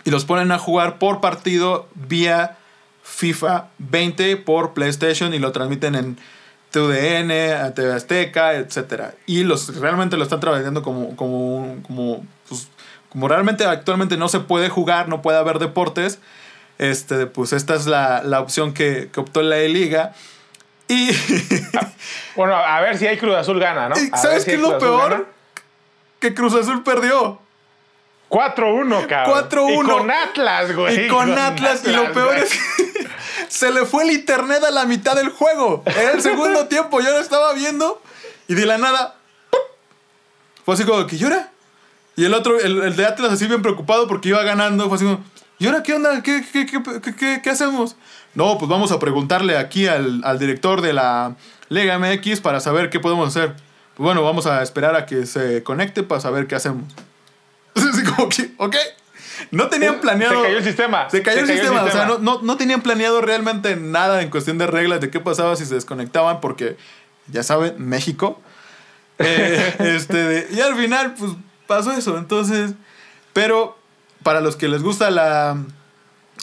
y 0.04 0.12
los 0.12 0.26
ponen 0.26 0.52
a 0.52 0.60
jugar 0.60 1.00
por 1.00 1.22
partido 1.22 1.88
vía 1.96 2.58
FIFA 3.04 3.70
20 3.80 4.38
por 4.38 4.74
PlayStation 4.74 5.34
y 5.34 5.40
lo 5.40 5.52
transmiten 5.52 5.96
en 5.96 6.18
TUDN, 6.72 7.74
TV 7.74 7.94
Azteca, 7.94 8.54
etc. 8.56 9.14
Y 9.26 9.44
los 9.44 9.76
realmente 9.78 10.18
lo 10.18 10.24
están 10.24 10.40
trabajando 10.40 10.82
como, 10.82 11.16
como, 11.16 11.78
como, 11.86 12.26
pues, 12.48 12.68
como 13.12 13.28
realmente 13.28 13.66
actualmente 13.66 14.18
no 14.18 14.30
se 14.30 14.40
puede 14.40 14.70
jugar, 14.70 15.08
no 15.08 15.22
puede 15.22 15.38
haber 15.38 15.60
deportes. 15.60 16.20
Este, 16.78 17.28
pues 17.28 17.54
esta 17.54 17.76
es 17.76 17.86
la, 17.86 18.24
la 18.24 18.40
opción 18.40 18.74
que, 18.74 19.10
que 19.14 19.20
optó 19.20 19.42
la 19.42 19.58
E-Liga. 19.58 20.14
Y 20.88 21.12
Bueno, 22.36 22.56
a 22.56 22.82
ver 22.82 22.98
si 22.98 23.08
hay 23.08 23.18
Cruz 23.18 23.36
Azul 23.36 23.60
gana, 23.60 23.90
¿no? 23.90 23.96
¿Y 24.00 24.10
A 24.12 24.18
sabes 24.18 24.44
si 24.44 24.52
qué 24.52 24.56
es 24.56 24.62
lo 24.62 24.78
peor? 24.80 25.12
gana. 25.12 25.24
que 26.20 26.34
Cruz 26.34 26.56
Azul 26.56 26.84
perdió. 26.84 27.40
4-1, 28.30 29.08
cabrón. 29.08 29.50
4-1. 29.50 29.74
Y 29.74 29.88
con 29.88 30.12
Atlas, 30.12 30.76
güey. 30.76 31.06
Y 31.06 31.08
con 31.10 31.38
Atlas, 31.38 31.82
y 31.86 31.92
lo 31.92 32.14
peor 32.14 32.28
güey. 32.30 32.42
es 32.44 32.50
que 32.54 33.08
se 33.50 33.72
le 33.72 33.86
fue 33.86 34.04
el 34.04 34.12
internet 34.12 34.64
a 34.64 34.72
la 34.72 34.86
mitad 34.86 35.16
del 35.16 35.30
juego. 35.30 35.84
Era 35.86 36.12
el 36.14 36.22
segundo 36.22 36.68
tiempo, 36.70 37.02
yo 37.02 37.12
lo 37.12 37.20
estaba 37.20 37.54
viendo 37.54 38.02
y 38.48 38.56
de 38.56 38.66
la 38.66 38.78
nada 38.78 39.16
¡pum! 39.50 39.60
fue 40.66 40.74
así 40.76 40.86
como 40.86 41.06
que 41.08 41.18
llora. 41.18 41.51
Y 42.22 42.26
el 42.26 42.36
otro, 42.36 42.60
el, 42.60 42.84
el 42.84 42.96
de 42.96 43.04
Atlas 43.08 43.32
así 43.32 43.48
bien 43.48 43.64
preocupado 43.64 44.08
porque 44.08 44.30
iba 44.30 44.44
ganando, 44.44 44.88
fue 44.90 44.98
así 44.98 45.06
como, 45.06 45.24
¿y 45.58 45.66
ahora 45.66 45.82
qué 45.82 45.96
onda? 45.96 46.22
¿Qué, 46.22 46.46
qué, 46.54 46.68
qué, 46.68 46.82
qué- 47.16 47.42
qué- 47.44 47.50
hacemos? 47.50 47.96
No, 48.36 48.60
pues 48.60 48.70
vamos 48.70 48.92
a 48.92 49.00
preguntarle 49.00 49.58
aquí 49.58 49.88
al, 49.88 50.22
al 50.24 50.38
director 50.38 50.82
de 50.82 50.94
la 50.94 51.36
Liga 51.70 51.98
MX 51.98 52.40
para 52.42 52.60
saber 52.60 52.92
qué 52.92 53.00
podemos 53.00 53.28
hacer. 53.28 53.56
Pues 53.96 54.06
bueno, 54.06 54.22
vamos 54.24 54.46
a 54.46 54.62
esperar 54.62 54.96
a 54.96 55.08
que 55.08 55.26
se 55.26 55.64
conecte 55.64 56.04
para 56.04 56.22
saber 56.22 56.46
qué 56.46 56.54
hacemos. 56.54 56.84
Así 57.76 58.04
como 58.04 58.30
que, 58.30 58.52
ok. 58.58 58.76
No 59.50 59.68
tenían 59.70 60.00
planeado. 60.00 60.36
Se 60.36 60.44
cayó 60.44 60.58
el 60.60 60.64
sistema. 60.64 61.10
Se 61.10 61.22
cayó 61.24 61.40
el 61.40 61.48
sistema. 61.48 61.82
O 61.82 61.90
sea, 61.90 61.92
sistema. 62.04 62.08
no, 62.08 62.20
no, 62.20 62.42
no 62.44 62.56
tenían 62.58 62.82
planeado 62.82 63.20
realmente 63.22 63.76
nada 63.78 64.22
en 64.22 64.30
cuestión 64.30 64.60
de 64.60 64.68
reglas 64.68 65.02
de 65.02 65.10
qué 65.10 65.20
pasaba 65.20 65.56
si 65.56 65.66
se 65.66 65.74
desconectaban, 65.74 66.40
porque 66.40 66.78
ya 67.32 67.42
saben, 67.42 67.76
México. 67.80 68.40
Eh, 69.24 69.76
este, 69.80 70.48
y 70.52 70.62
al 70.62 70.76
final, 70.76 71.14
pues 71.14 71.34
pasó 71.72 71.92
eso. 71.92 72.18
Entonces, 72.18 72.74
pero 73.34 73.78
para 74.24 74.42
los 74.42 74.56
que 74.56 74.68
les 74.68 74.84
gusta 74.84 75.10
la, 75.10 75.58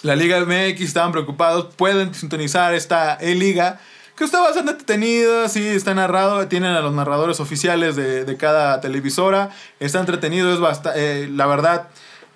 la 0.03 0.17
Liga 0.17 0.41
MX, 0.41 0.81
estaban 0.81 1.13
preocupados, 1.13 1.75
pueden 1.77 2.15
sintonizar 2.15 2.75
esta 2.75 3.15
E-Liga, 3.21 3.81
que 4.17 4.25
está 4.25 4.41
bastante 4.41 4.73
entretenida, 4.73 5.49
sí, 5.49 5.65
está 5.65 5.95
narrado, 5.95 6.49
tienen 6.49 6.73
a 6.73 6.81
los 6.81 6.93
narradores 6.93 7.39
oficiales 7.41 7.95
de, 7.95 8.25
de 8.25 8.37
cada 8.37 8.81
televisora, 8.81 9.51
está 9.79 10.01
entretenido, 10.01 10.53
es 10.53 10.59
bastante, 10.59 11.29
la 11.29 11.47
verdad, 11.47 11.89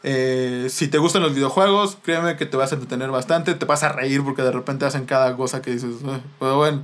eh, 0.05 0.68
si 0.70 0.86
te 0.88 0.99
gustan 0.99 1.22
los 1.22 1.34
videojuegos, 1.34 1.99
créeme 2.03 2.36
que 2.36 2.47
te 2.47 2.57
vas 2.57 2.70
a 2.72 2.76
entretener 2.76 3.11
bastante, 3.11 3.55
te 3.55 3.64
vas 3.64 3.82
a 3.82 3.88
reír 3.88 4.22
porque 4.22 4.43
de 4.43 4.53
repente 4.53 4.84
hacen 4.84 5.07
cada 5.07 5.36
cosa 5.36 5.61
que 5.62 5.72
dices, 5.72 5.95
"Eh", 6.05 6.20
pero 6.38 6.57
bueno. 6.57 6.82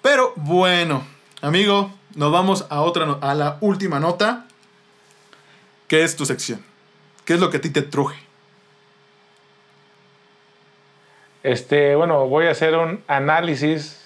Pero 0.00 0.32
bueno, 0.36 1.02
amigo, 1.42 1.90
nos 2.14 2.30
vamos 2.32 2.66
a 2.70 2.80
otra, 2.82 3.18
a 3.20 3.34
la 3.34 3.58
última 3.60 4.00
nota, 4.00 4.46
¿Qué 5.94 6.02
es 6.02 6.16
tu 6.16 6.26
sección? 6.26 6.60
¿Qué 7.24 7.34
es 7.34 7.40
lo 7.40 7.50
que 7.50 7.58
a 7.58 7.60
ti 7.60 7.70
te 7.70 7.80
truje? 7.80 8.16
Este, 11.44 11.94
bueno, 11.94 12.26
voy 12.26 12.46
a 12.46 12.50
hacer 12.50 12.74
un 12.74 13.04
análisis 13.06 14.00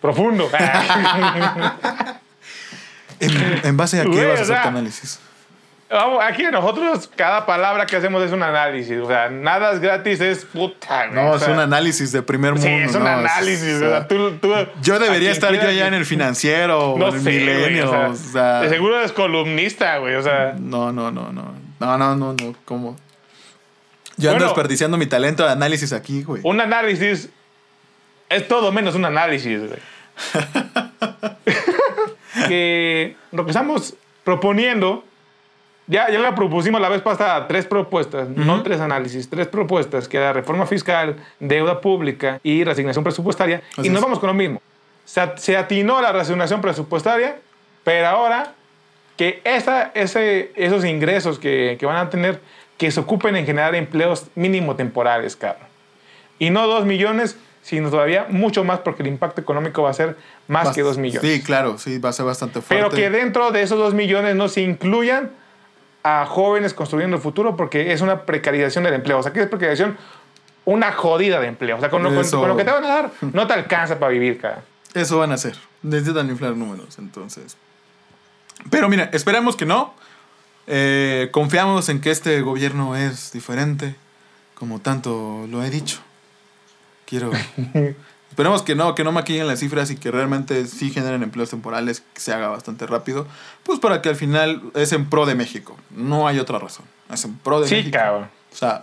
profundo. 0.00 0.50
¿En, 3.20 3.76
base 3.76 4.00
a 4.00 4.04
qué 4.06 4.26
vas 4.26 4.40
a 4.40 4.42
hacer 4.42 4.60
tu 4.60 4.68
análisis? 4.70 5.20
Vamos, 5.90 6.18
aquí 6.24 6.42
nosotros, 6.50 7.08
cada 7.14 7.44
palabra 7.46 7.86
que 7.86 7.94
hacemos 7.96 8.22
es 8.24 8.32
un 8.32 8.42
análisis. 8.42 8.98
O 8.98 9.06
sea, 9.06 9.28
nada 9.28 9.72
es 9.72 9.80
gratis, 9.80 10.20
es 10.20 10.44
puta. 10.44 11.06
güey. 11.08 11.14
No, 11.24 11.32
o 11.32 11.36
es 11.36 11.46
un 11.46 11.58
análisis 11.58 12.10
de 12.10 12.22
primer 12.22 12.52
mundo. 12.52 12.66
Sí, 12.66 12.72
es 12.72 12.94
un 12.94 13.04
no, 13.04 13.08
análisis. 13.10 13.74
o 13.76 13.78
sea, 13.80 13.88
sea, 13.90 14.08
tú- 14.08 14.32
tú- 14.38 14.52
yo 14.82 14.98
debería 14.98 15.30
estar 15.30 15.52
yo 15.54 15.60
allá 15.60 15.82
que- 15.82 15.86
en 15.88 15.94
el 15.94 16.06
financiero 16.06 16.94
No 16.98 17.06
o 17.06 17.08
en 17.10 17.14
el 17.16 17.20
sé, 17.22 17.30
milenio. 17.30 17.86
o 17.88 17.90
sea, 17.92 18.08
o 18.08 18.14
sea, 18.14 18.60
de 18.62 18.68
seguro 18.70 19.00
es 19.02 19.12
columnista, 19.12 19.98
güey. 19.98 20.14
O 20.16 20.22
sea, 20.22 20.54
No, 20.58 20.90
no, 20.90 21.10
no, 21.12 21.30
no. 21.32 21.54
No, 21.78 21.98
no, 21.98 22.16
no, 22.16 22.32
no. 22.32 22.54
¿Cómo? 22.64 22.96
Yo 24.16 24.30
ando 24.30 24.44
desperdiciando 24.46 24.96
mi 24.96 25.06
talento 25.06 25.44
de 25.44 25.50
análisis 25.52 25.92
aquí, 25.92 26.22
güey. 26.22 26.40
un 26.44 26.60
análisis 26.60 27.28
es 28.30 28.48
todo 28.48 28.72
menos 28.72 28.94
un 28.94 29.04
análisis, 29.04 29.60
güey. 29.68 29.80
que 32.48 33.16
lo 33.32 33.44
que 33.44 33.50
estamos 33.50 33.94
proponiendo, 34.24 35.04
ya, 35.86 36.10
ya 36.10 36.18
la 36.18 36.34
propusimos 36.34 36.80
la 36.80 36.88
vez 36.88 37.02
pasada, 37.02 37.46
tres 37.46 37.66
propuestas, 37.66 38.28
no 38.28 38.62
tres 38.62 38.80
análisis, 38.80 39.28
tres 39.28 39.46
propuestas, 39.48 40.08
que 40.08 40.16
era 40.16 40.32
reforma 40.32 40.66
fiscal, 40.66 41.16
deuda 41.40 41.80
pública 41.80 42.40
y 42.42 42.64
reasignación 42.64 43.04
presupuestaria, 43.04 43.62
Así 43.76 43.86
y 43.88 43.90
nos 43.90 43.98
es. 43.98 44.02
vamos 44.02 44.18
con 44.18 44.28
lo 44.28 44.34
mismo. 44.34 44.60
Se, 45.04 45.20
se 45.36 45.56
atinó 45.56 46.00
la 46.00 46.12
reasignación 46.12 46.60
presupuestaria, 46.60 47.36
pero 47.84 48.06
ahora 48.06 48.52
que 49.16 49.40
esa, 49.44 49.90
ese, 49.94 50.52
esos 50.56 50.84
ingresos 50.84 51.38
que, 51.38 51.76
que 51.78 51.86
van 51.86 51.96
a 51.98 52.10
tener, 52.10 52.40
que 52.78 52.90
se 52.90 52.98
ocupen 53.00 53.36
en 53.36 53.46
generar 53.46 53.74
empleos 53.74 54.26
mínimo 54.34 54.74
temporales, 54.76 55.36
cabrón. 55.36 55.68
Y 56.38 56.50
no 56.50 56.66
dos 56.66 56.84
millones, 56.84 57.36
sino 57.62 57.90
todavía 57.90 58.26
mucho 58.28 58.64
más, 58.64 58.80
porque 58.80 59.02
el 59.02 59.08
impacto 59.08 59.40
económico 59.40 59.82
va 59.82 59.90
a 59.90 59.94
ser 59.94 60.16
más 60.48 60.68
Bast- 60.68 60.74
que 60.74 60.80
dos 60.82 60.98
millones. 60.98 61.30
Sí, 61.30 61.42
claro, 61.42 61.78
sí, 61.78 61.98
va 61.98 62.08
a 62.08 62.12
ser 62.12 62.26
bastante 62.26 62.60
fuerte. 62.60 62.74
Pero 62.74 62.90
que 62.90 63.08
dentro 63.10 63.52
de 63.52 63.62
esos 63.62 63.78
dos 63.78 63.94
millones 63.94 64.34
no 64.34 64.48
se 64.48 64.62
incluyan 64.62 65.30
a 66.04 66.26
jóvenes 66.26 66.74
construyendo 66.74 67.16
el 67.16 67.22
futuro, 67.22 67.56
porque 67.56 67.92
es 67.92 68.00
una 68.02 68.22
precarización 68.26 68.84
del 68.84 68.94
empleo. 68.94 69.18
O 69.18 69.22
sea, 69.22 69.32
¿qué 69.32 69.40
es 69.40 69.48
precarización? 69.48 69.96
Una 70.66 70.92
jodida 70.92 71.40
de 71.40 71.48
empleo. 71.48 71.76
O 71.76 71.80
sea, 71.80 71.90
con 71.90 72.02
lo, 72.02 72.10
con- 72.10 72.18
Eso. 72.20 72.38
con 72.38 72.48
lo 72.48 72.56
que 72.56 72.64
te 72.64 72.70
van 72.70 72.84
a 72.84 72.88
dar, 72.88 73.10
no 73.32 73.46
te 73.46 73.54
alcanza 73.54 73.98
para 73.98 74.12
vivir, 74.12 74.38
cara. 74.40 74.62
Eso 74.94 75.18
van 75.18 75.32
a 75.32 75.34
hacer. 75.34 75.56
Necesitan 75.82 76.28
inflar 76.30 76.56
números, 76.56 76.98
entonces. 76.98 77.56
Pero 78.70 78.88
mira, 78.88 79.10
esperamos 79.12 79.56
que 79.56 79.66
no. 79.66 79.94
Eh, 80.66 81.28
confiamos 81.32 81.88
en 81.88 82.00
que 82.00 82.10
este 82.10 82.40
gobierno 82.40 82.96
es 82.96 83.32
diferente, 83.32 83.96
como 84.54 84.78
tanto 84.80 85.46
lo 85.50 85.62
he 85.64 85.70
dicho. 85.70 85.98
Quiero. 87.06 87.30
Esperemos 88.34 88.62
que 88.62 88.74
no, 88.74 88.96
que 88.96 89.04
no 89.04 89.12
maquillen 89.12 89.46
las 89.46 89.60
cifras 89.60 89.92
y 89.92 89.96
que 89.96 90.10
realmente 90.10 90.64
sí 90.66 90.90
generen 90.90 91.22
empleos 91.22 91.50
temporales, 91.50 92.02
que 92.14 92.20
se 92.20 92.32
haga 92.32 92.48
bastante 92.48 92.84
rápido. 92.84 93.28
Pues 93.62 93.78
para 93.78 94.02
que 94.02 94.08
al 94.08 94.16
final 94.16 94.60
es 94.74 94.92
en 94.92 95.08
pro 95.08 95.24
de 95.24 95.36
México. 95.36 95.76
No 95.90 96.26
hay 96.26 96.40
otra 96.40 96.58
razón. 96.58 96.84
Es 97.12 97.24
en 97.24 97.36
pro 97.38 97.60
de 97.60 97.68
Sí, 97.68 97.76
México. 97.76 97.96
cabrón. 97.96 98.28
O 98.52 98.56
sea. 98.56 98.82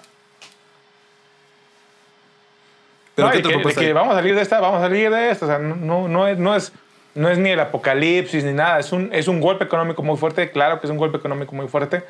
Pero 3.13 3.27
No, 3.27 3.31
¿qué 3.33 3.39
y 3.39 3.41
otra 3.41 3.49
que, 3.49 3.55
propuesta 3.57 3.81
que 3.81 3.91
vamos 3.91 4.13
a 4.13 4.15
salir 4.19 4.35
de 4.35 4.41
esta, 4.41 4.61
vamos 4.61 4.77
a 4.77 4.81
salir 4.83 5.09
de 5.09 5.31
esta. 5.31 5.45
O 5.45 5.49
sea, 5.49 5.59
no, 5.59 5.75
no, 5.75 6.07
no 6.07 6.27
es, 6.29 6.37
no, 6.37 6.55
es, 6.55 6.71
no 7.15 7.27
es 7.29 7.37
ni 7.37 7.49
el 7.49 7.59
apocalipsis 7.59 8.45
ni 8.45 8.53
nada. 8.53 8.79
Es 8.79 8.93
un, 8.93 9.09
es 9.11 9.27
un 9.27 9.41
golpe 9.41 9.65
económico 9.65 10.01
muy 10.01 10.15
fuerte. 10.15 10.49
Claro 10.51 10.79
que 10.79 10.87
es 10.87 10.91
un 10.91 10.97
golpe 10.97 11.17
económico 11.17 11.53
muy 11.53 11.67
fuerte, 11.67 12.05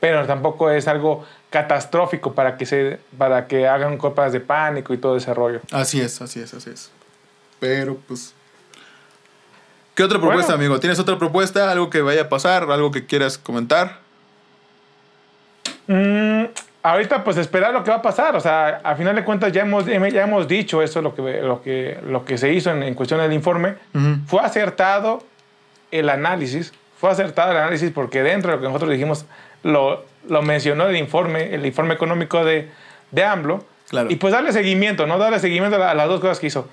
pero 0.00 0.26
tampoco 0.26 0.70
es 0.70 0.88
algo 0.88 1.24
catastrófico 1.50 2.34
para 2.34 2.56
que, 2.56 2.66
se, 2.66 3.00
para 3.16 3.46
que 3.46 3.66
hagan 3.66 3.96
copas 3.98 4.32
de 4.32 4.40
pánico 4.40 4.92
y 4.94 4.98
todo 4.98 5.16
ese 5.16 5.32
rollo. 5.32 5.60
Así 5.72 6.00
es, 6.00 6.20
así 6.20 6.40
es, 6.40 6.52
así 6.54 6.70
es. 6.70 6.90
Pero 7.58 7.96
pues. 8.06 8.34
¿Qué 9.94 10.02
otra 10.02 10.18
propuesta, 10.18 10.52
Bueno. 10.52 10.64
amigo? 10.66 10.80
¿Tienes 10.80 10.98
otra 10.98 11.18
propuesta? 11.18 11.70
¿Algo 11.70 11.88
que 11.88 12.02
vaya 12.02 12.22
a 12.22 12.28
pasar? 12.28 12.64
¿Algo 12.70 12.90
que 12.90 13.06
quieras 13.06 13.38
comentar? 13.38 13.98
Mm, 15.86 16.44
ahorita, 16.82 17.24
pues 17.24 17.36
esperar 17.36 17.72
lo 17.72 17.82
que 17.82 17.90
va 17.90 17.96
a 17.96 18.02
pasar. 18.02 18.36
O 18.36 18.40
sea, 18.40 18.80
a 18.84 18.94
final 18.96 19.14
de 19.14 19.24
cuentas, 19.24 19.52
ya 19.52 19.62
hemos, 19.62 19.86
ya 19.86 20.22
hemos 20.22 20.46
dicho 20.48 20.82
eso, 20.82 21.00
lo 21.00 21.14
que, 21.14 21.40
lo 21.40 21.62
que, 21.62 21.98
lo 22.06 22.24
que 22.24 22.36
se 22.38 22.52
hizo 22.52 22.70
en, 22.70 22.82
en 22.82 22.94
cuestión 22.94 23.20
del 23.20 23.32
informe. 23.32 23.76
Ujú. 23.94 24.16
Fue 24.26 24.40
acertado 24.42 25.22
el 25.90 26.08
análisis. 26.10 26.72
Fue 26.98 27.10
acertado 27.10 27.52
el 27.52 27.58
análisis 27.58 27.90
porque 27.90 28.22
dentro 28.22 28.50
de 28.50 28.56
lo 28.56 28.62
que 28.62 28.68
nosotros 28.68 28.90
dijimos, 28.90 29.24
lo, 29.62 30.04
lo 30.28 30.42
mencionó 30.42 30.86
el 30.88 30.96
informe, 30.96 31.54
el 31.54 31.64
informe 31.66 31.94
económico 31.94 32.44
de, 32.44 32.68
de 33.10 33.24
AMLO. 33.24 33.64
Claro. 33.88 34.10
Y 34.10 34.16
pues 34.16 34.32
darle 34.32 34.52
seguimiento, 34.52 35.06
¿no? 35.06 35.18
Darle 35.18 35.38
seguimiento 35.38 35.76
a, 35.76 35.78
la- 35.78 35.90
a 35.90 35.94
las 35.94 36.08
dos 36.08 36.20
cosas 36.20 36.38
que 36.40 36.48
hizo. 36.48 36.68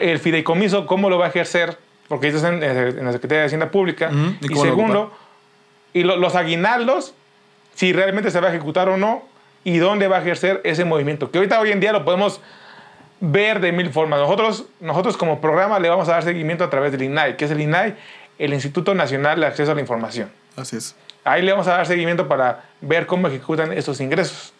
El 0.00 0.18
fideicomiso, 0.18 0.86
¿cómo 0.86 1.10
lo 1.10 1.18
va 1.18 1.26
a 1.26 1.28
ejercer? 1.28 1.76
Porque 2.08 2.28
esto 2.28 2.38
es 2.38 2.44
en, 2.44 2.62
en 2.62 3.04
la 3.04 3.12
Secretaría 3.12 3.40
de 3.40 3.46
Hacienda 3.46 3.70
Pública. 3.70 4.10
¿Y 4.40 4.48
lo 4.48 4.60
segundo, 4.62 5.12
y 5.92 6.02
lo- 6.04 6.16
los 6.16 6.34
aguinaldos, 6.36 7.14
si 7.74 7.92
realmente 7.92 8.30
se 8.30 8.40
va 8.40 8.48
a 8.48 8.50
ejecutar 8.50 8.88
o 8.88 8.96
no, 8.96 9.22
y 9.64 9.78
dónde 9.78 10.06
va 10.08 10.18
a 10.18 10.20
ejercer 10.20 10.60
ese 10.62 10.84
movimiento. 10.84 11.30
Que 11.30 11.38
ahorita 11.38 11.58
hoy 11.58 11.72
en 11.72 11.80
día 11.80 11.92
lo 11.92 12.04
podemos 12.04 12.40
ver 13.20 13.60
de 13.60 13.72
mil 13.72 13.90
formas. 13.90 14.20
Nosotros, 14.20 14.66
nosotros 14.80 15.16
como 15.16 15.40
programa 15.40 15.78
le 15.80 15.88
vamos 15.88 16.08
a 16.08 16.12
dar 16.12 16.22
seguimiento 16.22 16.62
a 16.64 16.70
través 16.70 16.92
del 16.92 17.02
INAI, 17.02 17.36
que 17.36 17.46
es 17.46 17.50
el 17.50 17.60
INAI, 17.60 17.94
el 18.38 18.52
Instituto 18.54 18.94
Nacional 18.94 19.40
de 19.40 19.46
Acceso 19.46 19.72
a 19.72 19.74
la 19.74 19.80
Información. 19.80 20.30
Así 20.56 20.76
es. 20.76 20.94
Ahí 21.26 21.42
le 21.42 21.52
vamos 21.52 21.66
a 21.66 21.72
dar 21.72 21.86
seguimiento 21.86 22.28
para 22.28 22.64
ver 22.80 23.06
cómo 23.06 23.26
ejecutan 23.28 23.72
esos 23.72 24.00
ingresos. 24.00 24.52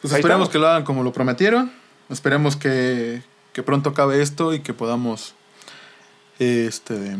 Pues 0.00 0.12
Ahí 0.12 0.20
esperemos 0.20 0.48
estamos. 0.48 0.50
que 0.50 0.58
lo 0.58 0.68
hagan 0.68 0.84
como 0.84 1.02
lo 1.02 1.12
prometieron. 1.12 1.72
Esperemos 2.08 2.56
que, 2.56 3.22
que 3.52 3.62
pronto 3.62 3.90
acabe 3.90 4.22
esto 4.22 4.54
y 4.54 4.60
que 4.60 4.72
podamos 4.72 5.34
este, 6.38 7.16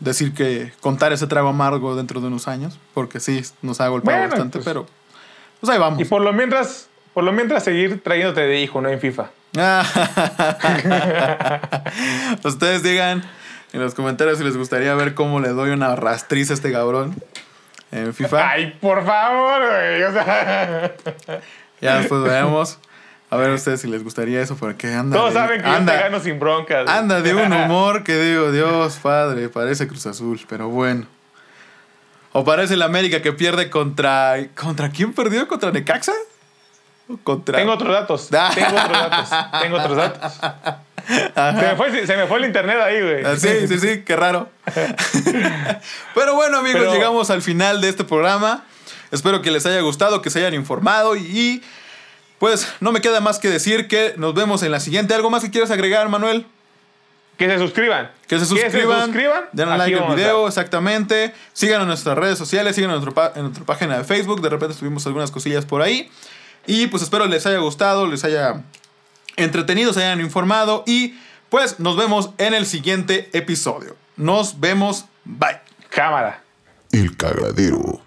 decir 0.00 0.34
que 0.34 0.72
contar 0.80 1.12
ese 1.12 1.26
trago 1.26 1.48
amargo 1.48 1.96
dentro 1.96 2.20
de 2.20 2.26
unos 2.26 2.48
años. 2.48 2.78
Porque 2.92 3.20
sí, 3.20 3.42
nos 3.62 3.80
ha 3.80 3.88
golpeado 3.88 4.18
Bueno, 4.18 4.30
bastante, 4.30 4.58
pues- 4.58 4.64
pero 4.66 4.86
pues 5.60 5.72
ahí 5.72 5.78
vamos. 5.78 5.98
Y 6.00 6.04
por 6.04 6.20
lo 6.20 6.32
mientras, 6.34 6.88
por 7.14 7.24
lo 7.24 7.32
mientras 7.32 7.64
seguir 7.64 8.02
trayéndote 8.02 8.42
de 8.42 8.60
hijo, 8.60 8.80
¿no? 8.82 8.90
En 8.90 9.00
FIFA. 9.00 9.30
Ustedes 12.44 12.82
digan 12.82 13.22
en 13.72 13.80
los 13.80 13.94
comentarios 13.94 14.38
si 14.38 14.44
les 14.44 14.56
gustaría 14.56 14.94
ver 14.94 15.14
cómo 15.14 15.40
le 15.40 15.48
doy 15.50 15.70
una 15.70 15.96
rastriz 15.96 16.50
a 16.50 16.54
este 16.54 16.72
cabrón 16.72 17.14
en 17.92 18.12
FIFA. 18.14 18.50
Ay, 18.50 18.76
por 18.80 19.04
favor, 19.04 19.62
güey. 19.66 20.02
O 20.04 20.12
sea, 20.12 20.92
Ya 21.80 21.98
después 21.98 22.22
veremos. 22.22 22.78
A 23.28 23.36
ver 23.36 23.50
ustedes 23.50 23.80
si 23.80 23.88
les 23.88 24.04
gustaría 24.04 24.40
eso, 24.40 24.56
porque 24.56 24.92
anda. 24.94 25.16
todos 25.16 25.34
de- 25.34 25.40
saben 25.40 25.60
que 25.60 25.66
anda, 25.68 25.92
yo 25.94 25.98
te 25.98 26.04
gano 26.04 26.20
sin 26.20 26.38
broncas. 26.38 26.84
güey. 26.84 26.96
anda 26.96 27.20
de 27.20 27.34
un 27.34 27.52
humor 27.64 28.04
que 28.04 28.16
digo, 28.18 28.52
Dios 28.52 28.96
padre, 29.02 29.48
parece 29.48 29.88
Cruz 29.88 30.06
Azul, 30.06 30.40
pero 30.48 30.68
bueno. 30.68 31.06
O 32.32 32.44
parece 32.44 32.74
el 32.74 32.82
América 32.82 33.22
que 33.22 33.32
pierde 33.32 33.68
contra. 33.70 34.34
¿Contra 34.54 34.90
quién 34.90 35.12
perdió? 35.12 35.48
¿Contra 35.48 35.70
Necaxa? 35.72 36.12
¿O 37.08 37.16
Contra. 37.18 37.58
Tengo 37.58 37.72
otros 37.72 37.92
datos. 37.92 38.28
Tengo 38.54 38.76
otros 38.76 38.92
datos. 38.98 39.30
Tengo 39.62 39.76
otros 39.76 39.96
datos. 39.96 40.32
Se 41.06 41.52
me, 41.66 41.76
fue, 41.76 42.06
se 42.06 42.16
me 42.16 42.26
fue 42.26 42.38
el 42.38 42.44
internet 42.46 42.78
ahí, 42.82 43.00
güey. 43.00 43.24
Ah, 43.24 43.36
Sí, 43.36 43.68
sí, 43.68 43.78
sí, 43.78 44.02
qué 44.04 44.16
raro. 44.16 44.48
Pero 46.14 46.34
bueno, 46.34 46.58
amigos, 46.58 46.80
Pero- 46.82 46.92
llegamos 46.94 47.30
al 47.30 47.42
final 47.42 47.80
de 47.80 47.88
este 47.88 48.04
programa. 48.04 48.64
Espero 49.12 49.40
que 49.42 49.50
les 49.50 49.64
haya 49.66 49.80
gustado, 49.80 50.20
que 50.20 50.30
se 50.30 50.40
hayan 50.40 50.54
informado 50.54 51.14
y 51.16 51.62
pues 52.38 52.68
no 52.80 52.92
me 52.92 53.00
queda 53.00 53.20
más 53.20 53.38
que 53.38 53.48
decir 53.48 53.88
que 53.88 54.14
nos 54.16 54.34
vemos 54.34 54.62
en 54.62 54.72
la 54.72 54.80
siguiente. 54.80 55.14
¿Algo 55.14 55.30
más 55.30 55.42
que 55.44 55.50
quieras 55.50 55.70
agregar, 55.70 56.08
Manuel? 56.08 56.44
Que 57.38 57.48
se 57.48 57.58
suscriban. 57.58 58.10
Que 58.26 58.38
se 58.38 58.46
suscriban, 58.46 59.04
suscriban. 59.04 59.44
denle 59.52 59.74
Aquí 59.74 59.92
like 59.92 60.04
al 60.04 60.14
video, 60.16 60.48
exactamente. 60.48 61.34
Sigan 61.52 61.82
en 61.82 61.88
nuestras 61.88 62.16
redes 62.16 62.38
sociales, 62.38 62.74
sigan 62.74 62.90
en, 62.90 63.00
nuestro 63.00 63.32
en 63.36 63.42
nuestra 63.42 63.64
página 63.64 63.98
de 63.98 64.04
Facebook. 64.04 64.40
De 64.40 64.48
repente 64.48 64.74
subimos 64.74 65.06
algunas 65.06 65.30
cosillas 65.30 65.64
por 65.66 65.82
ahí. 65.82 66.10
Y 66.66 66.88
pues 66.88 67.02
espero 67.02 67.26
les 67.26 67.46
haya 67.46 67.58
gustado, 67.58 68.06
les 68.06 68.24
haya 68.24 68.62
entretenido, 69.36 69.92
se 69.92 70.04
hayan 70.04 70.20
informado. 70.20 70.84
Y 70.86 71.18
pues 71.48 71.78
nos 71.80 71.96
vemos 71.96 72.30
en 72.38 72.54
el 72.54 72.66
siguiente 72.66 73.30
episodio. 73.32 73.96
Nos 74.16 74.60
vemos, 74.60 75.06
bye. 75.24 75.60
Cámara. 75.90 76.42
El 76.92 77.16
cagadero. 77.16 78.05